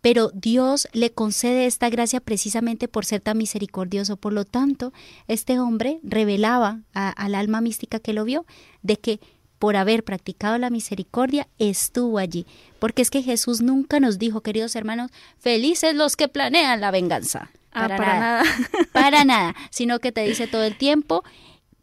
Pero 0.01 0.29
Dios 0.35 0.87
le 0.93 1.11
concede 1.11 1.65
esta 1.65 1.89
gracia 1.89 2.19
precisamente 2.19 2.87
por 2.87 3.05
ser 3.05 3.21
tan 3.21 3.39
misericordioso. 3.39 4.17
Por 4.17 4.33
lo 4.33 4.45
tanto, 4.45 4.93
este 5.27 5.59
hombre 5.59 5.99
revelaba 6.03 6.81
al 6.93 7.33
alma 7.33 7.59
mística 7.59 7.99
que 7.99 8.13
lo 8.13 8.23
vio 8.23 8.45
de 8.83 8.97
que 8.97 9.19
por 9.59 9.75
haber 9.75 10.03
practicado 10.03 10.57
la 10.57 10.69
misericordia, 10.69 11.47
estuvo 11.59 12.17
allí. 12.17 12.45
Porque 12.79 13.01
es 13.01 13.09
que 13.09 13.23
Jesús 13.23 13.61
nunca 13.61 13.99
nos 13.99 14.19
dijo, 14.19 14.41
queridos 14.41 14.75
hermanos, 14.75 15.11
felices 15.39 15.95
los 15.95 16.15
que 16.15 16.27
planean 16.27 16.81
la 16.81 16.91
venganza. 16.91 17.51
Ah, 17.71 17.87
para, 17.87 17.97
nada. 17.97 18.43
para 18.93 19.25
nada. 19.25 19.55
Sino 19.69 19.99
que 19.99 20.11
te 20.11 20.21
dice 20.21 20.47
todo 20.47 20.63
el 20.63 20.77
tiempo, 20.77 21.23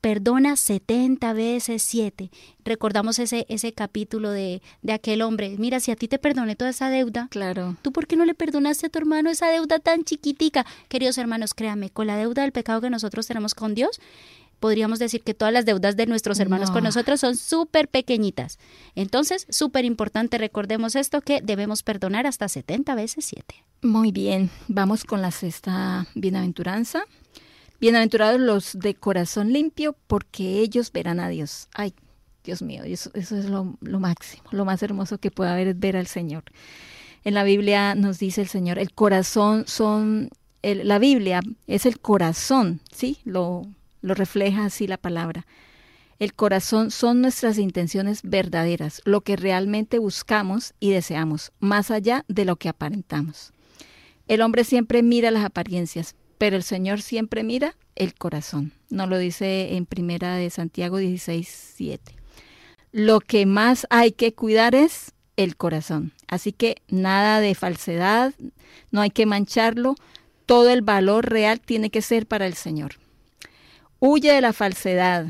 perdona 0.02 0.56
70 0.56 1.32
veces 1.32 1.82
7. 1.84 2.30
Recordamos 2.64 3.18
ese, 3.18 3.46
ese 3.48 3.72
capítulo 3.72 4.30
de, 4.30 4.60
de, 4.82 4.92
aquel 4.92 5.22
hombre. 5.22 5.54
Mira, 5.58 5.80
si 5.80 5.90
a 5.90 5.96
ti 5.96 6.08
te 6.08 6.18
perdoné 6.18 6.56
toda 6.56 6.70
esa 6.70 6.90
deuda, 6.90 7.28
claro. 7.30 7.76
¿tú 7.82 7.92
por 7.92 8.06
qué 8.06 8.16
no 8.16 8.24
le 8.24 8.34
perdonaste 8.34 8.86
a 8.86 8.88
tu 8.88 8.98
hermano 8.98 9.30
esa 9.30 9.48
deuda 9.48 9.78
tan 9.78 10.02
chiquitica? 10.02 10.66
Queridos 10.88 11.18
hermanos, 11.18 11.54
créame, 11.54 11.90
con 11.90 12.08
la 12.08 12.16
deuda 12.16 12.42
del 12.42 12.52
pecado 12.52 12.80
que 12.80 12.90
nosotros 12.90 13.26
tenemos 13.26 13.54
con 13.54 13.74
Dios, 13.74 14.00
podríamos 14.62 15.00
decir 15.00 15.22
que 15.24 15.34
todas 15.34 15.52
las 15.52 15.66
deudas 15.66 15.96
de 15.96 16.06
nuestros 16.06 16.38
hermanos 16.38 16.70
con 16.70 16.84
nosotros 16.84 17.18
son 17.18 17.36
súper 17.36 17.88
pequeñitas. 17.88 18.60
Entonces, 18.94 19.44
súper 19.50 19.84
importante, 19.84 20.38
recordemos 20.38 20.94
esto, 20.94 21.20
que 21.20 21.40
debemos 21.42 21.82
perdonar 21.82 22.28
hasta 22.28 22.48
70 22.48 22.94
veces 22.94 23.24
7. 23.24 23.56
Muy 23.82 24.12
bien, 24.12 24.50
vamos 24.68 25.02
con 25.02 25.20
la 25.20 25.32
sexta 25.32 26.06
bienaventuranza. 26.14 27.02
Bienaventurados 27.80 28.40
los 28.40 28.78
de 28.78 28.94
corazón 28.94 29.52
limpio, 29.52 29.96
porque 30.06 30.60
ellos 30.60 30.92
verán 30.92 31.18
a 31.18 31.28
Dios. 31.28 31.66
Ay, 31.74 31.92
Dios 32.44 32.62
mío, 32.62 32.84
eso, 32.84 33.10
es 33.14 33.32
lo, 33.46 33.76
máximo, 33.82 34.44
lo 34.52 34.64
más 34.64 34.80
hermoso 34.84 35.18
que 35.18 35.32
puede 35.32 35.50
haber 35.50 35.66
es 35.66 35.80
ver 35.80 35.96
al 35.96 36.06
Señor. 36.06 36.44
En 37.24 37.34
la 37.34 37.42
Biblia 37.42 37.96
nos 37.96 38.20
dice 38.20 38.40
el 38.40 38.48
Señor, 38.48 38.78
el 38.78 38.92
corazón 38.92 39.64
son, 39.66 40.30
la 40.62 41.00
Biblia 41.00 41.40
es 41.66 41.84
el 41.84 41.98
corazón, 41.98 42.80
¿sí? 42.92 43.18
Lo, 43.24 43.66
lo 44.02 44.14
refleja 44.14 44.66
así 44.66 44.86
la 44.86 44.98
palabra. 44.98 45.46
El 46.18 46.34
corazón 46.34 46.90
son 46.90 47.20
nuestras 47.20 47.58
intenciones 47.58 48.20
verdaderas, 48.22 49.00
lo 49.04 49.22
que 49.22 49.34
realmente 49.36 49.98
buscamos 49.98 50.74
y 50.78 50.90
deseamos, 50.90 51.52
más 51.58 51.90
allá 51.90 52.24
de 52.28 52.44
lo 52.44 52.56
que 52.56 52.68
aparentamos. 52.68 53.52
El 54.28 54.42
hombre 54.42 54.64
siempre 54.64 55.02
mira 55.02 55.30
las 55.30 55.44
apariencias, 55.44 56.14
pero 56.38 56.56
el 56.56 56.62
Señor 56.62 57.00
siempre 57.02 57.42
mira 57.42 57.76
el 57.96 58.14
corazón. 58.14 58.72
Nos 58.88 59.08
lo 59.08 59.18
dice 59.18 59.74
en 59.74 59.86
Primera 59.86 60.36
de 60.36 60.50
Santiago 60.50 60.98
16, 60.98 61.72
7. 61.76 62.16
Lo 62.92 63.20
que 63.20 63.46
más 63.46 63.86
hay 63.90 64.12
que 64.12 64.34
cuidar 64.34 64.74
es 64.74 65.12
el 65.36 65.56
corazón. 65.56 66.12
Así 66.28 66.52
que 66.52 66.76
nada 66.88 67.40
de 67.40 67.54
falsedad, 67.54 68.34
no 68.90 69.00
hay 69.00 69.10
que 69.10 69.26
mancharlo. 69.26 69.94
Todo 70.46 70.70
el 70.70 70.82
valor 70.82 71.28
real 71.30 71.60
tiene 71.60 71.90
que 71.90 72.02
ser 72.02 72.26
para 72.26 72.46
el 72.46 72.54
Señor. 72.54 73.01
Huye 74.04 74.32
de 74.32 74.40
la 74.40 74.52
falsedad. 74.52 75.26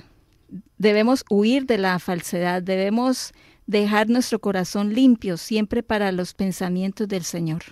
Debemos 0.79 1.27
huir 1.29 1.67
de 1.67 1.77
la 1.77 1.99
falsedad. 1.99 2.63
Debemos 2.63 3.35
dejar 3.67 4.09
nuestro 4.09 4.39
corazón 4.39 4.95
limpio 4.95 5.37
siempre 5.37 5.83
para 5.83 6.11
los 6.11 6.33
pensamientos 6.33 7.07
del 7.07 7.23
Señor. 7.23 7.65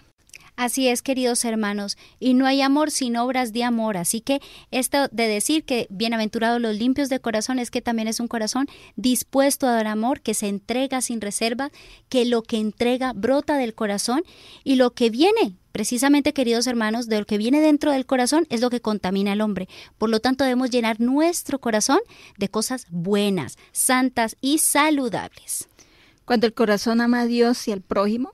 Así 0.57 0.89
es, 0.89 1.01
queridos 1.01 1.43
hermanos, 1.47 1.97
y 2.19 2.35
no 2.35 2.45
hay 2.45 2.61
amor 2.61 2.91
sin 2.91 3.17
obras 3.17 3.55
de 3.55 3.65
amor. 3.65 3.97
Así 3.97 4.21
que 4.21 4.43
esto 4.71 5.09
de 5.11 5.27
decir 5.27 5.65
que 5.65 5.87
bienaventurados 5.89 6.61
los 6.61 6.77
limpios 6.77 7.09
de 7.09 7.19
corazón 7.19 7.59
es 7.59 7.71
que 7.71 7.81
también 7.81 8.07
es 8.07 8.21
un 8.21 8.29
corazón 8.29 8.67
dispuesto 8.97 9.67
a 9.67 9.73
dar 9.73 9.87
amor, 9.87 10.21
que 10.21 10.35
se 10.35 10.49
entrega 10.49 11.01
sin 11.01 11.23
reserva, 11.23 11.71
que 12.11 12.27
lo 12.27 12.43
que 12.43 12.59
entrega 12.59 13.15
brota 13.15 13.57
del 13.57 13.75
corazón 13.75 14.23
y 14.65 14.75
lo 14.75 14.91
que 14.91 15.09
viene 15.09 15.57
Precisamente, 15.73 16.33
queridos 16.33 16.67
hermanos, 16.67 17.07
de 17.07 17.21
lo 17.21 17.27
que 17.27 17.39
viene 17.39 17.61
dentro 17.61 17.93
del 17.93 18.07
corazón 18.07 18.47
es 18.51 18.61
lo 18.61 18.71
que 18.71 18.81
contamina 18.81 19.33
al 19.33 19.41
hombre. 19.41 19.69
Por 19.99 20.11
lo 20.11 20.21
tanto, 20.21 20.45
debemos 20.45 20.71
llenar 20.71 21.01
nuestro 21.01 21.61
corazón 21.61 22.01
de 22.39 22.49
cosas 22.49 22.87
buenas, 22.91 23.57
santas 23.73 24.37
y 24.41 24.59
saludables. 24.59 25.69
Cuando 26.25 26.47
el 26.47 26.55
corazón 26.55 27.01
ama 27.01 27.21
a 27.21 27.27
Dios 27.27 27.67
y 27.69 27.73
al 27.73 27.81
prójimo, 27.81 28.33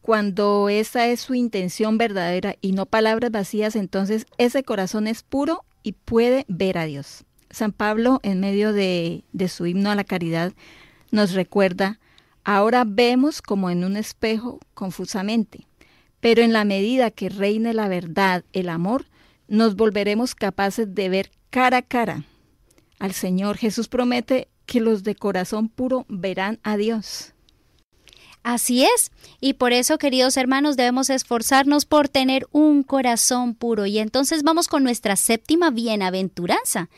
cuando 0.00 0.68
esa 0.68 1.06
es 1.06 1.20
su 1.20 1.34
intención 1.34 1.96
verdadera 1.96 2.56
y 2.60 2.72
no 2.72 2.86
palabras 2.86 3.30
vacías, 3.30 3.76
entonces 3.76 4.26
ese 4.38 4.64
corazón 4.64 5.06
es 5.06 5.22
puro 5.22 5.64
y 5.82 5.92
puede 5.92 6.44
ver 6.48 6.78
a 6.78 6.86
Dios. 6.86 7.24
San 7.50 7.72
Pablo, 7.72 8.18
en 8.22 8.40
medio 8.40 8.72
de, 8.72 9.24
de 9.32 9.48
su 9.48 9.66
himno 9.66 9.90
a 9.90 9.94
la 9.94 10.04
caridad, 10.04 10.52
nos 11.12 11.34
recuerda, 11.34 12.00
ahora 12.44 12.84
vemos 12.84 13.42
como 13.42 13.70
en 13.70 13.84
un 13.84 13.96
espejo 13.96 14.58
confusamente, 14.74 15.66
pero 16.22 16.40
en 16.42 16.52
la 16.52 16.64
medida 16.64 17.10
que 17.10 17.28
reine 17.28 17.74
la 17.74 17.88
verdad, 17.88 18.44
el 18.52 18.68
amor, 18.68 19.06
nos 19.48 19.74
volveremos 19.74 20.36
capaces 20.36 20.94
de 20.94 21.08
ver 21.08 21.32
cara 21.50 21.78
a 21.78 21.82
cara 21.82 22.22
al 23.00 23.12
Señor. 23.12 23.56
Jesús 23.56 23.88
promete 23.88 24.46
que 24.64 24.80
los 24.80 25.02
de 25.02 25.16
corazón 25.16 25.68
puro 25.68 26.06
verán 26.08 26.60
a 26.62 26.76
Dios. 26.76 27.34
Así 28.44 28.84
es, 28.84 29.10
y 29.40 29.54
por 29.54 29.72
eso, 29.72 29.98
queridos 29.98 30.36
hermanos, 30.36 30.76
debemos 30.76 31.10
esforzarnos 31.10 31.86
por 31.86 32.08
tener 32.08 32.46
un 32.52 32.84
corazón 32.84 33.56
puro. 33.56 33.86
Y 33.86 33.98
entonces 33.98 34.44
vamos 34.44 34.68
con 34.68 34.84
nuestra 34.84 35.16
séptima 35.16 35.70
bienaventuranza. 35.70 36.88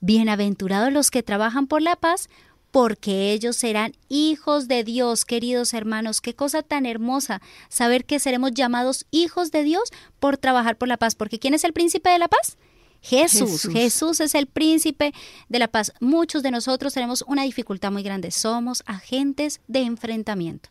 Bienaventurados 0.00 0.92
los 0.92 1.12
que 1.12 1.22
trabajan 1.22 1.68
por 1.68 1.82
la 1.82 1.94
paz, 1.94 2.28
porque 2.72 3.32
ellos 3.32 3.54
serán 3.54 3.94
hijos 4.08 4.66
de 4.66 4.82
Dios, 4.82 5.24
queridos 5.24 5.74
hermanos. 5.74 6.20
Qué 6.20 6.34
cosa 6.34 6.62
tan 6.62 6.86
hermosa 6.86 7.42
saber 7.68 8.06
que 8.06 8.18
seremos 8.18 8.52
llamados 8.52 9.06
hijos 9.10 9.52
de 9.52 9.62
Dios 9.62 9.90
por 10.18 10.38
trabajar 10.38 10.76
por 10.76 10.88
la 10.88 10.96
paz. 10.96 11.14
Porque 11.14 11.38
¿quién 11.38 11.54
es 11.54 11.64
el 11.64 11.74
príncipe 11.74 12.08
de 12.10 12.18
la 12.18 12.28
paz? 12.28 12.56
Jesús. 13.02 13.50
Jesús. 13.50 13.72
Jesús. 13.72 14.20
es 14.20 14.34
el 14.34 14.46
príncipe 14.46 15.12
de 15.50 15.58
la 15.58 15.68
paz. 15.68 15.92
Muchos 16.00 16.42
de 16.42 16.50
nosotros 16.50 16.94
tenemos 16.94 17.22
una 17.28 17.42
dificultad 17.42 17.92
muy 17.92 18.02
grande. 18.02 18.30
Somos 18.30 18.82
agentes 18.86 19.60
de 19.68 19.80
enfrentamiento 19.80 20.70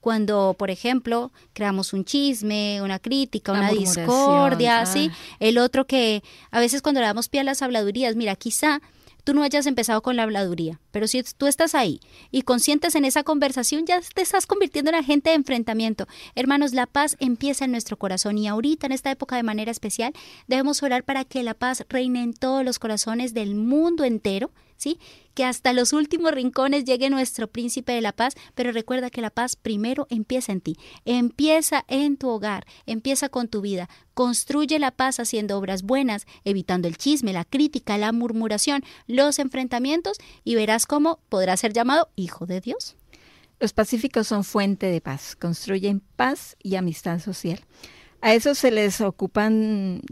cuando, 0.00 0.54
por 0.58 0.70
ejemplo, 0.70 1.32
creamos 1.52 1.92
un 1.92 2.04
chisme, 2.04 2.82
una 2.82 2.98
crítica, 2.98 3.52
una 3.52 3.70
discordia, 3.70 4.84
¿sí? 4.84 5.12
El 5.38 5.58
otro 5.58 5.86
que 5.86 6.24
a 6.50 6.58
veces 6.58 6.82
cuando 6.82 7.00
le 7.00 7.06
damos 7.06 7.28
pie 7.28 7.40
a 7.40 7.44
las 7.44 7.62
habladurías, 7.62 8.16
mira, 8.16 8.34
quizá 8.34 8.82
tú 9.24 9.34
no 9.34 9.42
hayas 9.42 9.66
empezado 9.66 10.02
con 10.02 10.16
la 10.16 10.24
habladuría, 10.24 10.80
pero 10.90 11.06
si 11.06 11.22
tú 11.22 11.46
estás 11.46 11.74
ahí 11.74 12.00
y 12.30 12.42
conscientes 12.42 12.94
en 12.94 13.04
esa 13.04 13.22
conversación, 13.22 13.86
ya 13.86 14.00
te 14.00 14.22
estás 14.22 14.46
convirtiendo 14.46 14.90
en 14.90 14.96
agente 14.96 15.30
de 15.30 15.36
enfrentamiento. 15.36 16.06
Hermanos, 16.34 16.72
la 16.72 16.86
paz 16.86 17.16
empieza 17.20 17.64
en 17.64 17.72
nuestro 17.72 17.96
corazón 17.96 18.38
y 18.38 18.48
ahorita, 18.48 18.86
en 18.86 18.92
esta 18.92 19.10
época 19.10 19.36
de 19.36 19.42
manera 19.42 19.70
especial, 19.70 20.12
debemos 20.46 20.82
orar 20.82 21.04
para 21.04 21.24
que 21.24 21.42
la 21.42 21.54
paz 21.54 21.84
reine 21.88 22.22
en 22.22 22.34
todos 22.34 22.64
los 22.64 22.78
corazones 22.78 23.34
del 23.34 23.54
mundo 23.54 24.04
entero, 24.04 24.50
¿sí? 24.82 24.98
que 25.34 25.44
hasta 25.44 25.72
los 25.72 25.92
últimos 25.92 26.32
rincones 26.32 26.84
llegue 26.84 27.08
nuestro 27.08 27.46
príncipe 27.46 27.92
de 27.92 28.00
la 28.00 28.12
paz, 28.12 28.34
pero 28.54 28.72
recuerda 28.72 29.10
que 29.10 29.20
la 29.20 29.30
paz 29.30 29.56
primero 29.56 30.06
empieza 30.10 30.52
en 30.52 30.60
ti, 30.60 30.76
empieza 31.04 31.84
en 31.88 32.16
tu 32.16 32.28
hogar, 32.28 32.66
empieza 32.86 33.28
con 33.28 33.48
tu 33.48 33.60
vida, 33.60 33.88
construye 34.14 34.78
la 34.78 34.90
paz 34.90 35.20
haciendo 35.20 35.56
obras 35.56 35.82
buenas, 35.82 36.26
evitando 36.44 36.88
el 36.88 36.96
chisme, 36.96 37.32
la 37.32 37.44
crítica, 37.44 37.96
la 37.96 38.12
murmuración, 38.12 38.82
los 39.06 39.38
enfrentamientos 39.38 40.18
y 40.44 40.54
verás 40.54 40.86
cómo 40.86 41.20
podrás 41.28 41.60
ser 41.60 41.72
llamado 41.72 42.08
hijo 42.16 42.46
de 42.46 42.60
Dios. 42.60 42.96
Los 43.60 43.72
pacíficos 43.72 44.26
son 44.26 44.42
fuente 44.42 44.86
de 44.86 45.00
paz, 45.00 45.36
construyen 45.36 46.02
paz 46.16 46.56
y 46.62 46.74
amistad 46.74 47.20
social. 47.20 47.60
A 48.20 48.34
esos 48.34 48.58
se 48.58 48.72
les 48.72 49.00
ocupan, 49.00 50.02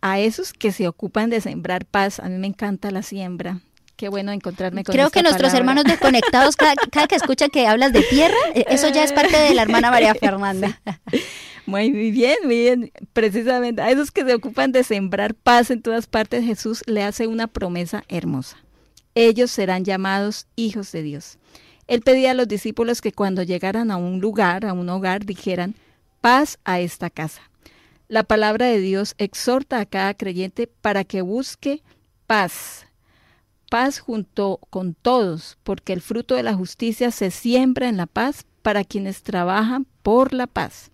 a 0.00 0.18
esos 0.18 0.52
que 0.52 0.72
se 0.72 0.88
ocupan 0.88 1.30
de 1.30 1.40
sembrar 1.40 1.84
paz, 1.84 2.20
a 2.20 2.28
mí 2.28 2.38
me 2.38 2.46
encanta 2.46 2.90
la 2.90 3.02
siembra, 3.02 3.60
Qué 4.00 4.08
bueno 4.08 4.32
encontrarme 4.32 4.82
con 4.82 4.94
Creo 4.94 5.10
que 5.10 5.22
nuestros 5.22 5.52
hermanos 5.52 5.84
desconectados, 5.84 6.56
cada, 6.56 6.74
cada, 6.90 7.06
que 7.06 7.16
escuchan 7.16 7.50
que 7.50 7.66
hablas 7.66 7.92
de 7.92 8.00
tierra, 8.00 8.34
eh, 8.54 8.64
eso 8.70 8.88
ya 8.88 9.04
es 9.04 9.12
parte 9.12 9.36
de 9.36 9.52
la 9.52 9.60
hermana 9.60 9.90
María 9.90 10.14
Fernanda. 10.14 10.80
Muy 11.66 11.90
bien, 11.90 12.36
muy 12.42 12.56
bien. 12.56 12.92
Precisamente 13.12 13.82
a 13.82 13.90
esos 13.90 14.10
que 14.10 14.24
se 14.24 14.32
ocupan 14.32 14.72
de 14.72 14.84
sembrar 14.84 15.34
paz 15.34 15.70
en 15.70 15.82
todas 15.82 16.06
partes, 16.06 16.46
Jesús 16.46 16.82
le 16.86 17.02
hace 17.02 17.26
una 17.26 17.46
promesa 17.46 18.02
hermosa. 18.08 18.56
Ellos 19.14 19.50
serán 19.50 19.84
llamados 19.84 20.46
hijos 20.56 20.90
de 20.92 21.02
Dios. 21.02 21.36
Él 21.86 22.00
pedía 22.00 22.30
a 22.30 22.34
los 22.34 22.48
discípulos 22.48 23.02
que 23.02 23.12
cuando 23.12 23.42
llegaran 23.42 23.90
a 23.90 23.98
un 23.98 24.18
lugar, 24.18 24.64
a 24.64 24.72
un 24.72 24.88
hogar, 24.88 25.26
dijeran, 25.26 25.74
paz 26.22 26.58
a 26.64 26.80
esta 26.80 27.10
casa. 27.10 27.42
La 28.08 28.22
palabra 28.22 28.64
de 28.64 28.80
Dios 28.80 29.14
exhorta 29.18 29.78
a 29.78 29.84
cada 29.84 30.14
creyente 30.14 30.66
para 30.66 31.04
que 31.04 31.20
busque 31.20 31.82
paz, 32.26 32.86
paz 33.70 34.00
junto 34.00 34.60
con 34.68 34.92
todos, 34.92 35.56
porque 35.62 35.94
el 35.94 36.02
fruto 36.02 36.34
de 36.34 36.42
la 36.42 36.54
justicia 36.54 37.10
se 37.10 37.30
siembra 37.30 37.88
en 37.88 37.96
la 37.96 38.06
paz 38.06 38.44
para 38.60 38.84
quienes 38.84 39.22
trabajan 39.22 39.86
por 40.02 40.34
la 40.34 40.46
paz. 40.46 40.90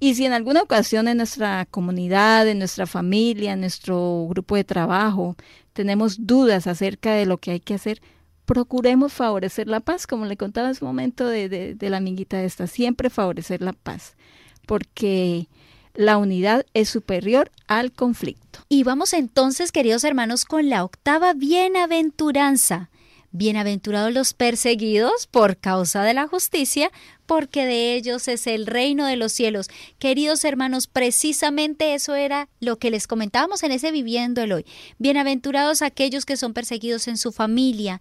Y 0.00 0.14
si 0.14 0.24
en 0.24 0.32
alguna 0.32 0.62
ocasión 0.62 1.08
en 1.08 1.18
nuestra 1.18 1.66
comunidad, 1.66 2.48
en 2.48 2.58
nuestra 2.58 2.86
familia, 2.86 3.52
en 3.52 3.60
nuestro 3.60 4.26
grupo 4.28 4.56
de 4.56 4.64
trabajo, 4.64 5.36
tenemos 5.72 6.26
dudas 6.26 6.66
acerca 6.66 7.12
de 7.12 7.26
lo 7.26 7.38
que 7.38 7.52
hay 7.52 7.60
que 7.60 7.74
hacer, 7.74 8.00
procuremos 8.44 9.12
favorecer 9.12 9.68
la 9.68 9.80
paz, 9.80 10.06
como 10.06 10.24
le 10.24 10.36
contaba 10.36 10.68
en 10.68 10.74
su 10.74 10.84
momento 10.84 11.26
de, 11.26 11.76
la 11.78 11.98
amiguita 11.98 12.42
esta, 12.42 12.66
siempre 12.66 13.10
favorecer 13.10 13.60
la 13.60 13.74
paz, 13.74 14.16
porque 14.66 15.48
la 15.98 16.16
unidad 16.16 16.64
es 16.74 16.88
superior 16.88 17.50
al 17.66 17.90
conflicto. 17.90 18.60
Y 18.68 18.84
vamos 18.84 19.12
entonces, 19.12 19.72
queridos 19.72 20.04
hermanos, 20.04 20.44
con 20.44 20.68
la 20.68 20.84
octava 20.84 21.34
bienaventuranza. 21.34 22.88
Bienaventurados 23.30 24.14
los 24.14 24.32
perseguidos 24.32 25.26
por 25.26 25.58
causa 25.58 26.02
de 26.02 26.14
la 26.14 26.26
justicia, 26.26 26.90
porque 27.26 27.66
de 27.66 27.94
ellos 27.94 28.26
es 28.26 28.46
el 28.46 28.66
reino 28.66 29.04
de 29.04 29.16
los 29.16 29.32
cielos. 29.32 29.68
Queridos 29.98 30.44
hermanos, 30.44 30.86
precisamente 30.86 31.92
eso 31.92 32.14
era 32.14 32.48
lo 32.58 32.78
que 32.78 32.90
les 32.90 33.06
comentábamos 33.06 33.62
en 33.62 33.72
ese 33.72 33.92
viviendo 33.92 34.40
el 34.40 34.52
hoy. 34.52 34.64
Bienaventurados 34.96 35.82
aquellos 35.82 36.24
que 36.24 36.38
son 36.38 36.54
perseguidos 36.54 37.06
en 37.06 37.18
su 37.18 37.30
familia, 37.30 38.00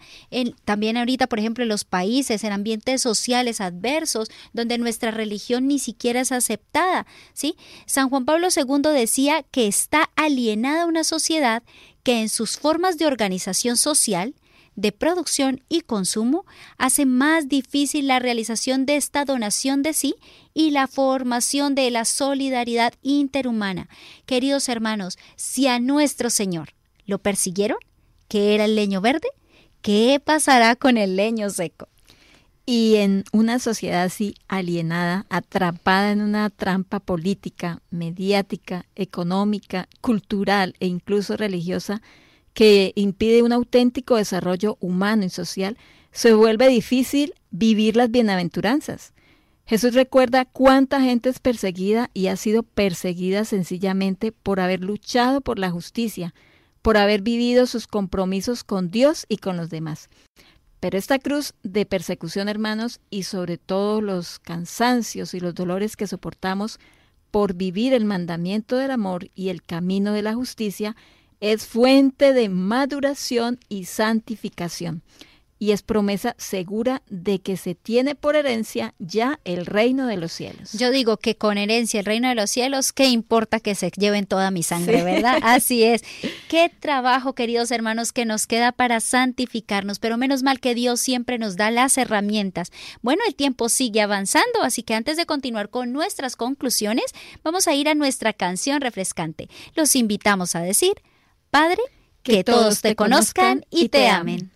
también 0.63 0.95
ahorita, 0.95 1.27
por 1.27 1.39
ejemplo, 1.39 1.63
en 1.63 1.69
los 1.69 1.83
países, 1.83 2.45
en 2.45 2.53
ambientes 2.53 3.01
sociales 3.01 3.59
adversos, 3.59 4.29
donde 4.53 4.77
nuestra 4.77 5.11
religión 5.11 5.67
ni 5.67 5.77
siquiera 5.77 6.21
es 6.21 6.31
aceptada. 6.31 7.05
¿sí? 7.33 7.57
San 7.85 8.09
Juan 8.09 8.23
Pablo 8.23 8.47
II 8.55 8.93
decía 8.93 9.43
que 9.51 9.67
está 9.67 10.09
alienada 10.15 10.85
una 10.85 11.03
sociedad 11.03 11.63
que 12.03 12.21
en 12.21 12.29
sus 12.29 12.57
formas 12.57 12.97
de 12.97 13.07
organización 13.07 13.75
social 13.75 14.33
de 14.77 14.91
producción 14.93 15.61
y 15.67 15.81
consumo 15.81 16.45
hace 16.77 17.05
más 17.05 17.49
difícil 17.49 18.07
la 18.07 18.19
realización 18.19 18.85
de 18.85 18.95
esta 18.95 19.25
donación 19.25 19.81
de 19.81 19.91
sí 19.91 20.15
y 20.53 20.69
la 20.69 20.87
formación 20.87 21.75
de 21.75 21.91
la 21.91 22.05
solidaridad 22.05 22.93
interhumana. 23.01 23.89
Queridos 24.25 24.69
hermanos, 24.69 25.17
si 25.35 25.67
a 25.67 25.79
nuestro 25.79 26.29
Señor 26.29 26.69
lo 27.05 27.17
persiguieron, 27.17 27.79
que 28.27 28.53
era 28.53 28.65
el 28.65 28.75
leño 28.75 29.01
verde, 29.01 29.27
¿qué 29.81 30.21
pasará 30.23 30.75
con 30.75 30.97
el 30.97 31.15
leño 31.15 31.49
seco? 31.49 31.89
Y 32.65 32.97
en 32.97 33.23
una 33.31 33.59
sociedad 33.59 34.03
así 34.03 34.35
alienada, 34.47 35.25
atrapada 35.29 36.11
en 36.11 36.21
una 36.21 36.51
trampa 36.51 36.99
política, 36.99 37.81
mediática, 37.89 38.85
económica, 38.95 39.87
cultural 40.01 40.75
e 40.79 40.85
incluso 40.85 41.35
religiosa, 41.35 42.01
que 42.57 42.91
impide 42.95 43.43
un 43.43 43.51
auténtico 43.51 44.15
desarrollo 44.15 44.77
humano 44.79 45.23
y 45.23 45.29
social, 45.29 45.77
se 46.11 46.33
vuelve 46.33 46.67
difícil 46.67 47.35
vivir 47.51 47.95
las 47.95 48.09
bienaventuranzas. 48.09 49.13
Jesús 49.67 49.93
recuerda 49.93 50.43
cuánta 50.43 50.99
gente 50.99 51.29
es 51.29 51.37
perseguida 51.37 52.09
y 52.15 52.29
ha 52.29 52.35
sido 52.35 52.63
perseguida 52.63 53.45
sencillamente 53.45 54.31
por 54.31 54.59
haber 54.59 54.81
luchado 54.81 55.41
por 55.41 55.59
la 55.59 55.69
justicia, 55.69 56.33
por 56.81 56.97
haber 56.97 57.21
vivido 57.21 57.67
sus 57.67 57.85
compromisos 57.85 58.63
con 58.63 58.89
Dios 58.89 59.27
y 59.29 59.37
con 59.37 59.55
los 59.55 59.69
demás. 59.69 60.09
Pero 60.79 60.97
esta 60.97 61.19
cruz 61.19 61.53
de 61.61 61.85
persecución, 61.85 62.49
hermanos, 62.49 63.01
y 63.11 63.21
sobre 63.21 63.59
todo 63.59 64.01
los 64.01 64.39
cansancios 64.39 65.35
y 65.35 65.39
los 65.39 65.53
dolores 65.53 65.95
que 65.95 66.07
soportamos 66.07 66.79
por 67.29 67.53
vivir 67.53 67.93
el 67.93 68.05
mandamiento 68.05 68.77
del 68.77 68.89
amor 68.89 69.29
y 69.35 69.49
el 69.49 69.61
camino 69.61 70.11
de 70.11 70.23
la 70.23 70.33
justicia, 70.33 70.95
es 71.39 71.65
fuente 71.65 72.33
de 72.33 72.49
maduración 72.49 73.59
y 73.69 73.85
santificación 73.85 75.03
y 75.59 75.71
es 75.71 75.81
promesa 75.81 76.35
segura 76.37 77.01
de 77.09 77.39
que 77.39 77.57
se 77.57 77.75
tiene 77.75 78.15
por 78.15 78.35
herencia 78.35 78.93
ya 78.99 79.39
el 79.43 79.65
reino 79.65 80.07
de 80.07 80.17
los 80.17 80.31
cielos. 80.31 80.73
Yo 80.73 80.91
digo 80.91 81.17
que 81.17 81.35
con 81.35 81.57
herencia 81.57 81.99
el 81.99 82.05
reino 82.05 82.29
de 82.29 82.35
los 82.35 82.51
cielos, 82.51 82.93
¿qué 82.93 83.07
importa 83.07 83.59
que 83.59 83.75
se 83.75 83.89
lleven 83.91 84.25
toda 84.25 84.51
mi 84.51 84.63
sangre, 84.63 85.03
verdad? 85.03 85.39
Así 85.43 85.83
es. 85.83 86.03
Qué 86.47 86.69
trabajo, 86.79 87.33
queridos 87.33 87.71
hermanos, 87.71 88.11
que 88.11 88.25
nos 88.25 88.45
queda 88.45 88.71
para 88.71 88.99
santificarnos, 88.99 89.99
pero 89.99 90.17
menos 90.17 90.43
mal 90.43 90.59
que 90.59 90.75
Dios 90.75 90.99
siempre 90.99 91.39
nos 91.39 91.55
da 91.55 91.71
las 91.71 91.97
herramientas. 91.97 92.71
Bueno, 93.01 93.21
el 93.27 93.35
tiempo 93.35 93.69
sigue 93.69 94.01
avanzando, 94.01 94.61
así 94.61 94.83
que 94.83 94.93
antes 94.93 95.17
de 95.17 95.25
continuar 95.25 95.69
con 95.69 95.91
nuestras 95.91 96.35
conclusiones, 96.35 97.05
vamos 97.43 97.67
a 97.67 97.73
ir 97.73 97.89
a 97.89 97.95
nuestra 97.95 98.33
canción 98.33 98.81
refrescante. 98.81 99.49
Los 99.75 99.95
invitamos 99.95 100.55
a 100.55 100.61
decir, 100.61 101.01
Padre, 101.49 101.81
que, 102.23 102.43
todos 102.43 102.81
te 102.81 102.95
conozcan 102.95 103.65
y 103.69 103.89
te 103.89 104.09
amen. 104.09 104.51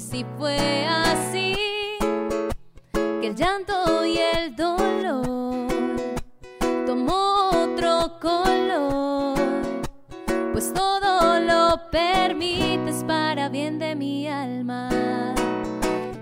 Si 0.00 0.24
fue 0.38 0.86
así, 0.86 1.54
que 2.90 3.26
el 3.26 3.34
llanto 3.34 4.04
y 4.04 4.18
el 4.18 4.56
dolor 4.56 5.68
tomó 6.86 7.50
otro 7.50 8.18
color, 8.20 9.38
pues 10.52 10.72
todo 10.72 11.40
lo 11.40 11.90
permites 11.90 13.04
para 13.04 13.48
bien 13.48 13.78
de 13.78 13.94
mi 13.94 14.28
alma. 14.28 14.88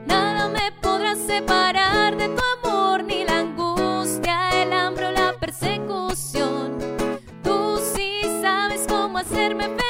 Nada 0.07 0.49
me 0.49 0.73
podrá 0.83 1.15
separar 1.15 2.17
de 2.17 2.29
tu 2.29 2.43
amor, 2.59 3.05
ni 3.05 3.25
la 3.25 3.41
angustia, 3.41 4.63
el 4.63 4.73
hambre 4.73 5.07
o 5.07 5.11
la 5.13 5.35
persecución. 5.39 6.79
Tú 7.43 7.79
sí 7.95 8.23
sabes 8.43 8.85
cómo 8.89 9.19
hacerme 9.19 9.65
feliz 9.65 9.90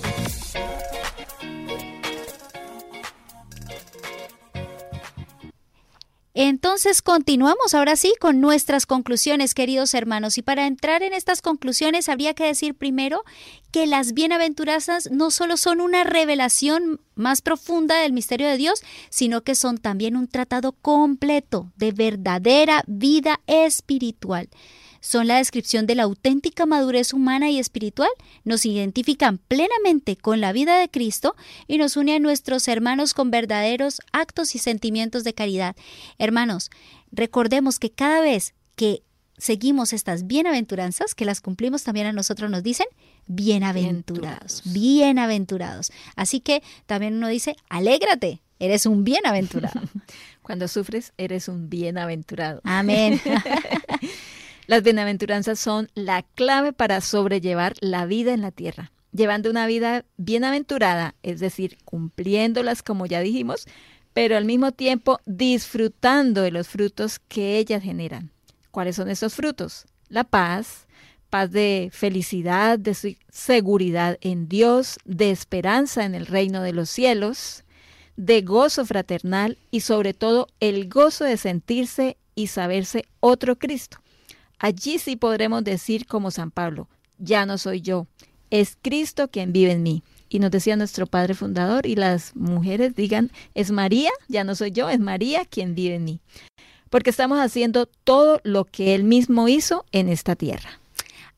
entonces 6.81 7.03
continuamos 7.03 7.75
ahora 7.75 7.95
sí 7.95 8.15
con 8.19 8.41
nuestras 8.41 8.87
conclusiones, 8.87 9.53
queridos 9.53 9.93
hermanos. 9.93 10.39
Y 10.39 10.41
para 10.41 10.65
entrar 10.65 11.03
en 11.03 11.13
estas 11.13 11.43
conclusiones 11.43 12.09
habría 12.09 12.33
que 12.33 12.45
decir 12.45 12.73
primero 12.73 13.23
que 13.69 13.85
las 13.85 14.13
bienaventuranzas 14.13 15.11
no 15.11 15.29
solo 15.29 15.57
son 15.57 15.79
una 15.79 16.03
revelación 16.03 16.99
más 17.13 17.43
profunda 17.43 17.99
del 17.99 18.13
misterio 18.13 18.47
de 18.47 18.57
Dios, 18.57 18.81
sino 19.11 19.41
que 19.43 19.53
son 19.53 19.77
también 19.77 20.17
un 20.17 20.27
tratado 20.27 20.71
completo 20.71 21.71
de 21.75 21.91
verdadera 21.91 22.83
vida 22.87 23.41
espiritual 23.45 24.49
son 25.01 25.27
la 25.27 25.37
descripción 25.37 25.87
de 25.87 25.95
la 25.95 26.03
auténtica 26.03 26.65
madurez 26.65 27.11
humana 27.13 27.49
y 27.49 27.59
espiritual, 27.59 28.09
nos 28.45 28.65
identifican 28.65 29.39
plenamente 29.39 30.15
con 30.15 30.39
la 30.39 30.53
vida 30.53 30.79
de 30.79 30.89
Cristo 30.89 31.35
y 31.67 31.77
nos 31.77 31.97
une 31.97 32.15
a 32.15 32.19
nuestros 32.19 32.67
hermanos 32.67 33.13
con 33.13 33.31
verdaderos 33.31 33.99
actos 34.13 34.55
y 34.55 34.59
sentimientos 34.59 35.23
de 35.23 35.33
caridad. 35.33 35.75
Hermanos, 36.17 36.69
recordemos 37.11 37.79
que 37.79 37.91
cada 37.91 38.21
vez 38.21 38.53
que 38.75 39.03
seguimos 39.37 39.91
estas 39.91 40.27
bienaventuranzas, 40.27 41.15
que 41.15 41.25
las 41.25 41.41
cumplimos 41.41 41.83
también 41.83 42.05
a 42.05 42.13
nosotros 42.13 42.51
nos 42.51 42.61
dicen 42.61 42.85
bienaventurados, 43.25 44.61
bienaventurados. 44.65 45.91
Así 46.15 46.41
que 46.41 46.61
también 46.85 47.15
uno 47.15 47.27
dice, 47.27 47.55
alégrate, 47.69 48.41
eres 48.59 48.85
un 48.85 49.03
bienaventurado. 49.03 49.81
Cuando 50.43 50.67
sufres, 50.67 51.13
eres 51.17 51.47
un 51.47 51.69
bienaventurado. 51.69 52.61
Amén. 52.63 53.19
Las 54.67 54.83
bienaventuranzas 54.83 55.59
son 55.59 55.89
la 55.95 56.23
clave 56.23 56.73
para 56.73 57.01
sobrellevar 57.01 57.73
la 57.81 58.05
vida 58.05 58.33
en 58.33 58.41
la 58.41 58.51
tierra, 58.51 58.91
llevando 59.11 59.49
una 59.49 59.67
vida 59.67 60.05
bienaventurada, 60.17 61.15
es 61.23 61.39
decir, 61.39 61.77
cumpliéndolas 61.83 62.83
como 62.83 63.05
ya 63.05 63.21
dijimos, 63.21 63.65
pero 64.13 64.37
al 64.37 64.45
mismo 64.45 64.71
tiempo 64.71 65.19
disfrutando 65.25 66.41
de 66.41 66.51
los 66.51 66.67
frutos 66.67 67.19
que 67.19 67.57
ellas 67.57 67.83
generan. 67.83 68.31
¿Cuáles 68.71 68.95
son 68.95 69.09
esos 69.09 69.33
frutos? 69.33 69.85
La 70.09 70.23
paz, 70.23 70.87
paz 71.29 71.51
de 71.51 71.89
felicidad, 71.91 72.77
de 72.77 73.17
seguridad 73.29 74.17
en 74.21 74.47
Dios, 74.47 74.99
de 75.05 75.31
esperanza 75.31 76.05
en 76.05 76.13
el 76.13 76.27
reino 76.27 76.61
de 76.61 76.73
los 76.73 76.89
cielos, 76.89 77.63
de 78.17 78.41
gozo 78.41 78.85
fraternal 78.85 79.57
y 79.71 79.81
sobre 79.81 80.13
todo 80.13 80.47
el 80.59 80.89
gozo 80.89 81.23
de 81.23 81.37
sentirse 81.37 82.17
y 82.35 82.47
saberse 82.47 83.05
otro 83.19 83.57
Cristo. 83.57 83.97
Allí 84.63 84.99
sí 84.99 85.15
podremos 85.15 85.63
decir 85.63 86.05
como 86.05 86.29
San 86.29 86.51
Pablo, 86.51 86.87
ya 87.17 87.47
no 87.47 87.57
soy 87.57 87.81
yo, 87.81 88.05
es 88.51 88.77
Cristo 88.79 89.27
quien 89.27 89.51
vive 89.53 89.71
en 89.71 89.81
mí. 89.81 90.03
Y 90.29 90.37
nos 90.37 90.51
decía 90.51 90.75
nuestro 90.75 91.07
Padre 91.07 91.33
Fundador, 91.33 91.87
y 91.87 91.95
las 91.95 92.35
mujeres 92.35 92.95
digan, 92.95 93.31
es 93.55 93.71
María, 93.71 94.11
ya 94.27 94.43
no 94.43 94.53
soy 94.53 94.69
yo, 94.69 94.87
es 94.87 94.99
María 94.99 95.45
quien 95.45 95.73
vive 95.73 95.95
en 95.95 96.03
mí. 96.03 96.21
Porque 96.91 97.09
estamos 97.09 97.39
haciendo 97.39 97.87
todo 97.87 98.39
lo 98.43 98.65
que 98.65 98.93
Él 98.93 99.03
mismo 99.03 99.47
hizo 99.47 99.83
en 99.91 100.07
esta 100.09 100.35
tierra. 100.35 100.79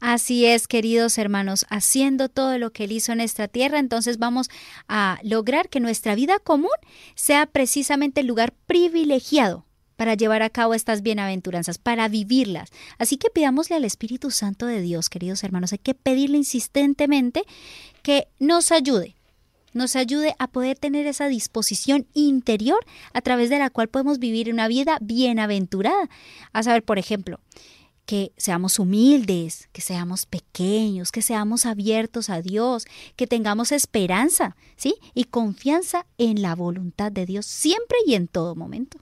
Así 0.02 0.46
es, 0.46 0.68
queridos 0.68 1.18
hermanos, 1.18 1.66
haciendo 1.70 2.28
todo 2.28 2.58
lo 2.58 2.74
que 2.74 2.84
Él 2.84 2.92
hizo 2.92 3.14
en 3.14 3.22
esta 3.22 3.48
tierra, 3.48 3.80
entonces 3.80 4.20
vamos 4.20 4.50
a 4.90 5.18
lograr 5.24 5.70
que 5.70 5.80
nuestra 5.80 6.14
vida 6.14 6.40
común 6.40 6.68
sea 7.16 7.46
precisamente 7.46 8.20
el 8.20 8.28
lugar 8.28 8.54
privilegiado 8.68 9.66
para 10.04 10.16
llevar 10.16 10.42
a 10.42 10.50
cabo 10.50 10.74
estas 10.74 11.02
bienaventuranzas, 11.02 11.78
para 11.78 12.10
vivirlas. 12.10 12.72
Así 12.98 13.16
que 13.16 13.30
pidámosle 13.30 13.78
al 13.78 13.86
Espíritu 13.86 14.32
Santo 14.32 14.66
de 14.66 14.82
Dios, 14.82 15.10
queridos 15.10 15.46
hermanos, 15.46 15.72
hay 15.72 15.78
que 15.78 15.94
pedirle 15.94 16.36
insistentemente 16.36 17.44
que 18.02 18.28
nos 18.38 18.74
ayude, 18.74 19.16
nos 19.72 19.96
ayude 19.96 20.36
a 20.40 20.50
poder 20.50 20.78
tener 20.78 21.08
esa 21.08 21.30
disposición 21.30 22.06
interior 22.14 22.80
a 23.14 23.22
través 23.22 23.50
de 23.50 23.60
la 23.60 23.70
cual 23.70 23.88
podemos 23.88 24.20
vivir 24.20 24.52
una 24.52 24.68
vida 24.68 24.98
bienaventurada. 25.00 26.10
A 26.52 26.64
saber, 26.64 26.84
por 26.84 27.00
ejemplo, 27.00 27.40
que 28.06 28.34
seamos 28.36 28.80
humildes, 28.80 29.70
que 29.72 29.80
seamos 29.80 30.26
pequeños, 30.26 31.14
que 31.14 31.22
seamos 31.22 31.66
abiertos 31.66 32.30
a 32.30 32.42
Dios, 32.42 32.88
que 33.16 33.26
tengamos 33.26 33.72
esperanza, 33.72 34.58
¿sí? 34.76 34.96
Y 35.14 35.24
confianza 35.24 36.06
en 36.18 36.42
la 36.42 36.56
voluntad 36.56 37.10
de 37.10 37.26
Dios 37.26 37.46
siempre 37.46 38.00
y 38.06 38.16
en 38.16 38.28
todo 38.28 38.54
momento. 38.54 39.00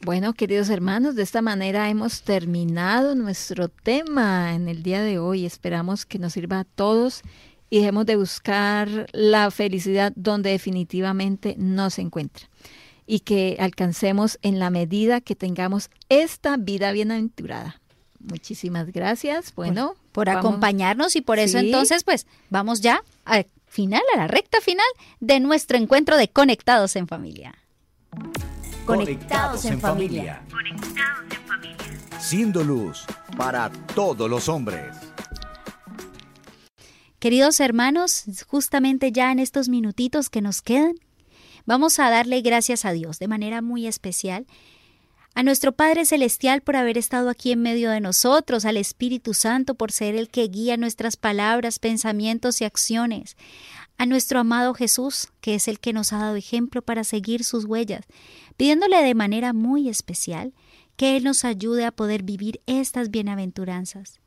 Bueno, 0.00 0.34
queridos 0.34 0.68
hermanos, 0.68 1.14
de 1.14 1.22
esta 1.22 1.42
manera 1.42 1.88
hemos 1.88 2.22
terminado 2.22 3.14
nuestro 3.14 3.68
tema 3.68 4.54
en 4.54 4.68
el 4.68 4.82
día 4.82 5.02
de 5.02 5.18
hoy. 5.18 5.46
Esperamos 5.46 6.06
que 6.06 6.18
nos 6.18 6.34
sirva 6.34 6.60
a 6.60 6.64
todos 6.64 7.22
y 7.70 7.78
dejemos 7.78 8.06
de 8.06 8.16
buscar 8.16 9.08
la 9.12 9.50
felicidad 9.50 10.12
donde 10.14 10.50
definitivamente 10.50 11.56
no 11.58 11.90
se 11.90 12.02
encuentra 12.02 12.48
y 13.06 13.20
que 13.20 13.56
alcancemos 13.58 14.38
en 14.42 14.58
la 14.58 14.70
medida 14.70 15.20
que 15.20 15.34
tengamos 15.34 15.90
esta 16.08 16.56
vida 16.56 16.92
bienaventurada. 16.92 17.80
Muchísimas 18.18 18.92
gracias. 18.92 19.54
Bueno, 19.54 19.94
por, 20.12 20.28
acompañarnos 20.28 21.16
y 21.16 21.20
por 21.20 21.38
eso 21.38 21.58
entonces 21.58 22.02
pues 22.02 22.26
vamos 22.50 22.80
ya 22.80 23.02
al 23.24 23.46
final, 23.66 24.02
a 24.14 24.18
la 24.18 24.26
recta 24.26 24.60
final 24.60 24.86
de 25.20 25.40
nuestro 25.40 25.78
encuentro 25.78 26.16
de 26.16 26.28
Conectados 26.28 26.96
en 26.96 27.06
Familia. 27.06 27.54
Conectados 28.86 29.64
en 29.64 29.80
familia. 29.80 30.42
Conectados 30.48 31.24
en 31.32 31.42
familia. 31.48 32.20
Siendo 32.20 32.62
luz 32.62 33.04
para 33.36 33.68
todos 33.96 34.30
los 34.30 34.48
hombres. 34.48 34.96
Queridos 37.18 37.58
hermanos, 37.58 38.24
justamente 38.46 39.10
ya 39.10 39.32
en 39.32 39.40
estos 39.40 39.68
minutitos 39.68 40.30
que 40.30 40.40
nos 40.40 40.62
quedan, 40.62 40.94
vamos 41.64 41.98
a 41.98 42.10
darle 42.10 42.42
gracias 42.42 42.84
a 42.84 42.92
Dios 42.92 43.18
de 43.18 43.26
manera 43.26 43.60
muy 43.60 43.88
especial, 43.88 44.46
a 45.34 45.42
nuestro 45.42 45.72
Padre 45.72 46.06
Celestial 46.06 46.62
por 46.62 46.76
haber 46.76 46.96
estado 46.96 47.28
aquí 47.28 47.50
en 47.50 47.62
medio 47.62 47.90
de 47.90 48.00
nosotros, 48.00 48.64
al 48.64 48.76
Espíritu 48.76 49.34
Santo 49.34 49.74
por 49.74 49.90
ser 49.90 50.14
el 50.14 50.28
que 50.28 50.46
guía 50.46 50.76
nuestras 50.76 51.16
palabras, 51.16 51.80
pensamientos 51.80 52.60
y 52.60 52.64
acciones, 52.64 53.36
a 53.98 54.06
nuestro 54.06 54.40
amado 54.40 54.74
Jesús, 54.74 55.28
que 55.40 55.54
es 55.54 55.68
el 55.68 55.80
que 55.80 55.92
nos 55.92 56.12
ha 56.12 56.18
dado 56.18 56.36
ejemplo 56.36 56.82
para 56.82 57.04
seguir 57.04 57.44
sus 57.44 57.64
huellas, 57.64 58.04
pidiéndole 58.56 59.02
de 59.02 59.14
manera 59.14 59.52
muy 59.52 59.88
especial 59.88 60.52
que 60.96 61.16
Él 61.16 61.24
nos 61.24 61.44
ayude 61.44 61.84
a 61.84 61.92
poder 61.92 62.22
vivir 62.22 62.60
estas 62.66 63.10
bienaventuranzas. 63.10 64.20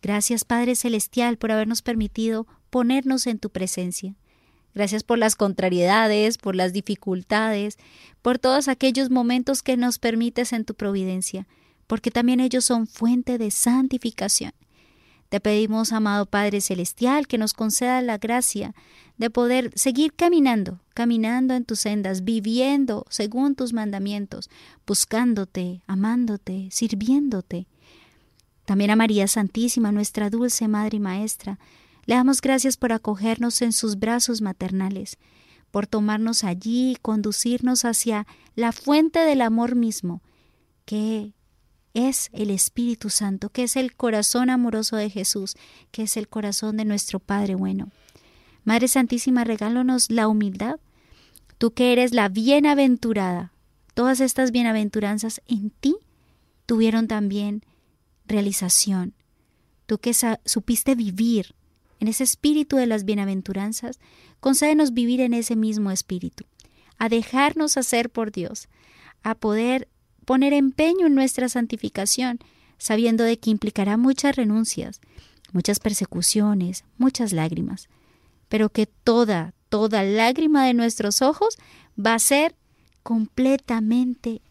Gracias 0.00 0.44
Padre 0.44 0.74
Celestial 0.74 1.36
por 1.36 1.52
habernos 1.52 1.82
permitido 1.82 2.46
ponernos 2.70 3.26
en 3.26 3.38
tu 3.38 3.50
presencia. 3.50 4.16
Gracias 4.74 5.04
por 5.04 5.18
las 5.18 5.36
contrariedades, 5.36 6.38
por 6.38 6.56
las 6.56 6.72
dificultades, 6.72 7.76
por 8.22 8.38
todos 8.38 8.68
aquellos 8.68 9.10
momentos 9.10 9.62
que 9.62 9.76
nos 9.76 9.98
permites 9.98 10.52
en 10.52 10.64
tu 10.64 10.74
providencia, 10.74 11.46
porque 11.86 12.10
también 12.10 12.40
ellos 12.40 12.64
son 12.64 12.86
fuente 12.86 13.36
de 13.36 13.50
santificación. 13.50 14.52
Te 15.32 15.40
pedimos, 15.40 15.94
amado 15.94 16.26
Padre 16.26 16.60
Celestial, 16.60 17.26
que 17.26 17.38
nos 17.38 17.54
conceda 17.54 18.02
la 18.02 18.18
gracia 18.18 18.74
de 19.16 19.30
poder 19.30 19.72
seguir 19.76 20.12
caminando, 20.12 20.80
caminando 20.92 21.54
en 21.54 21.64
tus 21.64 21.80
sendas, 21.80 22.22
viviendo 22.22 23.06
según 23.08 23.54
tus 23.54 23.72
mandamientos, 23.72 24.50
buscándote, 24.86 25.80
amándote, 25.86 26.68
sirviéndote. 26.70 27.66
También 28.66 28.90
a 28.90 28.96
María 28.96 29.26
Santísima, 29.26 29.90
nuestra 29.90 30.28
dulce 30.28 30.68
Madre 30.68 30.98
y 30.98 31.00
Maestra, 31.00 31.58
le 32.04 32.14
damos 32.14 32.42
gracias 32.42 32.76
por 32.76 32.92
acogernos 32.92 33.62
en 33.62 33.72
sus 33.72 33.98
brazos 33.98 34.42
maternales, 34.42 35.16
por 35.70 35.86
tomarnos 35.86 36.44
allí 36.44 36.90
y 36.90 36.96
conducirnos 36.96 37.86
hacia 37.86 38.26
la 38.54 38.72
fuente 38.72 39.20
del 39.20 39.40
amor 39.40 39.76
mismo, 39.76 40.20
que 40.84 41.32
es 41.94 42.30
el 42.32 42.50
Espíritu 42.50 43.10
Santo, 43.10 43.50
que 43.50 43.64
es 43.64 43.76
el 43.76 43.94
corazón 43.94 44.50
amoroso 44.50 44.96
de 44.96 45.10
Jesús, 45.10 45.56
que 45.90 46.02
es 46.02 46.16
el 46.16 46.28
corazón 46.28 46.76
de 46.76 46.84
nuestro 46.84 47.18
Padre 47.18 47.54
bueno. 47.54 47.90
Madre 48.64 48.88
Santísima, 48.88 49.44
regálanos 49.44 50.10
la 50.10 50.28
humildad, 50.28 50.80
tú 51.58 51.72
que 51.72 51.92
eres 51.92 52.12
la 52.12 52.28
bienaventurada. 52.28 53.52
Todas 53.94 54.20
estas 54.20 54.52
bienaventuranzas 54.52 55.42
en 55.46 55.70
ti 55.70 55.96
tuvieron 56.66 57.08
también 57.08 57.62
realización. 58.26 59.14
Tú 59.86 59.98
que 59.98 60.14
supiste 60.44 60.94
vivir 60.94 61.54
en 62.00 62.08
ese 62.08 62.24
espíritu 62.24 62.76
de 62.76 62.86
las 62.86 63.04
bienaventuranzas, 63.04 64.00
concédenos 64.40 64.94
vivir 64.94 65.20
en 65.20 65.34
ese 65.34 65.54
mismo 65.54 65.90
espíritu, 65.90 66.44
a 66.98 67.08
dejarnos 67.08 67.76
hacer 67.76 68.10
por 68.10 68.32
Dios, 68.32 68.68
a 69.22 69.34
poder 69.34 69.88
poner 70.24 70.52
empeño 70.52 71.06
en 71.06 71.14
nuestra 71.14 71.48
santificación, 71.48 72.38
sabiendo 72.78 73.24
de 73.24 73.38
que 73.38 73.50
implicará 73.50 73.96
muchas 73.96 74.36
renuncias, 74.36 75.00
muchas 75.52 75.78
persecuciones, 75.78 76.84
muchas 76.98 77.32
lágrimas, 77.32 77.88
pero 78.48 78.70
que 78.70 78.86
toda, 78.86 79.54
toda 79.68 80.02
lágrima 80.02 80.66
de 80.66 80.74
nuestros 80.74 81.22
ojos 81.22 81.58
va 81.98 82.14
a 82.14 82.18
ser 82.18 82.54
completamente 83.02 84.42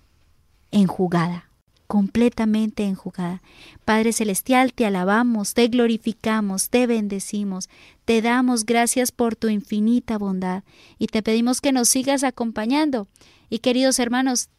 enjugada, 0.71 1.49
completamente 1.87 2.83
enjugada. 2.83 3.41
Padre 3.83 4.13
Celestial, 4.13 4.73
te 4.73 4.85
alabamos, 4.85 5.53
te 5.53 5.67
glorificamos, 5.67 6.69
te 6.69 6.87
bendecimos, 6.87 7.69
te 8.05 8.21
damos 8.21 8.65
gracias 8.65 9.11
por 9.11 9.35
tu 9.35 9.49
infinita 9.49 10.17
bondad 10.17 10.63
y 10.97 11.07
te 11.07 11.21
pedimos 11.21 11.59
que 11.61 11.71
nos 11.71 11.89
sigas 11.89 12.23
acompañando. 12.23 13.07
Y 13.49 13.59
queridos 13.59 13.99
hermanos, 13.99 14.49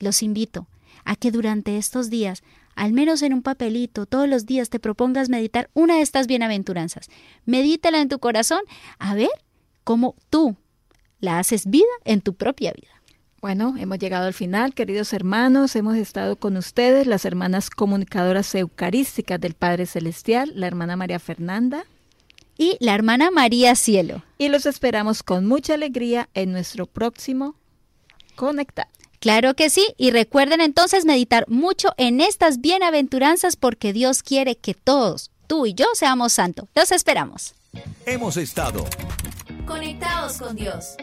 los 0.00 0.22
invito 0.22 0.66
a 1.04 1.16
que 1.16 1.30
durante 1.30 1.76
estos 1.76 2.10
días, 2.10 2.42
al 2.74 2.92
menos 2.92 3.22
en 3.22 3.32
un 3.32 3.42
papelito, 3.42 4.06
todos 4.06 4.28
los 4.28 4.46
días 4.46 4.70
te 4.70 4.80
propongas 4.80 5.28
meditar 5.28 5.70
una 5.74 5.96
de 5.96 6.02
estas 6.02 6.26
bienaventuranzas. 6.26 7.08
Medítala 7.44 8.00
en 8.00 8.08
tu 8.08 8.18
corazón 8.18 8.60
a 8.98 9.14
ver 9.14 9.30
cómo 9.84 10.14
tú 10.30 10.56
la 11.20 11.38
haces 11.38 11.66
vida 11.66 11.86
en 12.04 12.20
tu 12.20 12.34
propia 12.34 12.72
vida. 12.72 12.96
Bueno, 13.40 13.76
hemos 13.78 13.98
llegado 13.98 14.26
al 14.26 14.34
final, 14.34 14.74
queridos 14.74 15.12
hermanos. 15.12 15.76
Hemos 15.76 15.96
estado 15.96 16.36
con 16.36 16.56
ustedes, 16.56 17.06
las 17.06 17.24
hermanas 17.24 17.70
comunicadoras 17.70 18.54
eucarísticas 18.54 19.40
del 19.40 19.54
Padre 19.54 19.86
Celestial, 19.86 20.52
la 20.54 20.66
hermana 20.66 20.96
María 20.96 21.18
Fernanda 21.18 21.84
y 22.58 22.76
la 22.80 22.94
hermana 22.94 23.30
María 23.30 23.76
Cielo. 23.76 24.22
Y 24.38 24.48
los 24.48 24.66
esperamos 24.66 25.22
con 25.22 25.46
mucha 25.46 25.74
alegría 25.74 26.28
en 26.34 26.50
nuestro 26.50 26.86
próximo 26.86 27.54
Conectar. 28.34 28.88
Claro 29.26 29.54
que 29.54 29.70
sí, 29.70 29.92
y 29.96 30.12
recuerden 30.12 30.60
entonces 30.60 31.04
meditar 31.04 31.48
mucho 31.48 31.94
en 31.96 32.20
estas 32.20 32.60
bienaventuranzas 32.60 33.56
porque 33.56 33.92
Dios 33.92 34.22
quiere 34.22 34.56
que 34.56 34.72
todos, 34.72 35.32
tú 35.48 35.66
y 35.66 35.74
yo, 35.74 35.86
seamos 35.94 36.32
santos. 36.32 36.68
Los 36.76 36.92
esperamos. 36.92 37.56
Hemos 38.04 38.36
estado 38.36 38.84
conectados 39.66 40.38
con 40.38 40.54
Dios. 40.54 40.94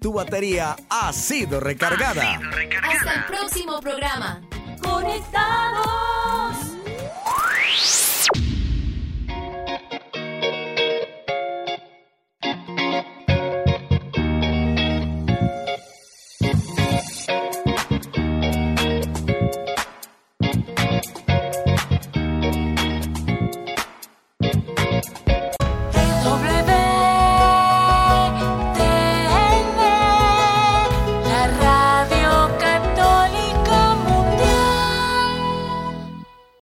Tu 0.00 0.10
batería 0.10 0.76
ha 0.88 1.12
sido 1.12 1.60
recargada. 1.60 2.36
Ha 2.36 2.38
sido 2.38 2.50
recargada. 2.52 2.94
Hasta 2.94 3.12
el 3.12 3.24
próximo 3.26 3.80
programa. 3.80 4.40
Conectados. 4.82 6.56